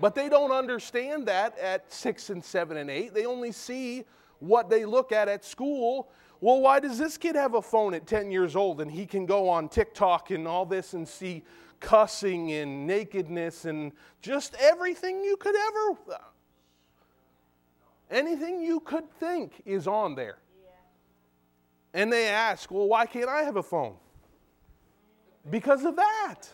But 0.00 0.14
they 0.14 0.30
don't 0.30 0.52
understand 0.52 1.26
that 1.28 1.58
at 1.58 1.92
six 1.92 2.30
and 2.30 2.42
seven 2.42 2.78
and 2.78 2.88
eight. 2.88 3.12
They 3.12 3.26
only 3.26 3.52
see 3.52 4.04
what 4.38 4.70
they 4.70 4.86
look 4.86 5.12
at 5.12 5.28
at 5.28 5.44
school. 5.44 6.08
Well, 6.40 6.60
why 6.60 6.78
does 6.78 6.98
this 6.98 7.18
kid 7.18 7.34
have 7.34 7.54
a 7.54 7.62
phone 7.62 7.94
at 7.94 8.06
10 8.06 8.30
years 8.30 8.54
old 8.54 8.80
and 8.80 8.90
he 8.90 9.06
can 9.06 9.26
go 9.26 9.48
on 9.48 9.68
TikTok 9.68 10.30
and 10.30 10.46
all 10.46 10.64
this 10.64 10.94
and 10.94 11.06
see 11.06 11.42
cussing 11.80 12.52
and 12.52 12.86
nakedness 12.86 13.64
and 13.64 13.92
just 14.22 14.54
everything 14.58 15.24
you 15.24 15.36
could 15.36 15.56
ever 15.56 16.20
Anything 18.10 18.60
you 18.60 18.80
could 18.80 19.10
think 19.18 19.62
is 19.66 19.86
on 19.86 20.14
there. 20.14 20.38
And 21.92 22.12
they 22.12 22.28
ask, 22.28 22.70
well, 22.70 22.88
why 22.88 23.06
can't 23.06 23.28
I 23.28 23.42
have 23.42 23.56
a 23.56 23.62
phone? 23.62 23.96
Because 25.50 25.84
of 25.84 25.96
that. 25.96 26.48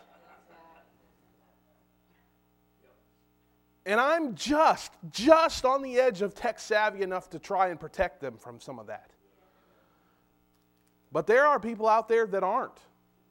And 3.87 4.01
I'm 4.01 4.35
just, 4.35 4.93
just 5.11 5.65
on 5.65 5.83
the 5.83 5.99
edge 5.99 6.23
of 6.23 6.35
tech 6.35 6.59
savvy 6.59 7.03
enough 7.03 7.29
to 7.31 7.39
try 7.39 7.69
and 7.69 7.79
protect 7.79 8.21
them 8.21 8.39
from 8.39 8.59
some 8.59 8.79
of 8.79 8.87
that. 8.87 9.11
But 11.15 11.29
there 11.29 11.47
are 11.47 11.61
people 11.61 11.89
out 11.89 12.09
there 12.09 12.27
that 12.27 12.43
aren't. 12.43 12.81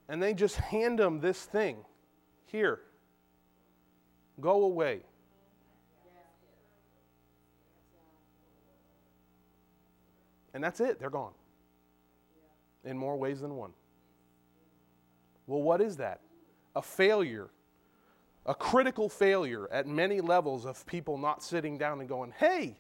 And 0.08 0.24
they 0.24 0.34
just 0.34 0.56
hand 0.56 1.00
them 1.00 1.20
this 1.20 1.44
thing 1.44 1.78
here, 2.46 2.80
go 4.40 4.64
away. 4.64 5.02
And 10.54 10.64
that's 10.64 10.80
it, 10.80 11.00
they're 11.00 11.10
gone. 11.10 11.34
In 12.86 12.98
more 12.98 13.18
ways 13.18 13.42
than 13.42 13.56
one. 13.56 13.72
Well, 15.48 15.62
what 15.62 15.82
is 15.82 15.98
that? 15.98 16.22
A 16.76 16.82
failure, 16.82 17.50
a 18.46 18.54
critical 18.54 19.10
failure 19.10 19.68
at 19.72 19.88
many 19.88 20.22
levels 20.22 20.66
of 20.66 20.86
people 20.86 21.18
not 21.18 21.44
sitting 21.44 21.78
down 21.78 22.00
and 22.00 22.08
going, 22.08 22.34
hey, 22.38 22.78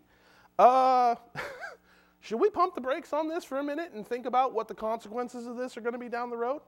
uh, 0.60 1.16
should 2.24 2.40
we 2.40 2.50
pump 2.50 2.74
the 2.74 2.80
brakes 2.80 3.12
on 3.12 3.28
this 3.28 3.44
for 3.44 3.60
a 3.60 3.64
minute 3.64 3.92
and 3.94 4.08
think 4.08 4.26
about 4.26 4.54
what 4.54 4.70
the 4.70 4.74
consequences 4.74 5.46
of 5.46 5.58
this 5.58 5.76
are 5.76 5.82
going 5.82 5.92
to 5.92 6.00
be 6.00 6.08
down 6.08 6.30
the 6.30 6.38
road? 6.38 6.62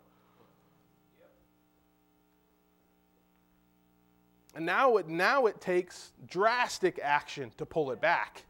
And 4.54 4.66
now 4.66 4.98
it, 4.98 5.08
now 5.08 5.46
it 5.46 5.62
takes 5.62 6.12
drastic 6.28 7.00
action 7.02 7.54
to 7.58 7.66
pull 7.66 7.92
it 7.92 8.02
back. 8.02 8.44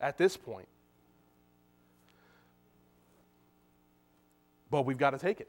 at 0.00 0.16
this 0.16 0.36
point. 0.36 0.68
But 4.70 4.86
we've 4.86 4.96
got 4.96 5.10
to 5.10 5.18
take 5.18 5.40
it. 5.40 5.48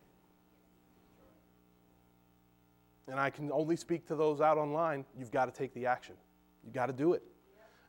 And 3.07 3.19
I 3.19 3.29
can 3.29 3.51
only 3.51 3.75
speak 3.75 4.07
to 4.07 4.15
those 4.15 4.41
out 4.41 4.57
online. 4.57 5.05
You've 5.17 5.31
got 5.31 5.45
to 5.45 5.51
take 5.51 5.73
the 5.73 5.85
action. 5.85 6.15
You've 6.63 6.73
got 6.73 6.87
to 6.87 6.93
do 6.93 7.13
it. 7.13 7.23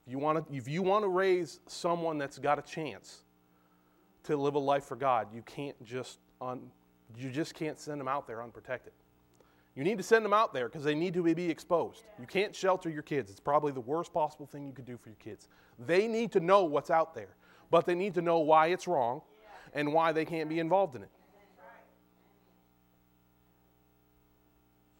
If 0.06 0.12
you 0.12 0.18
want 0.18 0.46
to, 0.46 0.54
if 0.54 0.68
you 0.68 0.82
want 0.82 1.04
to 1.04 1.08
raise 1.08 1.60
someone 1.66 2.18
that's 2.18 2.38
got 2.38 2.58
a 2.58 2.62
chance 2.62 3.22
to 4.24 4.36
live 4.36 4.54
a 4.54 4.58
life 4.58 4.84
for 4.84 4.96
God, 4.96 5.28
you 5.32 5.42
can't 5.42 5.80
just 5.84 6.18
un, 6.40 6.70
you 7.16 7.30
just 7.30 7.54
can't 7.54 7.78
send 7.78 8.00
them 8.00 8.08
out 8.08 8.26
there 8.26 8.42
unprotected. 8.42 8.92
You 9.74 9.84
need 9.84 9.96
to 9.98 10.04
send 10.04 10.24
them 10.24 10.34
out 10.34 10.52
there 10.52 10.68
because 10.68 10.84
they 10.84 10.94
need 10.94 11.14
to 11.14 11.22
be 11.22 11.48
exposed. 11.48 12.02
You 12.20 12.26
can't 12.26 12.54
shelter 12.54 12.90
your 12.90 13.02
kids. 13.02 13.30
It's 13.30 13.40
probably 13.40 13.72
the 13.72 13.80
worst 13.80 14.12
possible 14.12 14.44
thing 14.44 14.66
you 14.66 14.72
could 14.72 14.84
do 14.84 14.98
for 14.98 15.08
your 15.08 15.16
kids. 15.16 15.48
They 15.78 16.06
need 16.06 16.30
to 16.32 16.40
know 16.40 16.64
what's 16.64 16.90
out 16.90 17.14
there, 17.14 17.36
but 17.70 17.86
they 17.86 17.94
need 17.94 18.14
to 18.14 18.22
know 18.22 18.40
why 18.40 18.66
it's 18.66 18.86
wrong 18.86 19.22
and 19.72 19.92
why 19.92 20.12
they 20.12 20.26
can't 20.26 20.48
be 20.48 20.58
involved 20.58 20.94
in 20.94 21.02
it. 21.02 21.10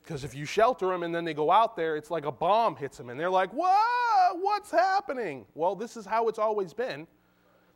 Because 0.03 0.25
if 0.25 0.35
you 0.35 0.47
shelter 0.47 0.88
them 0.88 1.03
and 1.03 1.15
then 1.15 1.25
they 1.25 1.35
go 1.35 1.51
out 1.51 1.77
there, 1.77 1.97
it's 1.97 2.11
like 2.11 2.25
a 2.25 2.33
bomb 2.33 2.77
hits 2.77 2.97
them 2.97 3.11
and 3.11 3.21
they're 3.21 3.31
like, 3.31 3.53
"What? 3.53 4.02
What's 4.43 4.71
happening?" 4.71 5.47
Well, 5.55 5.75
this 5.75 5.97
is 5.97 6.05
how 6.05 6.29
it's 6.29 6.39
always 6.39 6.75
been. 6.75 7.07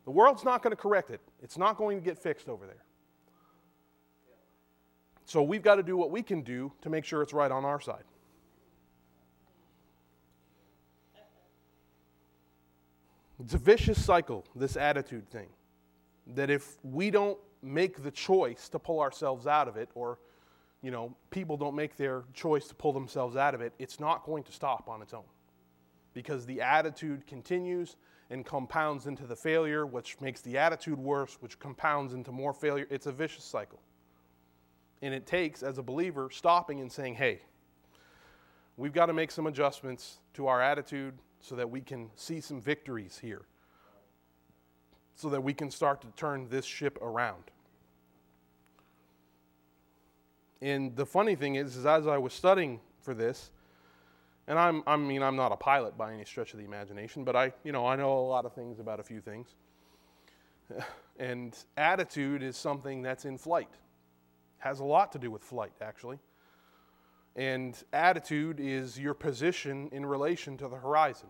The 0.05 0.11
world's 0.11 0.43
not 0.43 0.61
going 0.61 0.71
to 0.71 0.81
correct 0.81 1.09
it. 1.09 1.21
It's 1.41 1.57
not 1.57 1.77
going 1.77 1.97
to 1.97 2.03
get 2.03 2.17
fixed 2.17 2.47
over 2.47 2.65
there. 2.65 2.83
So 5.25 5.43
we've 5.43 5.61
got 5.61 5.75
to 5.75 5.83
do 5.83 5.97
what 5.97 6.11
we 6.11 6.23
can 6.23 6.41
do 6.41 6.71
to 6.81 6.89
make 6.89 7.03
sure 7.03 7.21
it's 7.21 7.33
right 7.33 7.51
on 7.51 7.65
our 7.65 7.81
side. 7.81 8.03
It's 13.39 13.53
a 13.53 13.57
vicious 13.57 14.03
cycle, 14.03 14.45
this 14.55 14.77
attitude 14.77 15.29
thing. 15.29 15.49
That 16.35 16.49
if 16.49 16.77
we 16.83 17.11
don't 17.11 17.37
make 17.61 18.01
the 18.03 18.11
choice 18.11 18.69
to 18.69 18.79
pull 18.79 18.99
ourselves 18.99 19.45
out 19.45 19.67
of 19.67 19.77
it, 19.77 19.89
or 19.95 20.19
you 20.81 20.91
know, 20.91 21.15
people 21.29 21.57
don't 21.57 21.75
make 21.75 21.97
their 21.97 22.23
choice 22.33 22.67
to 22.67 22.75
pull 22.75 22.93
themselves 22.93 23.35
out 23.35 23.53
of 23.53 23.61
it, 23.61 23.73
it's 23.79 23.99
not 23.99 24.25
going 24.25 24.43
to 24.43 24.51
stop 24.51 24.87
on 24.87 25.01
its 25.01 25.13
own. 25.13 25.23
Because 26.17 26.47
the 26.47 26.61
attitude 26.61 27.27
continues 27.27 27.95
and 28.31 28.43
compounds 28.43 29.05
into 29.05 29.27
the 29.27 29.35
failure, 29.35 29.85
which 29.85 30.19
makes 30.19 30.41
the 30.41 30.57
attitude 30.57 30.97
worse, 30.97 31.37
which 31.41 31.59
compounds 31.59 32.15
into 32.15 32.31
more 32.31 32.53
failure. 32.53 32.87
It's 32.89 33.05
a 33.05 33.11
vicious 33.11 33.43
cycle. 33.43 33.79
And 35.03 35.13
it 35.13 35.27
takes, 35.27 35.61
as 35.61 35.77
a 35.77 35.83
believer, 35.83 36.29
stopping 36.31 36.81
and 36.81 36.91
saying, 36.91 37.13
hey, 37.13 37.41
we've 38.77 38.93
got 38.93 39.05
to 39.05 39.13
make 39.13 39.29
some 39.29 39.45
adjustments 39.45 40.17
to 40.33 40.47
our 40.47 40.59
attitude 40.59 41.13
so 41.39 41.55
that 41.55 41.69
we 41.69 41.81
can 41.81 42.09
see 42.15 42.41
some 42.41 42.59
victories 42.59 43.19
here, 43.21 43.43
so 45.13 45.29
that 45.29 45.43
we 45.43 45.53
can 45.53 45.69
start 45.69 46.01
to 46.01 46.07
turn 46.15 46.47
this 46.49 46.65
ship 46.65 46.97
around. 46.99 47.43
And 50.63 50.95
the 50.95 51.05
funny 51.05 51.35
thing 51.35 51.57
is, 51.57 51.75
is 51.75 51.85
as 51.85 52.07
I 52.07 52.17
was 52.17 52.33
studying 52.33 52.79
for 53.01 53.13
this, 53.13 53.51
and 54.47 54.57
I'm, 54.57 54.83
I 54.87 54.95
mean, 54.95 55.21
I'm 55.21 55.35
not 55.35 55.51
a 55.51 55.57
pilot 55.57 55.97
by 55.97 56.13
any 56.13 56.25
stretch 56.25 56.53
of 56.53 56.59
the 56.59 56.65
imagination, 56.65 57.23
but 57.23 57.35
I, 57.35 57.53
you 57.63 57.71
know, 57.71 57.85
I 57.85 57.95
know 57.95 58.17
a 58.17 58.27
lot 58.27 58.45
of 58.45 58.53
things 58.53 58.79
about 58.79 58.99
a 58.99 59.03
few 59.03 59.21
things. 59.21 59.55
And 61.19 61.57
attitude 61.77 62.43
is 62.43 62.55
something 62.55 63.01
that's 63.01 63.25
in 63.25 63.39
flight 63.39 63.69
has 64.59 64.79
a 64.79 64.83
lot 64.83 65.11
to 65.13 65.19
do 65.19 65.31
with 65.31 65.43
flight, 65.43 65.73
actually. 65.81 66.19
And 67.35 67.81
attitude 67.93 68.59
is 68.59 68.99
your 68.99 69.13
position 69.13 69.89
in 69.91 70.05
relation 70.05 70.57
to 70.57 70.67
the 70.67 70.75
horizon. 70.75 71.29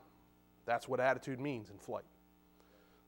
That's 0.65 0.88
what 0.88 0.99
attitude 0.99 1.39
means 1.39 1.69
in 1.69 1.77
flight. 1.77 2.06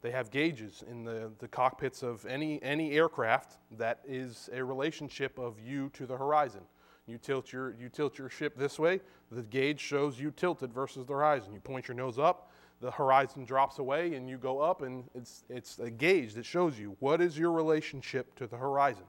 They 0.01 0.11
have 0.11 0.31
gauges 0.31 0.83
in 0.89 1.03
the, 1.03 1.31
the 1.39 1.47
cockpits 1.47 2.03
of 2.03 2.25
any, 2.25 2.61
any 2.63 2.91
aircraft 2.91 3.57
that 3.77 3.99
is 4.07 4.49
a 4.53 4.63
relationship 4.63 5.37
of 5.37 5.59
you 5.59 5.89
to 5.93 6.05
the 6.05 6.15
horizon. 6.15 6.61
You 7.09 7.17
tilt, 7.17 7.51
your, 7.51 7.73
you 7.79 7.89
tilt 7.89 8.17
your 8.17 8.29
ship 8.29 8.55
this 8.55 8.77
way, 8.77 9.01
the 9.31 9.41
gauge 9.41 9.79
shows 9.79 10.19
you 10.19 10.31
tilted 10.31 10.71
versus 10.71 11.05
the 11.05 11.13
horizon. 11.13 11.53
You 11.53 11.59
point 11.59 11.87
your 11.87 11.95
nose 11.95 12.19
up, 12.19 12.51
the 12.81 12.91
horizon 12.91 13.45
drops 13.45 13.79
away, 13.79 14.13
and 14.13 14.29
you 14.29 14.37
go 14.37 14.59
up, 14.59 14.81
and 14.81 15.03
it's, 15.15 15.43
it's 15.49 15.79
a 15.79 15.89
gauge 15.89 16.35
that 16.35 16.45
shows 16.45 16.77
you 16.77 16.95
what 16.99 17.19
is 17.19 17.37
your 17.37 17.51
relationship 17.51 18.35
to 18.35 18.47
the 18.47 18.57
horizon. 18.57 19.03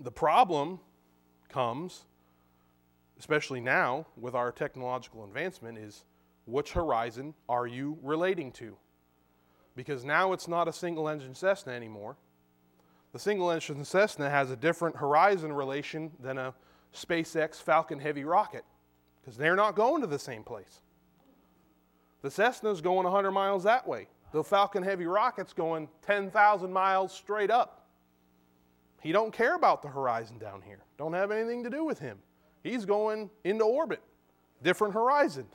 The 0.00 0.10
problem 0.10 0.80
comes, 1.50 2.04
especially 3.18 3.60
now 3.60 4.06
with 4.16 4.34
our 4.34 4.50
technological 4.50 5.24
advancement, 5.24 5.76
is 5.76 6.04
which 6.46 6.72
horizon 6.72 7.34
are 7.48 7.66
you 7.66 7.98
relating 8.02 8.50
to? 8.52 8.76
Because 9.76 10.04
now 10.04 10.32
it's 10.32 10.48
not 10.48 10.66
a 10.66 10.72
single 10.72 11.08
engine 11.08 11.34
Cessna 11.34 11.72
anymore. 11.72 12.16
The 13.12 13.18
single 13.18 13.50
engine 13.50 13.84
Cessna 13.84 14.30
has 14.30 14.50
a 14.50 14.56
different 14.56 14.96
horizon 14.96 15.52
relation 15.52 16.12
than 16.20 16.38
a 16.38 16.54
SpaceX 16.94 17.56
Falcon 17.56 17.98
Heavy 17.98 18.24
rocket 18.24 18.64
because 19.20 19.36
they're 19.36 19.56
not 19.56 19.74
going 19.74 20.00
to 20.00 20.06
the 20.06 20.18
same 20.18 20.44
place. 20.44 20.80
The 22.22 22.30
Cessna's 22.30 22.80
going 22.80 23.04
100 23.04 23.30
miles 23.32 23.64
that 23.64 23.86
way. 23.86 24.08
The 24.32 24.44
Falcon 24.44 24.82
Heavy 24.82 25.06
rocket's 25.06 25.52
going 25.52 25.88
10,000 26.02 26.72
miles 26.72 27.12
straight 27.12 27.50
up. 27.50 27.88
He 29.00 29.12
don't 29.12 29.32
care 29.32 29.56
about 29.56 29.82
the 29.82 29.88
horizon 29.88 30.38
down 30.38 30.62
here. 30.62 30.84
Don't 30.98 31.14
have 31.14 31.30
anything 31.30 31.64
to 31.64 31.70
do 31.70 31.84
with 31.84 31.98
him. 31.98 32.18
He's 32.62 32.84
going 32.84 33.30
into 33.44 33.64
orbit. 33.64 34.02
Different 34.62 34.92
horizon. 34.94 35.46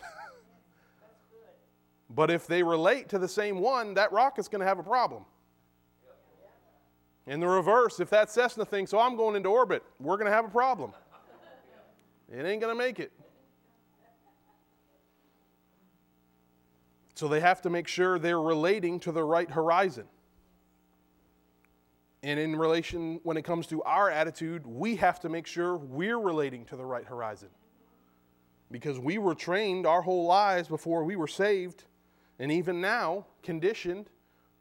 but 2.10 2.32
if 2.32 2.48
they 2.48 2.64
relate 2.64 3.08
to 3.10 3.20
the 3.20 3.28
same 3.28 3.60
one, 3.60 3.94
that 3.94 4.12
rocket's 4.12 4.48
going 4.48 4.62
to 4.62 4.66
have 4.66 4.80
a 4.80 4.84
problem. 4.84 5.26
In 7.28 7.40
the 7.40 7.48
reverse, 7.48 8.00
if 8.00 8.10
that 8.12 8.30
Cessna 8.30 8.66
thinks, 8.66 8.94
oh, 8.94 9.00
I'm 9.00 9.16
going 9.16 9.36
into 9.36 9.50
orbit, 9.50 9.84
we're 10.00 10.18
going 10.18 10.28
to 10.28 10.36
have 10.36 10.46
a 10.46 10.50
problem. 10.50 10.94
It 12.32 12.46
ain't 12.46 12.62
going 12.62 12.76
to 12.76 12.78
make 12.78 13.00
it. 13.00 13.12
So 17.16 17.28
they 17.28 17.40
have 17.40 17.62
to 17.62 17.70
make 17.70 17.88
sure 17.88 18.20
they're 18.20 18.42
relating 18.42 19.00
to 19.02 19.12
the 19.12 19.24
right 19.24 19.50
horizon. 19.50 20.06
And 22.22 22.40
in 22.40 22.56
relation, 22.56 23.20
when 23.24 23.38
it 23.38 23.44
comes 23.44 23.68
to 23.68 23.82
our 23.84 24.10
attitude, 24.10 24.66
we 24.66 24.96
have 24.98 25.20
to 25.22 25.30
make 25.30 25.48
sure 25.48 25.78
we're 25.78 26.20
relating 26.20 26.66
to 26.66 26.76
the 26.76 26.86
right 26.86 27.06
horizon. 27.06 27.50
Because 28.72 29.00
we 29.00 29.18
were 29.18 29.36
trained 29.36 29.86
our 29.86 30.02
whole 30.02 30.26
lives 30.26 30.68
before 30.68 31.04
we 31.04 31.16
were 31.16 31.28
saved, 31.28 31.86
and 32.40 32.52
even 32.52 32.82
now, 32.82 33.28
conditioned 33.44 34.10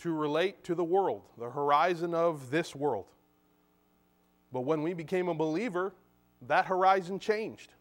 to 0.04 0.12
relate 0.12 0.62
to 0.64 0.74
the 0.74 0.84
world, 0.84 1.22
the 1.38 1.48
horizon 1.48 2.12
of 2.12 2.50
this 2.50 2.76
world. 2.76 3.06
But 4.52 4.60
when 4.60 4.82
we 4.82 4.92
became 4.92 5.28
a 5.28 5.34
believer, 5.34 5.94
that 6.42 6.66
horizon 6.66 7.18
changed. 7.18 7.72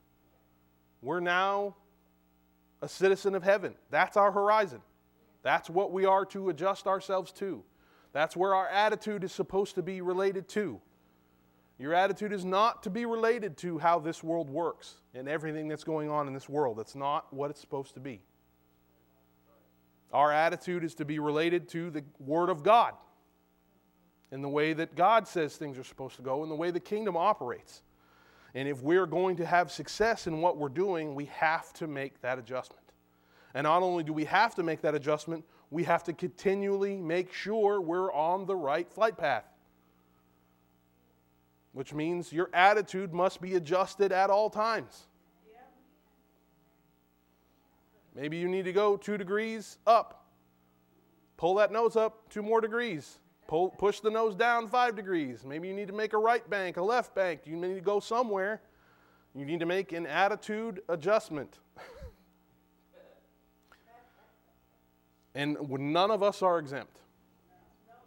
We're 1.02 1.20
now 1.20 1.76
a 2.82 2.88
citizen 2.88 3.36
of 3.36 3.44
heaven. 3.44 3.76
That's 3.90 4.16
our 4.16 4.32
horizon. 4.32 4.82
That's 5.42 5.70
what 5.70 5.92
we 5.92 6.06
are 6.06 6.24
to 6.28 6.48
adjust 6.48 6.88
ourselves 6.88 7.34
to. 7.34 7.62
That's 8.14 8.38
where 8.38 8.56
our 8.56 8.70
attitude 8.70 9.26
is 9.26 9.34
supposed 9.34 9.76
to 9.76 9.84
be 9.84 10.00
related 10.00 10.48
to. 10.50 10.80
Your 11.78 11.94
attitude 11.94 12.32
is 12.32 12.46
not 12.46 12.84
to 12.84 12.90
be 12.90 13.06
related 13.06 13.58
to 13.58 13.80
how 13.80 14.00
this 14.00 14.24
world 14.24 14.50
works 14.50 15.02
and 15.14 15.28
everything 15.28 15.68
that's 15.68 15.84
going 15.84 16.10
on 16.10 16.28
in 16.28 16.34
this 16.34 16.48
world. 16.48 16.78
That's 16.78 16.96
not 16.96 17.34
what 17.34 17.50
it's 17.50 17.60
supposed 17.60 17.96
to 17.96 18.00
be. 18.00 18.22
Our 20.14 20.32
attitude 20.32 20.84
is 20.84 20.94
to 20.96 21.06
be 21.06 21.20
related 21.20 21.68
to 21.70 21.90
the 21.90 22.04
Word 22.20 22.50
of 22.50 22.64
God 22.64 22.94
and 24.32 24.44
the 24.44 24.50
way 24.50 24.74
that 24.74 24.96
God 24.96 25.28
says 25.28 25.58
things 25.58 25.78
are 25.78 25.84
supposed 25.84 26.16
to 26.18 26.22
go 26.22 26.44
and 26.44 26.52
the 26.52 26.56
way 26.56 26.72
the 26.72 26.80
kingdom 26.80 27.18
operates. 27.18 27.82
And 28.56 28.68
if 28.68 28.82
we're 28.84 29.08
going 29.08 29.38
to 29.38 29.46
have 29.46 29.72
success 29.72 30.28
in 30.28 30.40
what 30.40 30.58
we're 30.58 30.70
doing, 30.70 31.16
we 31.16 31.26
have 31.26 31.74
to 31.74 31.88
make 31.88 32.22
that 32.22 32.38
adjustment. 32.38 32.84
And 33.56 33.66
not 33.66 33.82
only 33.82 34.04
do 34.04 34.14
we 34.14 34.26
have 34.26 34.54
to 34.56 34.64
make 34.64 34.82
that 34.82 34.94
adjustment, 34.94 35.44
we 35.72 35.84
have 35.84 36.04
to 36.04 36.14
continually 36.14 36.98
make 36.98 37.34
sure 37.34 37.82
we're 37.82 38.14
on 38.14 38.46
the 38.46 38.56
right 38.56 38.88
flight 38.88 39.18
path. 39.18 39.46
Which 41.72 41.94
means 41.94 42.32
your 42.32 42.52
attitude 42.54 43.14
must 43.14 43.42
be 43.42 43.56
adjusted 43.56 44.12
at 44.12 44.30
all 44.30 44.52
times. 44.52 45.08
Maybe 48.16 48.38
you 48.38 48.48
need 48.48 48.66
to 48.66 48.74
go 48.74 48.96
two 48.96 49.18
degrees 49.18 49.78
up. 49.88 50.26
Pull 51.38 51.56
that 51.56 51.72
nose 51.72 51.96
up 51.96 52.30
two 52.30 52.44
more 52.44 52.62
degrees. 52.62 53.20
Pull, 53.48 53.70
push 53.70 54.00
the 54.00 54.12
nose 54.12 54.36
down 54.36 54.68
five 54.68 54.96
degrees. 54.96 55.44
Maybe 55.46 55.68
you 55.68 55.74
need 55.74 55.88
to 55.88 55.94
make 55.94 56.14
a 56.14 56.18
right 56.18 56.48
bank, 56.50 56.78
a 56.78 56.84
left 56.84 57.16
bank. 57.16 57.42
You 57.46 57.56
need 57.56 57.76
to 57.76 57.82
go 57.82 58.00
somewhere. 58.00 58.62
You 59.36 59.46
need 59.46 59.60
to 59.60 59.66
make 59.66 59.92
an 59.92 60.06
attitude 60.06 60.82
adjustment. 60.90 61.60
And 65.36 65.58
none 65.68 66.12
of 66.12 66.22
us 66.22 66.42
are 66.42 66.60
exempt. 66.60 67.00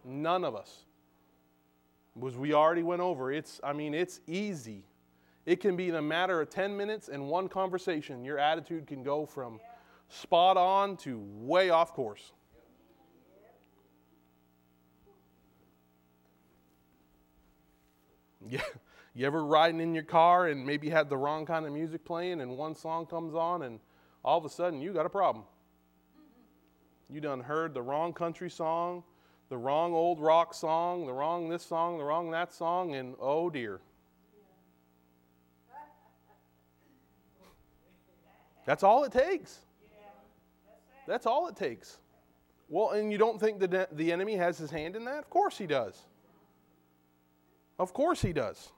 None 0.04 0.44
of 0.44 0.54
us. 0.54 0.84
Was 2.14 2.36
we 2.36 2.54
already 2.54 2.82
went 2.82 3.02
over. 3.02 3.32
It's 3.32 3.60
I 3.62 3.72
mean 3.72 3.94
it's 3.94 4.20
easy. 4.26 4.84
It 5.44 5.60
can 5.60 5.76
be 5.76 5.88
in 5.88 5.96
a 5.96 6.02
matter 6.02 6.40
of 6.40 6.50
10 6.50 6.76
minutes 6.76 7.08
and 7.08 7.28
one 7.28 7.48
conversation. 7.48 8.24
Your 8.24 8.38
attitude 8.38 8.86
can 8.86 9.02
go 9.02 9.26
from 9.26 9.60
spot 10.08 10.56
on 10.56 10.96
to 10.98 11.22
way 11.38 11.70
off 11.70 11.92
course. 11.92 12.32
Yeah. 18.48 18.62
You 19.16 19.26
ever 19.26 19.42
riding 19.42 19.80
in 19.80 19.94
your 19.94 20.04
car 20.04 20.48
and 20.48 20.66
maybe 20.66 20.90
had 20.90 21.08
the 21.08 21.16
wrong 21.16 21.46
kind 21.46 21.64
of 21.64 21.72
music 21.72 22.04
playing 22.04 22.42
and 22.42 22.58
one 22.58 22.74
song 22.74 23.06
comes 23.06 23.34
on 23.34 23.62
and 23.62 23.80
all 24.22 24.36
of 24.36 24.44
a 24.44 24.50
sudden 24.50 24.82
you 24.82 24.92
got 24.92 25.06
a 25.06 25.08
problem? 25.08 25.46
You 27.08 27.22
done 27.22 27.40
heard 27.40 27.72
the 27.72 27.80
wrong 27.80 28.12
country 28.12 28.50
song, 28.50 29.04
the 29.48 29.56
wrong 29.56 29.94
old 29.94 30.20
rock 30.20 30.52
song, 30.52 31.06
the 31.06 31.14
wrong 31.14 31.48
this 31.48 31.62
song, 31.62 31.96
the 31.96 32.04
wrong 32.04 32.30
that 32.32 32.52
song, 32.52 32.94
and 32.94 33.14
oh 33.18 33.48
dear. 33.48 33.80
That's 38.66 38.82
all 38.82 39.04
it 39.04 39.12
takes. 39.12 39.60
That's 41.06 41.26
all 41.26 41.48
it 41.48 41.56
takes. 41.56 41.98
Well, 42.68 42.90
and 42.90 43.12
you 43.12 43.18
don't 43.18 43.38
think 43.38 43.60
that 43.60 43.96
the 43.96 44.12
enemy 44.12 44.34
has 44.36 44.58
his 44.58 44.70
hand 44.70 44.96
in 44.96 45.04
that? 45.04 45.18
Of 45.18 45.30
course 45.30 45.56
he 45.56 45.66
does. 45.66 45.96
Of 47.78 47.92
course 47.92 48.20
he 48.20 48.32
does. 48.32 48.72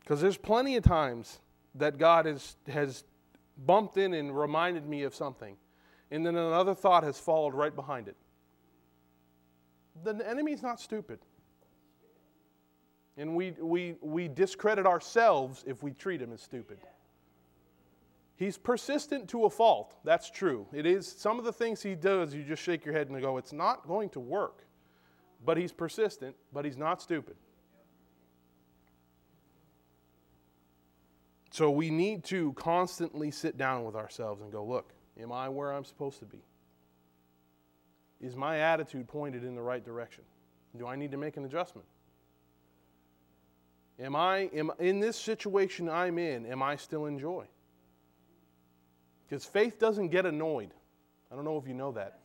Because 0.00 0.20
there's 0.20 0.36
plenty 0.36 0.76
of 0.76 0.84
times 0.84 1.40
that 1.76 1.98
God 1.98 2.26
has, 2.26 2.56
has 2.68 3.04
bumped 3.66 3.96
in 3.96 4.14
and 4.14 4.36
reminded 4.36 4.86
me 4.86 5.02
of 5.04 5.14
something. 5.14 5.56
And 6.10 6.26
then 6.26 6.36
another 6.36 6.74
thought 6.74 7.04
has 7.04 7.18
followed 7.18 7.54
right 7.54 7.74
behind 7.74 8.08
it. 8.08 8.16
The 10.02 10.28
enemy's 10.28 10.62
not 10.62 10.80
stupid. 10.80 11.20
And 13.16 13.36
we, 13.36 13.52
we, 13.52 13.94
we 14.00 14.28
discredit 14.28 14.86
ourselves 14.86 15.64
if 15.66 15.82
we 15.82 15.92
treat 15.92 16.20
him 16.20 16.32
as 16.32 16.42
stupid. 16.42 16.78
He's 18.36 18.58
persistent 18.58 19.28
to 19.30 19.44
a 19.44 19.50
fault. 19.50 19.96
That's 20.04 20.28
true. 20.28 20.66
It 20.72 20.86
is 20.86 21.06
some 21.06 21.38
of 21.38 21.44
the 21.44 21.52
things 21.52 21.82
he 21.82 21.94
does, 21.94 22.34
you 22.34 22.42
just 22.42 22.62
shake 22.62 22.84
your 22.84 22.94
head 22.94 23.08
and 23.08 23.20
go, 23.20 23.36
it's 23.36 23.52
not 23.52 23.86
going 23.86 24.10
to 24.10 24.20
work. 24.20 24.64
But 25.44 25.56
he's 25.56 25.72
persistent, 25.72 26.34
but 26.52 26.64
he's 26.64 26.76
not 26.76 27.00
stupid. 27.00 27.36
So 31.50 31.70
we 31.70 31.90
need 31.90 32.24
to 32.24 32.52
constantly 32.54 33.30
sit 33.30 33.56
down 33.56 33.84
with 33.84 33.94
ourselves 33.94 34.42
and 34.42 34.50
go, 34.50 34.64
look, 34.64 34.92
am 35.20 35.30
I 35.30 35.48
where 35.48 35.72
I'm 35.72 35.84
supposed 35.84 36.18
to 36.18 36.24
be? 36.24 36.42
Is 38.20 38.34
my 38.34 38.58
attitude 38.58 39.06
pointed 39.06 39.44
in 39.44 39.54
the 39.54 39.62
right 39.62 39.84
direction? 39.84 40.24
Do 40.76 40.88
I 40.88 40.96
need 40.96 41.12
to 41.12 41.16
make 41.16 41.36
an 41.36 41.44
adjustment? 41.44 41.86
Am 44.00 44.16
I 44.16 44.50
am 44.52 44.72
in 44.80 44.98
this 44.98 45.16
situation 45.16 45.88
I'm 45.88 46.18
in, 46.18 46.46
am 46.46 46.62
I 46.62 46.74
still 46.74 47.06
in 47.06 47.18
joy? 47.18 47.44
Because 49.34 49.46
faith 49.46 49.80
doesn't 49.80 50.10
get 50.10 50.26
annoyed. 50.26 50.70
I 51.28 51.34
don't 51.34 51.44
know 51.44 51.58
if 51.58 51.66
you 51.66 51.74
know 51.74 51.90
that. 51.90 52.20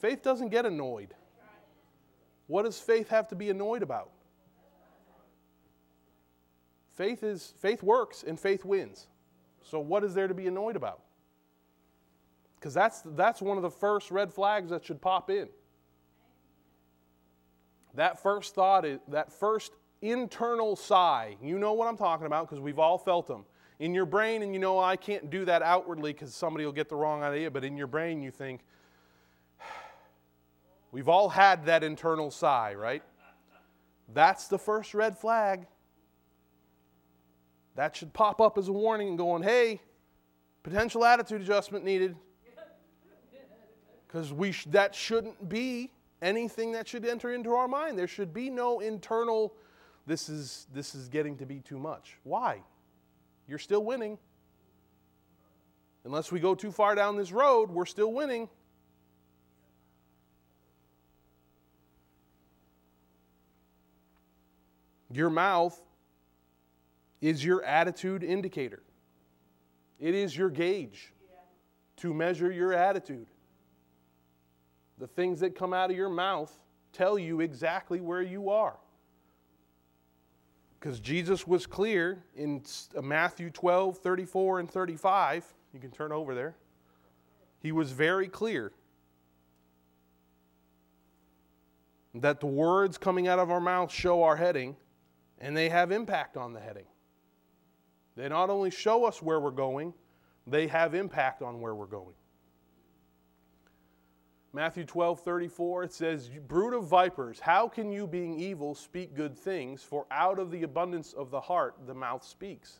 Faith 0.00 0.22
doesn't 0.22 0.48
get 0.48 0.64
annoyed. 0.64 1.12
What 2.46 2.62
does 2.62 2.80
faith 2.80 3.10
have 3.10 3.28
to 3.28 3.34
be 3.34 3.50
annoyed 3.50 3.82
about? 3.82 4.08
Faith 6.94 7.22
is 7.22 7.52
faith 7.58 7.82
works 7.82 8.24
and 8.26 8.40
faith 8.40 8.64
wins. 8.64 9.06
So 9.60 9.80
what 9.80 10.02
is 10.02 10.14
there 10.14 10.26
to 10.26 10.32
be 10.32 10.46
annoyed 10.46 10.76
about? 10.76 11.02
Because 12.54 12.72
that's 12.72 13.02
that's 13.04 13.42
one 13.42 13.58
of 13.58 13.62
the 13.62 13.70
first 13.70 14.10
red 14.10 14.32
flags 14.32 14.70
that 14.70 14.82
should 14.82 15.02
pop 15.02 15.28
in. 15.28 15.50
That 17.92 18.22
first 18.22 18.54
thought 18.54 18.86
is 18.86 18.98
that 19.08 19.30
first 19.30 19.72
internal 20.00 20.74
sigh. 20.74 21.36
You 21.42 21.58
know 21.58 21.74
what 21.74 21.86
I'm 21.86 21.98
talking 21.98 22.26
about 22.26 22.48
because 22.48 22.60
we've 22.60 22.78
all 22.78 22.96
felt 22.96 23.26
them. 23.26 23.44
In 23.80 23.94
your 23.94 24.06
brain, 24.06 24.42
and 24.42 24.52
you 24.52 24.60
know 24.60 24.78
I 24.78 24.96
can't 24.96 25.30
do 25.30 25.44
that 25.46 25.62
outwardly 25.62 26.12
because 26.12 26.34
somebody 26.34 26.64
will 26.64 26.72
get 26.72 26.88
the 26.88 26.96
wrong 26.96 27.22
idea, 27.22 27.50
but 27.50 27.64
in 27.64 27.76
your 27.76 27.88
brain 27.88 28.22
you 28.22 28.30
think, 28.30 28.60
we've 30.92 31.08
all 31.08 31.28
had 31.28 31.66
that 31.66 31.82
internal 31.82 32.30
sigh, 32.30 32.74
right? 32.74 33.02
That's 34.12 34.48
the 34.48 34.58
first 34.58 34.94
red 34.94 35.18
flag 35.18 35.66
that 37.74 37.96
should 37.96 38.12
pop 38.12 38.40
up 38.40 38.56
as 38.58 38.68
a 38.68 38.72
warning 38.72 39.08
and 39.08 39.18
going, 39.18 39.42
hey, 39.42 39.80
potential 40.62 41.04
attitude 41.04 41.40
adjustment 41.40 41.84
needed. 41.84 42.16
Because 44.06 44.32
we 44.32 44.52
sh- 44.52 44.66
that 44.66 44.94
shouldn't 44.94 45.48
be 45.48 45.90
anything 46.22 46.72
that 46.72 46.86
should 46.86 47.04
enter 47.04 47.34
into 47.34 47.52
our 47.54 47.66
mind. 47.66 47.98
There 47.98 48.06
should 48.06 48.32
be 48.32 48.48
no 48.48 48.78
internal, 48.78 49.52
this 50.06 50.28
is, 50.28 50.68
this 50.72 50.94
is 50.94 51.08
getting 51.08 51.36
to 51.38 51.46
be 51.46 51.58
too 51.58 51.78
much. 51.78 52.16
Why? 52.22 52.62
You're 53.48 53.58
still 53.58 53.84
winning. 53.84 54.18
Unless 56.04 56.30
we 56.30 56.40
go 56.40 56.54
too 56.54 56.70
far 56.70 56.94
down 56.94 57.16
this 57.16 57.32
road, 57.32 57.70
we're 57.70 57.86
still 57.86 58.12
winning. 58.12 58.48
Your 65.10 65.30
mouth 65.30 65.80
is 67.20 67.44
your 67.44 67.62
attitude 67.62 68.22
indicator. 68.22 68.82
It 70.00 70.14
is 70.14 70.36
your 70.36 70.50
gauge 70.50 71.12
to 71.98 72.12
measure 72.12 72.50
your 72.50 72.72
attitude. 72.72 73.28
The 74.98 75.06
things 75.06 75.40
that 75.40 75.54
come 75.54 75.72
out 75.72 75.90
of 75.90 75.96
your 75.96 76.08
mouth 76.08 76.52
tell 76.92 77.18
you 77.18 77.40
exactly 77.40 78.00
where 78.00 78.22
you 78.22 78.50
are. 78.50 78.76
Because 80.84 81.00
Jesus 81.00 81.46
was 81.46 81.64
clear 81.64 82.22
in 82.36 82.62
uh, 82.94 83.00
Matthew 83.00 83.48
12, 83.48 83.96
34, 83.96 84.60
and 84.60 84.70
35. 84.70 85.46
You 85.72 85.80
can 85.80 85.90
turn 85.90 86.12
over 86.12 86.34
there. 86.34 86.56
He 87.58 87.72
was 87.72 87.90
very 87.90 88.28
clear 88.28 88.70
that 92.14 92.38
the 92.40 92.46
words 92.46 92.98
coming 92.98 93.28
out 93.28 93.38
of 93.38 93.50
our 93.50 93.62
mouth 93.62 93.90
show 93.90 94.24
our 94.24 94.36
heading, 94.36 94.76
and 95.38 95.56
they 95.56 95.70
have 95.70 95.90
impact 95.90 96.36
on 96.36 96.52
the 96.52 96.60
heading. 96.60 96.84
They 98.14 98.28
not 98.28 98.50
only 98.50 98.70
show 98.70 99.06
us 99.06 99.22
where 99.22 99.40
we're 99.40 99.52
going, 99.52 99.94
they 100.46 100.66
have 100.66 100.94
impact 100.94 101.40
on 101.40 101.62
where 101.62 101.74
we're 101.74 101.86
going. 101.86 102.14
Matthew 104.54 104.84
12, 104.84 105.18
34, 105.18 105.82
it 105.82 105.92
says, 105.92 106.30
Brood 106.46 106.74
of 106.74 106.86
vipers, 106.86 107.40
how 107.40 107.66
can 107.66 107.90
you, 107.90 108.06
being 108.06 108.38
evil, 108.38 108.76
speak 108.76 109.16
good 109.16 109.36
things? 109.36 109.82
For 109.82 110.06
out 110.12 110.38
of 110.38 110.52
the 110.52 110.62
abundance 110.62 111.12
of 111.12 111.32
the 111.32 111.40
heart 111.40 111.74
the 111.88 111.94
mouth 111.94 112.24
speaks. 112.24 112.78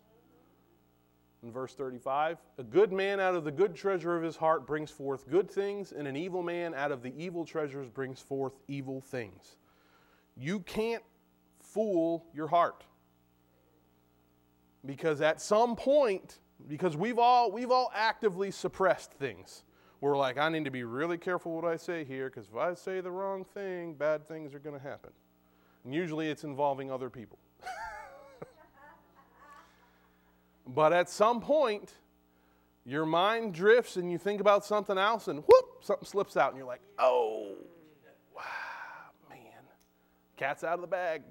In 1.43 1.51
verse 1.51 1.75
35, 1.75 2.39
a 2.59 2.63
good 2.63 2.93
man 2.93 3.19
out 3.19 3.35
of 3.35 3.43
the 3.43 3.51
good 3.51 3.75
treasure 3.75 4.17
of 4.17 4.23
his 4.23 4.37
heart 4.37 4.69
brings 4.69 4.93
forth 4.93 5.29
good 5.29 5.51
things, 5.51 5.91
and 5.91 6.07
an 6.07 6.15
evil 6.15 6.45
man 6.45 6.75
out 6.75 6.93
of 6.93 7.03
the 7.03 7.13
evil 7.21 7.45
treasures 7.45 7.89
brings 7.89 8.21
forth 8.21 8.53
evil 8.69 9.01
things. 9.01 9.57
You 10.37 10.61
can't 10.61 11.03
fool 11.61 12.25
your 12.33 12.47
heart. 12.47 12.85
Because 14.87 15.21
at 15.21 15.41
some 15.41 15.75
point, 15.75 16.39
because 16.69 16.97
we've 16.97 17.19
all, 17.19 17.51
we've 17.51 17.73
all 17.73 17.91
actively 17.97 18.53
suppressed 18.53 19.13
things 19.15 19.65
we're 20.05 20.19
like, 20.19 20.37
I 20.37 20.51
need 20.51 20.67
to 20.67 20.71
be 20.71 20.85
really 20.85 21.17
careful 21.17 21.53
what 21.53 21.65
I 21.65 21.77
say 21.77 22.05
here 22.05 22.29
because 22.29 22.49
if 22.49 22.57
I 22.57 22.75
say 22.75 23.01
the 23.01 23.11
wrong 23.11 23.43
thing, 23.43 23.95
bad 23.95 24.29
things 24.29 24.55
are 24.55 24.59
going 24.59 24.79
to 24.79 24.87
happen. 24.87 25.09
And 25.83 25.95
usually 25.95 26.29
it's 26.29 26.45
involving 26.45 26.93
other 26.93 27.09
people. 27.09 27.39
but 30.67 30.93
at 30.93 31.09
some 31.09 31.41
point, 31.41 31.95
your 32.85 33.07
mind 33.07 33.55
drifts 33.55 33.97
and 33.97 34.13
you 34.13 34.19
think 34.19 34.43
about 34.43 34.63
something 34.63 34.99
else 34.99 35.29
and 35.29 35.39
whoop, 35.39 35.65
something 35.81 36.05
slips 36.05 36.37
out 36.37 36.51
and 36.51 36.59
you're 36.59 36.67
like, 36.67 36.83
oh, 36.99 37.55
wow, 38.37 38.43
man, 39.31 39.39
cat's 40.37 40.65
out 40.65 40.75
of 40.75 40.83
the 40.83 40.87
bag. 40.87 41.23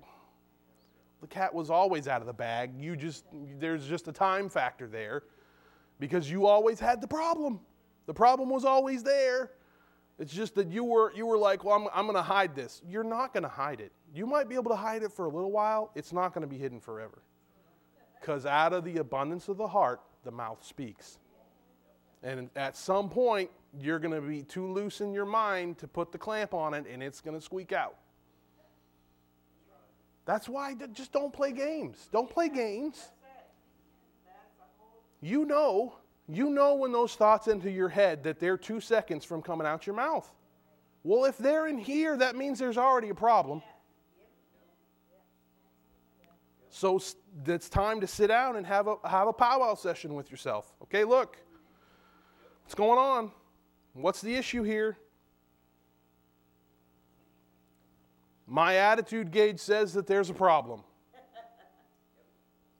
The 1.21 1.27
cat 1.27 1.53
was 1.53 1.69
always 1.69 2.07
out 2.07 2.21
of 2.21 2.27
the 2.27 2.33
bag. 2.33 2.71
You 2.75 2.95
just, 2.95 3.25
there's 3.59 3.85
just 3.85 4.07
a 4.07 4.11
time 4.11 4.49
factor 4.49 4.87
there 4.87 5.21
because 5.99 6.27
you 6.27 6.47
always 6.47 6.79
had 6.79 7.01
the 7.01 7.07
problem. 7.07 7.59
The 8.05 8.13
problem 8.13 8.49
was 8.49 8.65
always 8.65 9.03
there. 9.03 9.51
It's 10.19 10.33
just 10.33 10.55
that 10.55 10.67
you 10.67 10.83
were, 10.83 11.11
you 11.15 11.25
were 11.25 11.37
like, 11.37 11.63
well, 11.63 11.75
I'm, 11.75 11.87
I'm 11.93 12.05
going 12.05 12.15
to 12.15 12.21
hide 12.21 12.55
this. 12.55 12.81
You're 12.87 13.03
not 13.03 13.33
going 13.33 13.43
to 13.43 13.49
hide 13.49 13.81
it. 13.81 13.91
You 14.13 14.27
might 14.27 14.47
be 14.47 14.55
able 14.55 14.69
to 14.71 14.75
hide 14.75 15.03
it 15.03 15.11
for 15.11 15.25
a 15.25 15.29
little 15.29 15.51
while. 15.51 15.91
It's 15.95 16.13
not 16.13 16.33
going 16.33 16.43
to 16.43 16.47
be 16.47 16.57
hidden 16.57 16.79
forever. 16.79 17.23
Because 18.19 18.45
out 18.45 18.73
of 18.73 18.83
the 18.83 18.97
abundance 18.97 19.47
of 19.47 19.57
the 19.57 19.67
heart, 19.67 20.01
the 20.23 20.31
mouth 20.31 20.63
speaks. 20.63 21.17
And 22.21 22.49
at 22.55 22.77
some 22.77 23.09
point, 23.09 23.49
you're 23.77 23.99
going 23.99 24.13
to 24.13 24.21
be 24.21 24.43
too 24.43 24.71
loose 24.71 25.01
in 25.01 25.13
your 25.13 25.25
mind 25.25 25.79
to 25.79 25.87
put 25.87 26.11
the 26.11 26.17
clamp 26.17 26.53
on 26.53 26.73
it, 26.73 26.85
and 26.89 27.01
it's 27.01 27.19
going 27.19 27.37
to 27.37 27.43
squeak 27.43 27.73
out. 27.73 27.95
That's 30.25 30.47
why 30.47 30.73
just 30.93 31.11
don't 31.11 31.33
play 31.33 31.51
games. 31.51 32.07
Don't 32.13 32.29
play 32.29 32.47
games. 32.47 33.09
You 35.21 35.45
know 35.45 35.95
you 36.27 36.49
know 36.49 36.75
when 36.75 36.91
those 36.91 37.15
thoughts 37.15 37.47
enter 37.47 37.69
your 37.69 37.89
head 37.89 38.23
that 38.23 38.39
they're 38.39 38.57
two 38.57 38.79
seconds 38.79 39.25
from 39.25 39.41
coming 39.41 39.67
out 39.67 39.85
your 39.85 39.95
mouth. 39.95 40.31
Well, 41.03 41.25
if 41.25 41.37
they're 41.37 41.67
in 41.67 41.77
here, 41.77 42.15
that 42.17 42.35
means 42.35 42.59
there's 42.59 42.77
already 42.77 43.09
a 43.09 43.15
problem. 43.15 43.61
So 46.69 46.99
it's 47.45 47.69
time 47.69 48.01
to 48.01 48.07
sit 48.07 48.27
down 48.27 48.55
and 48.55 48.65
have 48.65 48.87
a, 48.87 48.95
have 49.07 49.27
a 49.27 49.33
powwow 49.33 49.75
session 49.75 50.15
with 50.15 50.31
yourself. 50.31 50.73
Okay, 50.83 51.03
look, 51.03 51.37
what's 52.63 52.73
going 52.73 52.97
on? 52.97 53.31
What's 53.93 54.21
the 54.21 54.33
issue 54.33 54.63
here? 54.63 54.97
My 58.47 58.77
attitude 58.77 59.31
gauge 59.31 59.59
says 59.59 59.93
that 59.93 60.07
there's 60.07 60.29
a 60.29 60.33
problem. 60.33 60.83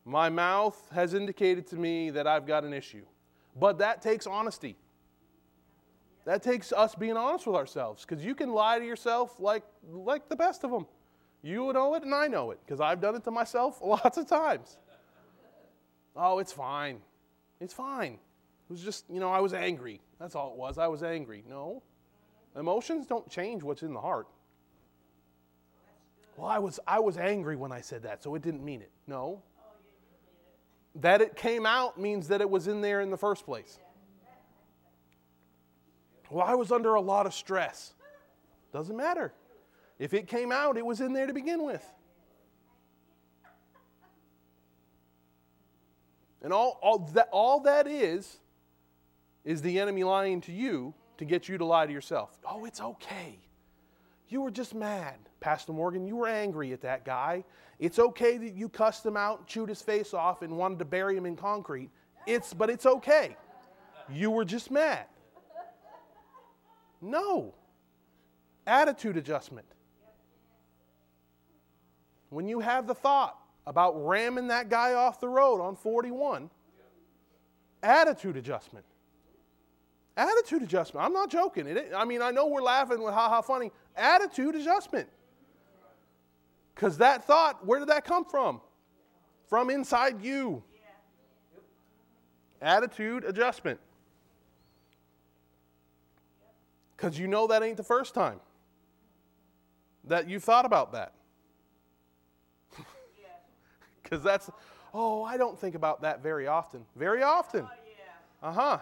My 0.05 0.29
mouth 0.29 0.77
has 0.93 1.13
indicated 1.13 1.67
to 1.67 1.75
me 1.75 2.09
that 2.09 2.25
I've 2.25 2.45
got 2.45 2.63
an 2.63 2.73
issue. 2.73 3.05
But 3.59 3.77
that 3.79 4.01
takes 4.01 4.25
honesty. 4.27 4.75
That 6.25 6.41
takes 6.41 6.71
us 6.71 6.95
being 6.95 7.17
honest 7.17 7.45
with 7.45 7.55
ourselves 7.55 8.05
because 8.05 8.23
you 8.23 8.33
can 8.33 8.49
lie 8.53 8.79
to 8.79 8.85
yourself 8.85 9.39
like, 9.39 9.63
like 9.91 10.29
the 10.29 10.35
best 10.35 10.63
of 10.63 10.71
them. 10.71 10.85
You 11.41 11.73
know 11.73 11.93
it 11.95 12.03
and 12.03 12.15
I 12.15 12.27
know 12.27 12.51
it 12.51 12.59
because 12.65 12.79
I've 12.79 13.01
done 13.01 13.15
it 13.15 13.23
to 13.25 13.31
myself 13.31 13.79
lots 13.83 14.17
of 14.17 14.27
times. 14.27 14.77
Oh, 16.15 16.39
it's 16.39 16.53
fine. 16.53 16.99
It's 17.59 17.73
fine. 17.73 18.13
It 18.13 18.71
was 18.71 18.81
just, 18.81 19.05
you 19.09 19.19
know, 19.19 19.31
I 19.31 19.41
was 19.41 19.53
angry. 19.53 19.99
That's 20.19 20.35
all 20.35 20.51
it 20.51 20.57
was. 20.57 20.77
I 20.77 20.87
was 20.87 21.03
angry. 21.03 21.43
No. 21.47 21.83
Emotions 22.55 23.05
don't 23.07 23.29
change 23.29 23.63
what's 23.63 23.81
in 23.81 23.93
the 23.93 23.99
heart. 23.99 24.27
Well, 26.37 26.47
I 26.47 26.59
was, 26.59 26.79
I 26.87 26.99
was 26.99 27.17
angry 27.17 27.55
when 27.55 27.71
I 27.71 27.81
said 27.81 28.03
that, 28.03 28.23
so 28.23 28.33
it 28.35 28.41
didn't 28.41 28.63
mean 28.63 28.81
it. 28.81 28.91
No. 29.07 29.41
That 30.95 31.21
it 31.21 31.35
came 31.35 31.65
out 31.65 31.99
means 31.99 32.27
that 32.27 32.41
it 32.41 32.49
was 32.49 32.67
in 32.67 32.81
there 32.81 33.01
in 33.01 33.09
the 33.09 33.17
first 33.17 33.45
place. 33.45 33.79
Well, 36.29 36.45
I 36.45 36.55
was 36.55 36.71
under 36.71 36.95
a 36.95 37.01
lot 37.01 37.25
of 37.25 37.33
stress. 37.33 37.93
Doesn't 38.71 38.97
matter. 38.97 39.33
If 39.99 40.13
it 40.13 40.27
came 40.27 40.51
out, 40.51 40.77
it 40.77 40.85
was 40.85 40.99
in 40.99 41.13
there 41.13 41.27
to 41.27 41.33
begin 41.33 41.63
with. 41.63 41.83
And 46.41 46.51
all, 46.51 46.79
all, 46.81 46.99
that, 47.13 47.29
all 47.31 47.61
that 47.61 47.87
is, 47.87 48.39
is 49.45 49.61
the 49.61 49.79
enemy 49.79 50.03
lying 50.03 50.41
to 50.41 50.51
you 50.51 50.93
to 51.17 51.25
get 51.25 51.47
you 51.47 51.57
to 51.57 51.65
lie 51.65 51.85
to 51.85 51.93
yourself. 51.93 52.37
Oh, 52.45 52.65
it's 52.65 52.81
okay. 52.81 53.39
You 54.27 54.41
were 54.41 54.51
just 54.51 54.73
mad. 54.73 55.17
Pastor 55.43 55.73
Morgan, 55.73 56.07
you 56.07 56.15
were 56.15 56.29
angry 56.29 56.71
at 56.71 56.79
that 56.83 57.03
guy. 57.03 57.43
It's 57.77 57.99
okay 57.99 58.37
that 58.37 58.53
you 58.53 58.69
cussed 58.69 59.05
him 59.05 59.17
out, 59.17 59.45
chewed 59.45 59.67
his 59.67 59.81
face 59.81 60.13
off, 60.13 60.41
and 60.41 60.57
wanted 60.57 60.79
to 60.79 60.85
bury 60.85 61.17
him 61.17 61.25
in 61.25 61.35
concrete. 61.35 61.89
It's, 62.25 62.53
but 62.53 62.69
it's 62.69 62.85
okay. 62.85 63.35
You 64.09 64.31
were 64.31 64.45
just 64.45 64.71
mad. 64.71 65.05
No. 67.01 67.53
Attitude 68.65 69.17
adjustment. 69.17 69.65
When 72.29 72.47
you 72.47 72.61
have 72.61 72.87
the 72.87 72.95
thought 72.95 73.37
about 73.67 73.95
ramming 73.97 74.47
that 74.47 74.69
guy 74.69 74.93
off 74.93 75.19
the 75.19 75.27
road 75.27 75.59
on 75.61 75.75
41, 75.75 76.49
attitude 77.83 78.37
adjustment. 78.37 78.85
Attitude 80.15 80.63
adjustment. 80.63 81.05
I'm 81.05 81.11
not 81.11 81.29
joking. 81.29 81.67
It, 81.67 81.91
I 81.93 82.05
mean, 82.05 82.21
I 82.21 82.31
know 82.31 82.47
we're 82.47 82.61
laughing 82.61 83.03
with 83.03 83.13
ha 83.13 83.27
ha 83.27 83.41
funny. 83.41 83.73
Attitude 83.97 84.55
adjustment. 84.55 85.09
Because 86.73 86.97
that 86.97 87.25
thought, 87.25 87.65
where 87.65 87.79
did 87.79 87.89
that 87.89 88.05
come 88.05 88.25
from? 88.25 88.61
From 89.49 89.69
inside 89.69 90.21
you. 90.23 90.63
Attitude 92.61 93.25
adjustment. 93.25 93.79
Because 96.95 97.19
you 97.19 97.27
know 97.27 97.47
that 97.47 97.61
ain't 97.61 97.77
the 97.77 97.83
first 97.83 98.13
time 98.13 98.39
that 100.05 100.29
you 100.29 100.39
thought 100.39 100.65
about 100.65 100.93
that. 100.93 101.13
Because 104.01 104.21
that's, 104.21 104.49
oh, 104.93 105.23
I 105.23 105.37
don't 105.37 105.57
think 105.57 105.75
about 105.75 106.01
that 106.01 106.21
very 106.21 106.45
often. 106.45 106.85
Very 106.95 107.23
often. 107.23 107.67
Uh 108.41 108.51
huh. 108.51 108.77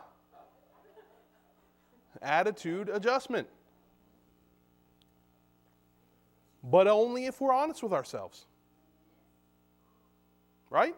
Attitude 2.21 2.89
adjustment 2.89 3.47
but 6.63 6.87
only 6.87 7.25
if 7.25 7.41
we're 7.41 7.53
honest 7.53 7.81
with 7.81 7.93
ourselves. 7.93 8.45
Right? 10.69 10.95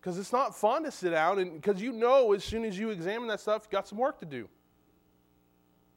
Because 0.00 0.18
it's 0.18 0.32
not 0.32 0.56
fun 0.56 0.84
to 0.84 0.90
sit 0.90 1.10
down 1.10 1.38
and 1.38 1.60
because 1.60 1.80
you 1.80 1.92
know 1.92 2.32
as 2.32 2.42
soon 2.42 2.64
as 2.64 2.78
you 2.78 2.90
examine 2.90 3.28
that 3.28 3.40
stuff, 3.40 3.68
you 3.70 3.76
got 3.76 3.86
some 3.86 3.98
work 3.98 4.18
to 4.20 4.26
do. 4.26 4.48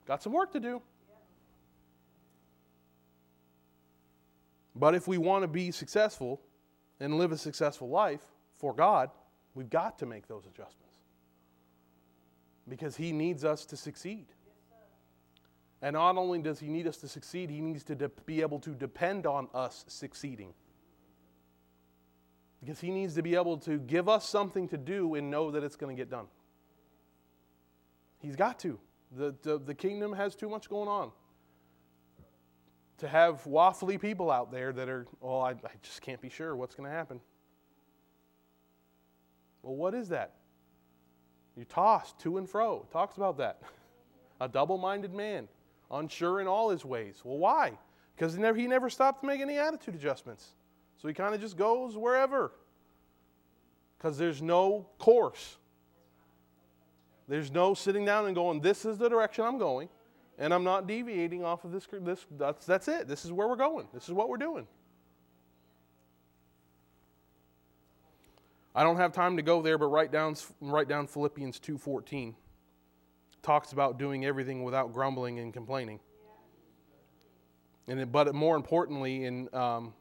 Got 0.05 0.21
some 0.21 0.33
work 0.33 0.51
to 0.53 0.59
do. 0.59 0.81
But 4.75 4.93
if 4.93 5.07
we 5.07 5.17
want 5.17 5.43
to 5.43 5.47
be 5.47 5.71
successful 5.71 6.41
and 6.99 7.17
live 7.17 7.31
a 7.31 7.37
successful 7.37 7.89
life 7.89 8.21
for 8.57 8.73
God, 8.73 9.09
we've 9.53 9.69
got 9.69 9.97
to 9.99 10.05
make 10.05 10.27
those 10.27 10.45
adjustments. 10.45 10.99
Because 12.67 12.95
He 12.97 13.11
needs 13.11 13.45
us 13.45 13.65
to 13.65 13.77
succeed. 13.77 14.25
And 15.85 15.93
not 15.93 16.17
only 16.17 16.41
does 16.41 16.59
he 16.59 16.67
need 16.67 16.87
us 16.87 16.97
to 16.97 17.07
succeed, 17.07 17.51
he 17.51 17.61
needs 17.61 17.83
to 17.83 17.93
de- 17.93 18.09
be 18.25 18.41
able 18.41 18.57
to 18.61 18.71
depend 18.71 19.27
on 19.27 19.47
us 19.53 19.85
succeeding. 19.87 20.55
Because 22.59 22.79
he 22.79 22.89
needs 22.89 23.13
to 23.13 23.21
be 23.21 23.35
able 23.35 23.59
to 23.59 23.77
give 23.77 24.09
us 24.09 24.27
something 24.27 24.67
to 24.69 24.77
do 24.79 25.13
and 25.13 25.29
know 25.29 25.51
that 25.51 25.63
it's 25.63 25.75
going 25.75 25.95
to 25.95 26.01
get 26.01 26.09
done. 26.09 26.25
He's 28.17 28.35
got 28.35 28.57
to. 28.61 28.79
The, 29.15 29.35
the, 29.43 29.59
the 29.59 29.75
kingdom 29.75 30.11
has 30.13 30.33
too 30.33 30.49
much 30.49 30.69
going 30.69 30.87
on. 30.87 31.11
to 32.97 33.07
have 33.07 33.43
waffly 33.43 34.01
people 34.01 34.31
out 34.31 34.51
there 34.51 34.73
that 34.73 34.89
are, 34.89 35.05
well, 35.19 35.41
I, 35.41 35.51
I 35.51 35.75
just 35.83 36.01
can't 36.01 36.19
be 36.19 36.29
sure 36.29 36.55
what's 36.55 36.73
going 36.73 36.89
to 36.89 36.95
happen. 36.95 37.19
Well, 39.61 39.75
what 39.75 39.93
is 39.93 40.09
that? 40.09 40.33
You 41.55 41.63
toss 41.63 42.13
to 42.23 42.39
and 42.39 42.49
fro. 42.49 42.87
It 42.89 42.91
talks 42.91 43.17
about 43.17 43.37
that. 43.37 43.61
A 44.41 44.47
double 44.47 44.79
minded 44.79 45.13
man, 45.13 45.47
unsure 45.91 46.41
in 46.41 46.47
all 46.47 46.69
his 46.69 46.83
ways. 46.83 47.21
Well, 47.23 47.37
why? 47.37 47.77
Because 48.15 48.33
he 48.33 48.41
never, 48.41 48.57
he 48.57 48.67
never 48.67 48.89
stopped 48.89 49.21
to 49.21 49.27
make 49.27 49.41
any 49.41 49.57
attitude 49.57 49.95
adjustments. 49.95 50.53
So 50.97 51.07
he 51.07 51.13
kind 51.13 51.35
of 51.35 51.41
just 51.41 51.57
goes 51.57 51.97
wherever. 51.97 52.51
Because 53.97 54.17
there's 54.17 54.41
no 54.41 54.87
course. 54.97 55.57
There's 57.27 57.51
no 57.51 57.73
sitting 57.73 58.05
down 58.05 58.25
and 58.25 58.35
going, 58.35 58.61
this 58.61 58.85
is 58.85 58.97
the 58.97 59.09
direction 59.09 59.45
I'm 59.45 59.57
going, 59.57 59.89
and 60.37 60.53
I'm 60.53 60.63
not 60.63 60.87
deviating 60.87 61.43
off 61.43 61.65
of 61.65 61.71
this. 61.71 61.87
this 62.01 62.25
that's, 62.37 62.65
that's 62.65 62.87
it. 62.87 63.07
This 63.07 63.25
is 63.25 63.31
where 63.31 63.47
we're 63.47 63.55
going. 63.55 63.87
This 63.93 64.03
is 64.03 64.13
what 64.13 64.29
we're 64.29 64.37
doing. 64.37 64.67
I 68.75 68.83
don't 68.83 68.97
have 68.97 69.13
time 69.13 69.37
to 69.37 69.41
go 69.41 69.61
there, 69.61 69.77
but 69.77 69.87
write 69.87 70.11
down, 70.11 70.35
write 70.59 70.89
down 70.89 71.07
Philippians 71.07 71.59
2.14. 71.61 72.33
Talks 73.45 73.73
about 73.73 73.99
doing 73.99 74.25
everything 74.25 74.63
without 74.63 74.91
grumbling 74.91 75.37
and 75.37 75.53
complaining. 75.53 75.99
And 77.87 78.11
but 78.11 78.33
more 78.33 78.55
importantly, 78.55 79.25
in 79.25 79.53
um, 79.53 79.93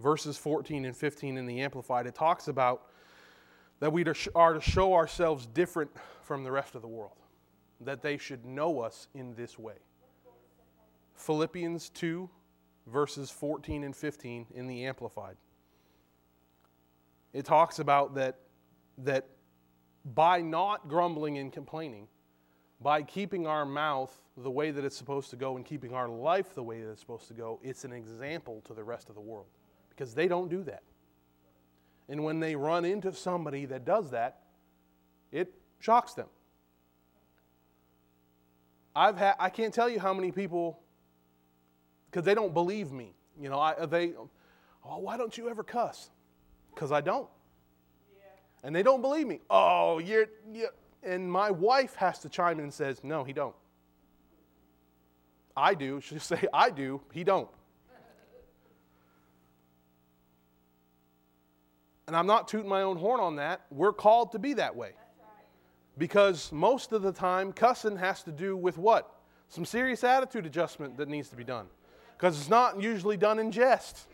verses 0.00 0.38
14 0.38 0.86
and 0.86 0.96
15 0.96 1.36
in 1.36 1.44
the 1.44 1.60
Amplified, 1.60 2.06
it 2.06 2.14
talks 2.14 2.48
about 2.48 2.86
that 3.80 3.92
we 3.92 4.06
are 4.34 4.54
to 4.54 4.60
show 4.62 4.94
ourselves 4.94 5.44
different 5.44 5.90
from 6.22 6.44
the 6.44 6.50
rest 6.50 6.74
of 6.74 6.80
the 6.80 6.88
world, 6.88 7.18
that 7.82 8.00
they 8.00 8.16
should 8.16 8.46
know 8.46 8.80
us 8.80 9.08
in 9.12 9.34
this 9.34 9.58
way. 9.58 9.76
Philippians 11.14 11.90
2, 11.90 12.26
verses 12.86 13.30
14 13.30 13.84
and 13.84 13.94
15 13.94 14.46
in 14.54 14.66
the 14.66 14.86
Amplified. 14.86 15.36
It 17.34 17.44
talks 17.44 17.80
about 17.80 18.14
that, 18.14 18.38
that 18.96 19.26
by 20.14 20.40
not 20.40 20.88
grumbling 20.88 21.36
and 21.36 21.52
complaining, 21.52 22.08
by 22.80 23.02
keeping 23.02 23.46
our 23.46 23.64
mouth 23.64 24.14
the 24.36 24.50
way 24.50 24.70
that 24.70 24.84
it's 24.84 24.96
supposed 24.96 25.30
to 25.30 25.36
go 25.36 25.56
and 25.56 25.64
keeping 25.64 25.94
our 25.94 26.08
life 26.08 26.54
the 26.54 26.62
way 26.62 26.82
that 26.82 26.90
it's 26.90 27.00
supposed 27.00 27.28
to 27.28 27.34
go, 27.34 27.58
it's 27.62 27.84
an 27.84 27.92
example 27.92 28.62
to 28.66 28.74
the 28.74 28.84
rest 28.84 29.08
of 29.08 29.14
the 29.14 29.20
world 29.20 29.46
because 29.90 30.14
they 30.14 30.28
don't 30.28 30.50
do 30.50 30.62
that. 30.64 30.82
And 32.08 32.22
when 32.22 32.38
they 32.38 32.54
run 32.54 32.84
into 32.84 33.12
somebody 33.12 33.64
that 33.66 33.84
does 33.84 34.10
that, 34.10 34.40
it 35.32 35.52
shocks 35.80 36.14
them. 36.14 36.28
I've 38.94 39.16
had, 39.16 39.34
I 39.38 39.50
can't 39.50 39.74
tell 39.74 39.88
you 39.88 39.98
how 39.98 40.14
many 40.14 40.30
people, 40.30 40.80
because 42.10 42.24
they 42.24 42.34
don't 42.34 42.54
believe 42.54 42.92
me. 42.92 43.14
You 43.38 43.50
know, 43.50 43.58
I, 43.58 43.84
they, 43.86 44.12
oh, 44.84 44.98
why 44.98 45.16
don't 45.16 45.36
you 45.36 45.50
ever 45.50 45.62
cuss? 45.62 46.10
Because 46.74 46.92
I 46.92 47.00
don't. 47.00 47.28
Yeah. 48.16 48.22
And 48.62 48.74
they 48.74 48.82
don't 48.82 49.02
believe 49.02 49.26
me. 49.26 49.40
Oh, 49.50 49.98
you're, 49.98 50.26
you're, 50.52 50.70
and 51.06 51.30
my 51.30 51.50
wife 51.50 51.94
has 51.94 52.18
to 52.20 52.28
chime 52.28 52.58
in 52.58 52.64
and 52.64 52.74
says, 52.74 53.02
no, 53.02 53.24
he 53.24 53.32
don't. 53.32 53.54
I 55.56 55.74
do. 55.74 56.00
She'll 56.00 56.20
say, 56.20 56.44
I 56.52 56.70
do. 56.70 57.00
He 57.12 57.24
don't. 57.24 57.48
And 62.06 62.14
I'm 62.14 62.26
not 62.26 62.46
tooting 62.48 62.68
my 62.68 62.82
own 62.82 62.96
horn 62.96 63.20
on 63.20 63.36
that. 63.36 63.62
We're 63.70 63.92
called 63.92 64.32
to 64.32 64.38
be 64.38 64.54
that 64.54 64.76
way. 64.76 64.92
Because 65.98 66.52
most 66.52 66.92
of 66.92 67.02
the 67.02 67.12
time, 67.12 67.52
cussing 67.52 67.96
has 67.96 68.22
to 68.24 68.32
do 68.32 68.56
with 68.56 68.76
what? 68.76 69.10
Some 69.48 69.64
serious 69.64 70.04
attitude 70.04 70.44
adjustment 70.44 70.98
that 70.98 71.08
needs 71.08 71.30
to 71.30 71.36
be 71.36 71.44
done. 71.44 71.66
Because 72.16 72.38
it's 72.38 72.50
not 72.50 72.80
usually 72.80 73.16
done 73.16 73.38
in 73.38 73.50
jest, 73.50 74.06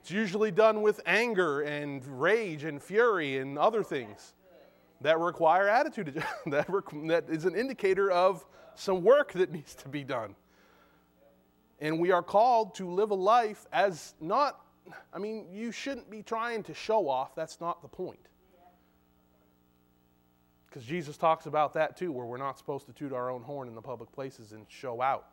it's 0.00 0.10
usually 0.10 0.50
done 0.50 0.82
with 0.82 1.00
anger 1.06 1.60
and 1.60 2.04
rage 2.20 2.64
and 2.64 2.82
fury 2.82 3.38
and 3.38 3.58
other 3.58 3.82
things 3.82 4.34
that 5.00 5.18
require 5.18 5.68
attitude 5.68 6.22
that, 6.46 6.66
that 7.06 7.24
is 7.28 7.44
an 7.44 7.54
indicator 7.54 8.10
of 8.10 8.44
some 8.74 9.02
work 9.02 9.32
that 9.32 9.52
needs 9.52 9.74
to 9.76 9.88
be 9.88 10.04
done. 10.04 10.34
And 11.80 11.98
we 11.98 12.10
are 12.12 12.22
called 12.22 12.74
to 12.76 12.90
live 12.90 13.10
a 13.10 13.14
life 13.14 13.66
as 13.72 14.14
not 14.20 14.60
I 15.12 15.18
mean, 15.18 15.46
you 15.52 15.72
shouldn't 15.72 16.10
be 16.10 16.22
trying 16.22 16.62
to 16.64 16.74
show 16.74 17.08
off. 17.08 17.34
That's 17.34 17.60
not 17.60 17.82
the 17.82 17.88
point. 17.88 18.20
Because 20.66 20.84
Jesus 20.84 21.16
talks 21.16 21.46
about 21.46 21.74
that 21.74 21.96
too, 21.96 22.12
where 22.12 22.26
we're 22.26 22.36
not 22.36 22.56
supposed 22.58 22.86
to 22.86 22.92
toot 22.92 23.12
our 23.12 23.30
own 23.30 23.42
horn 23.42 23.68
in 23.68 23.74
the 23.74 23.82
public 23.82 24.12
places 24.12 24.52
and 24.52 24.66
show 24.68 25.02
out. 25.02 25.26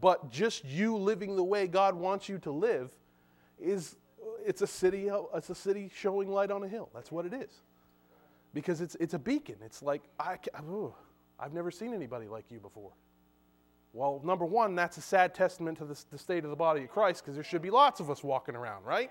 But 0.00 0.30
just 0.30 0.64
you 0.64 0.96
living 0.96 1.36
the 1.36 1.44
way 1.44 1.66
God 1.66 1.94
wants 1.94 2.28
you 2.28 2.38
to 2.38 2.50
live 2.50 2.90
is 3.58 3.96
it's 4.44 4.62
a 4.62 4.66
city 4.66 5.10
it's 5.34 5.50
a 5.50 5.54
city 5.54 5.90
showing 5.94 6.30
light 6.30 6.50
on 6.50 6.62
a 6.62 6.68
hill. 6.68 6.88
That's 6.94 7.12
what 7.12 7.26
it 7.26 7.34
is. 7.34 7.50
Because 8.52 8.80
it's 8.80 8.96
it's 8.96 9.14
a 9.14 9.18
beacon. 9.18 9.56
It's 9.64 9.82
like 9.82 10.02
I 10.18 10.38
I've 11.38 11.52
never 11.52 11.70
seen 11.70 11.94
anybody 11.94 12.28
like 12.28 12.50
you 12.50 12.60
before. 12.60 12.92
Well, 13.92 14.20
number 14.24 14.44
one, 14.44 14.74
that's 14.76 14.98
a 14.98 15.00
sad 15.00 15.34
testament 15.34 15.78
to 15.78 15.84
the, 15.84 16.00
the 16.10 16.18
state 16.18 16.44
of 16.44 16.50
the 16.50 16.56
body 16.56 16.84
of 16.84 16.90
Christ 16.90 17.24
because 17.24 17.34
there 17.34 17.42
should 17.42 17.62
be 17.62 17.70
lots 17.70 17.98
of 17.98 18.08
us 18.08 18.22
walking 18.22 18.54
around, 18.54 18.84
right? 18.84 19.10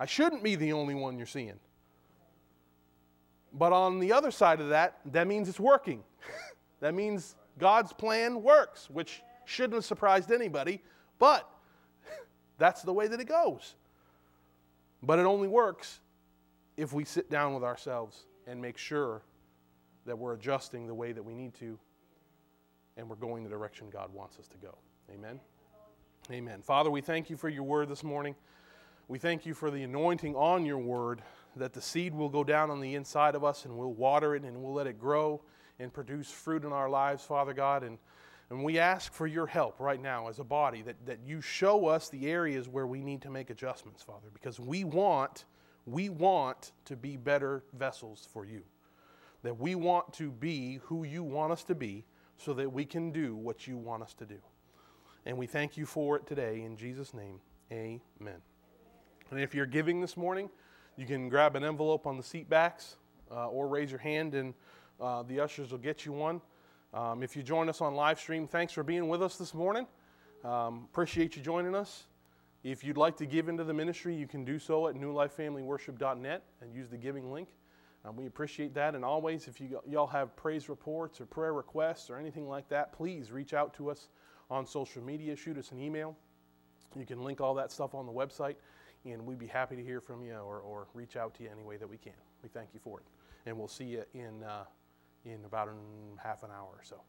I 0.00 0.06
shouldn't 0.06 0.42
be 0.42 0.56
the 0.56 0.72
only 0.72 0.94
one 0.94 1.16
you're 1.18 1.26
seeing. 1.26 1.58
But 3.52 3.72
on 3.72 4.00
the 4.00 4.12
other 4.12 4.30
side 4.30 4.60
of 4.60 4.70
that, 4.70 4.98
that 5.12 5.26
means 5.26 5.48
it's 5.48 5.60
working. 5.60 6.02
that 6.80 6.94
means 6.94 7.36
God's 7.58 7.92
plan 7.92 8.42
works, 8.42 8.90
which 8.90 9.22
shouldn't 9.44 9.74
have 9.74 9.84
surprised 9.84 10.32
anybody, 10.32 10.82
but 11.18 11.48
that's 12.58 12.82
the 12.82 12.92
way 12.92 13.06
that 13.06 13.20
it 13.20 13.28
goes. 13.28 13.76
But 15.02 15.18
it 15.18 15.26
only 15.26 15.48
works 15.48 16.00
if 16.76 16.92
we 16.92 17.04
sit 17.04 17.30
down 17.30 17.54
with 17.54 17.62
ourselves 17.62 18.26
and 18.46 18.60
make 18.60 18.78
sure 18.78 19.22
that 20.06 20.18
we're 20.18 20.34
adjusting 20.34 20.86
the 20.86 20.94
way 20.94 21.12
that 21.12 21.22
we 21.22 21.34
need 21.34 21.54
to 21.54 21.78
and 22.96 23.08
we're 23.08 23.16
going 23.16 23.44
the 23.44 23.50
direction 23.50 23.88
God 23.90 24.12
wants 24.14 24.38
us 24.38 24.48
to 24.48 24.56
go. 24.58 24.74
Amen. 25.12 25.40
Amen. 26.30 26.62
Father, 26.62 26.90
we 26.90 27.00
thank 27.00 27.30
you 27.30 27.36
for 27.36 27.48
your 27.48 27.62
word 27.62 27.88
this 27.88 28.02
morning. 28.02 28.34
We 29.08 29.18
thank 29.18 29.46
you 29.46 29.54
for 29.54 29.70
the 29.70 29.82
anointing 29.82 30.34
on 30.34 30.64
your 30.64 30.78
word 30.78 31.22
that 31.54 31.72
the 31.72 31.80
seed 31.80 32.14
will 32.14 32.28
go 32.28 32.42
down 32.42 32.70
on 32.70 32.80
the 32.80 32.94
inside 32.94 33.34
of 33.34 33.44
us 33.44 33.64
and 33.64 33.76
we'll 33.76 33.92
water 33.92 34.34
it 34.34 34.42
and 34.42 34.62
we'll 34.62 34.74
let 34.74 34.86
it 34.86 34.98
grow 34.98 35.40
and 35.78 35.92
produce 35.92 36.30
fruit 36.30 36.64
in 36.64 36.72
our 36.72 36.88
lives, 36.88 37.22
Father 37.22 37.52
God. 37.52 37.84
And, 37.84 37.98
and 38.50 38.64
we 38.64 38.78
ask 38.78 39.12
for 39.12 39.26
your 39.26 39.46
help 39.46 39.78
right 39.78 40.00
now 40.00 40.28
as 40.28 40.38
a 40.38 40.44
body 40.44 40.82
that, 40.82 40.96
that 41.06 41.18
you 41.24 41.40
show 41.40 41.86
us 41.86 42.08
the 42.08 42.28
areas 42.28 42.68
where 42.68 42.86
we 42.86 43.02
need 43.02 43.22
to 43.22 43.30
make 43.30 43.50
adjustments, 43.50 44.02
Father, 44.02 44.28
because 44.32 44.58
we 44.58 44.84
want, 44.84 45.44
we 45.86 46.08
want 46.08 46.72
to 46.84 46.96
be 46.96 47.16
better 47.16 47.62
vessels 47.72 48.28
for 48.32 48.44
you. 48.44 48.62
That 49.42 49.58
we 49.58 49.74
want 49.74 50.12
to 50.14 50.30
be 50.30 50.80
who 50.84 51.04
you 51.04 51.22
want 51.22 51.52
us 51.52 51.62
to 51.64 51.74
be 51.74 52.04
so 52.36 52.52
that 52.54 52.70
we 52.70 52.84
can 52.84 53.12
do 53.12 53.36
what 53.36 53.66
you 53.66 53.76
want 53.76 54.02
us 54.02 54.12
to 54.14 54.26
do. 54.26 54.38
And 55.24 55.38
we 55.38 55.46
thank 55.46 55.76
you 55.76 55.86
for 55.86 56.16
it 56.16 56.26
today. 56.26 56.62
In 56.62 56.76
Jesus' 56.76 57.14
name, 57.14 57.40
amen. 57.72 58.42
And 59.30 59.40
if 59.40 59.54
you're 59.54 59.66
giving 59.66 60.00
this 60.00 60.16
morning, 60.16 60.50
you 60.96 61.06
can 61.06 61.28
grab 61.28 61.56
an 61.56 61.64
envelope 61.64 62.06
on 62.06 62.16
the 62.16 62.22
seat 62.22 62.48
backs 62.48 62.96
uh, 63.30 63.48
or 63.48 63.68
raise 63.68 63.90
your 63.90 64.00
hand, 64.00 64.34
and 64.34 64.54
uh, 65.00 65.22
the 65.24 65.40
ushers 65.40 65.70
will 65.70 65.78
get 65.78 66.04
you 66.04 66.12
one. 66.12 66.40
Um, 66.94 67.22
if 67.22 67.36
you 67.36 67.42
join 67.42 67.68
us 67.68 67.80
on 67.80 67.94
live 67.94 68.18
stream, 68.18 68.46
thanks 68.46 68.72
for 68.72 68.82
being 68.82 69.08
with 69.08 69.22
us 69.22 69.36
this 69.36 69.52
morning. 69.52 69.86
Um, 70.44 70.86
appreciate 70.90 71.36
you 71.36 71.42
joining 71.42 71.74
us. 71.74 72.04
If 72.66 72.82
you'd 72.82 72.96
like 72.96 73.16
to 73.18 73.26
give 73.26 73.48
into 73.48 73.62
the 73.62 73.72
ministry, 73.72 74.12
you 74.12 74.26
can 74.26 74.44
do 74.44 74.58
so 74.58 74.88
at 74.88 74.96
newlifefamilyworship.net 74.96 76.42
and 76.60 76.74
use 76.74 76.88
the 76.90 76.96
giving 76.96 77.30
link. 77.30 77.46
Um, 78.04 78.16
we 78.16 78.26
appreciate 78.26 78.74
that. 78.74 78.96
And 78.96 79.04
always, 79.04 79.46
if 79.46 79.60
you, 79.60 79.80
y'all 79.88 80.08
have 80.08 80.34
praise 80.34 80.68
reports 80.68 81.20
or 81.20 81.26
prayer 81.26 81.52
requests 81.52 82.10
or 82.10 82.16
anything 82.16 82.48
like 82.48 82.68
that, 82.70 82.92
please 82.92 83.30
reach 83.30 83.54
out 83.54 83.72
to 83.74 83.88
us 83.88 84.08
on 84.50 84.66
social 84.66 85.00
media. 85.00 85.36
Shoot 85.36 85.58
us 85.58 85.70
an 85.70 85.78
email. 85.78 86.16
You 86.96 87.06
can 87.06 87.22
link 87.22 87.40
all 87.40 87.54
that 87.54 87.70
stuff 87.70 87.94
on 87.94 88.04
the 88.04 88.12
website, 88.12 88.56
and 89.04 89.24
we'd 89.24 89.38
be 89.38 89.46
happy 89.46 89.76
to 89.76 89.82
hear 89.84 90.00
from 90.00 90.24
you 90.24 90.34
or, 90.34 90.58
or 90.58 90.88
reach 90.92 91.14
out 91.14 91.34
to 91.34 91.44
you 91.44 91.50
any 91.52 91.62
way 91.62 91.76
that 91.76 91.88
we 91.88 91.98
can. 91.98 92.14
We 92.42 92.48
thank 92.48 92.70
you 92.74 92.80
for 92.82 92.98
it. 92.98 93.06
And 93.48 93.56
we'll 93.56 93.68
see 93.68 93.84
you 93.84 94.02
in, 94.12 94.42
uh, 94.42 94.64
in 95.24 95.44
about 95.44 95.68
an, 95.68 95.76
half 96.20 96.42
an 96.42 96.50
hour 96.50 96.70
or 96.72 96.82
so. 96.82 97.00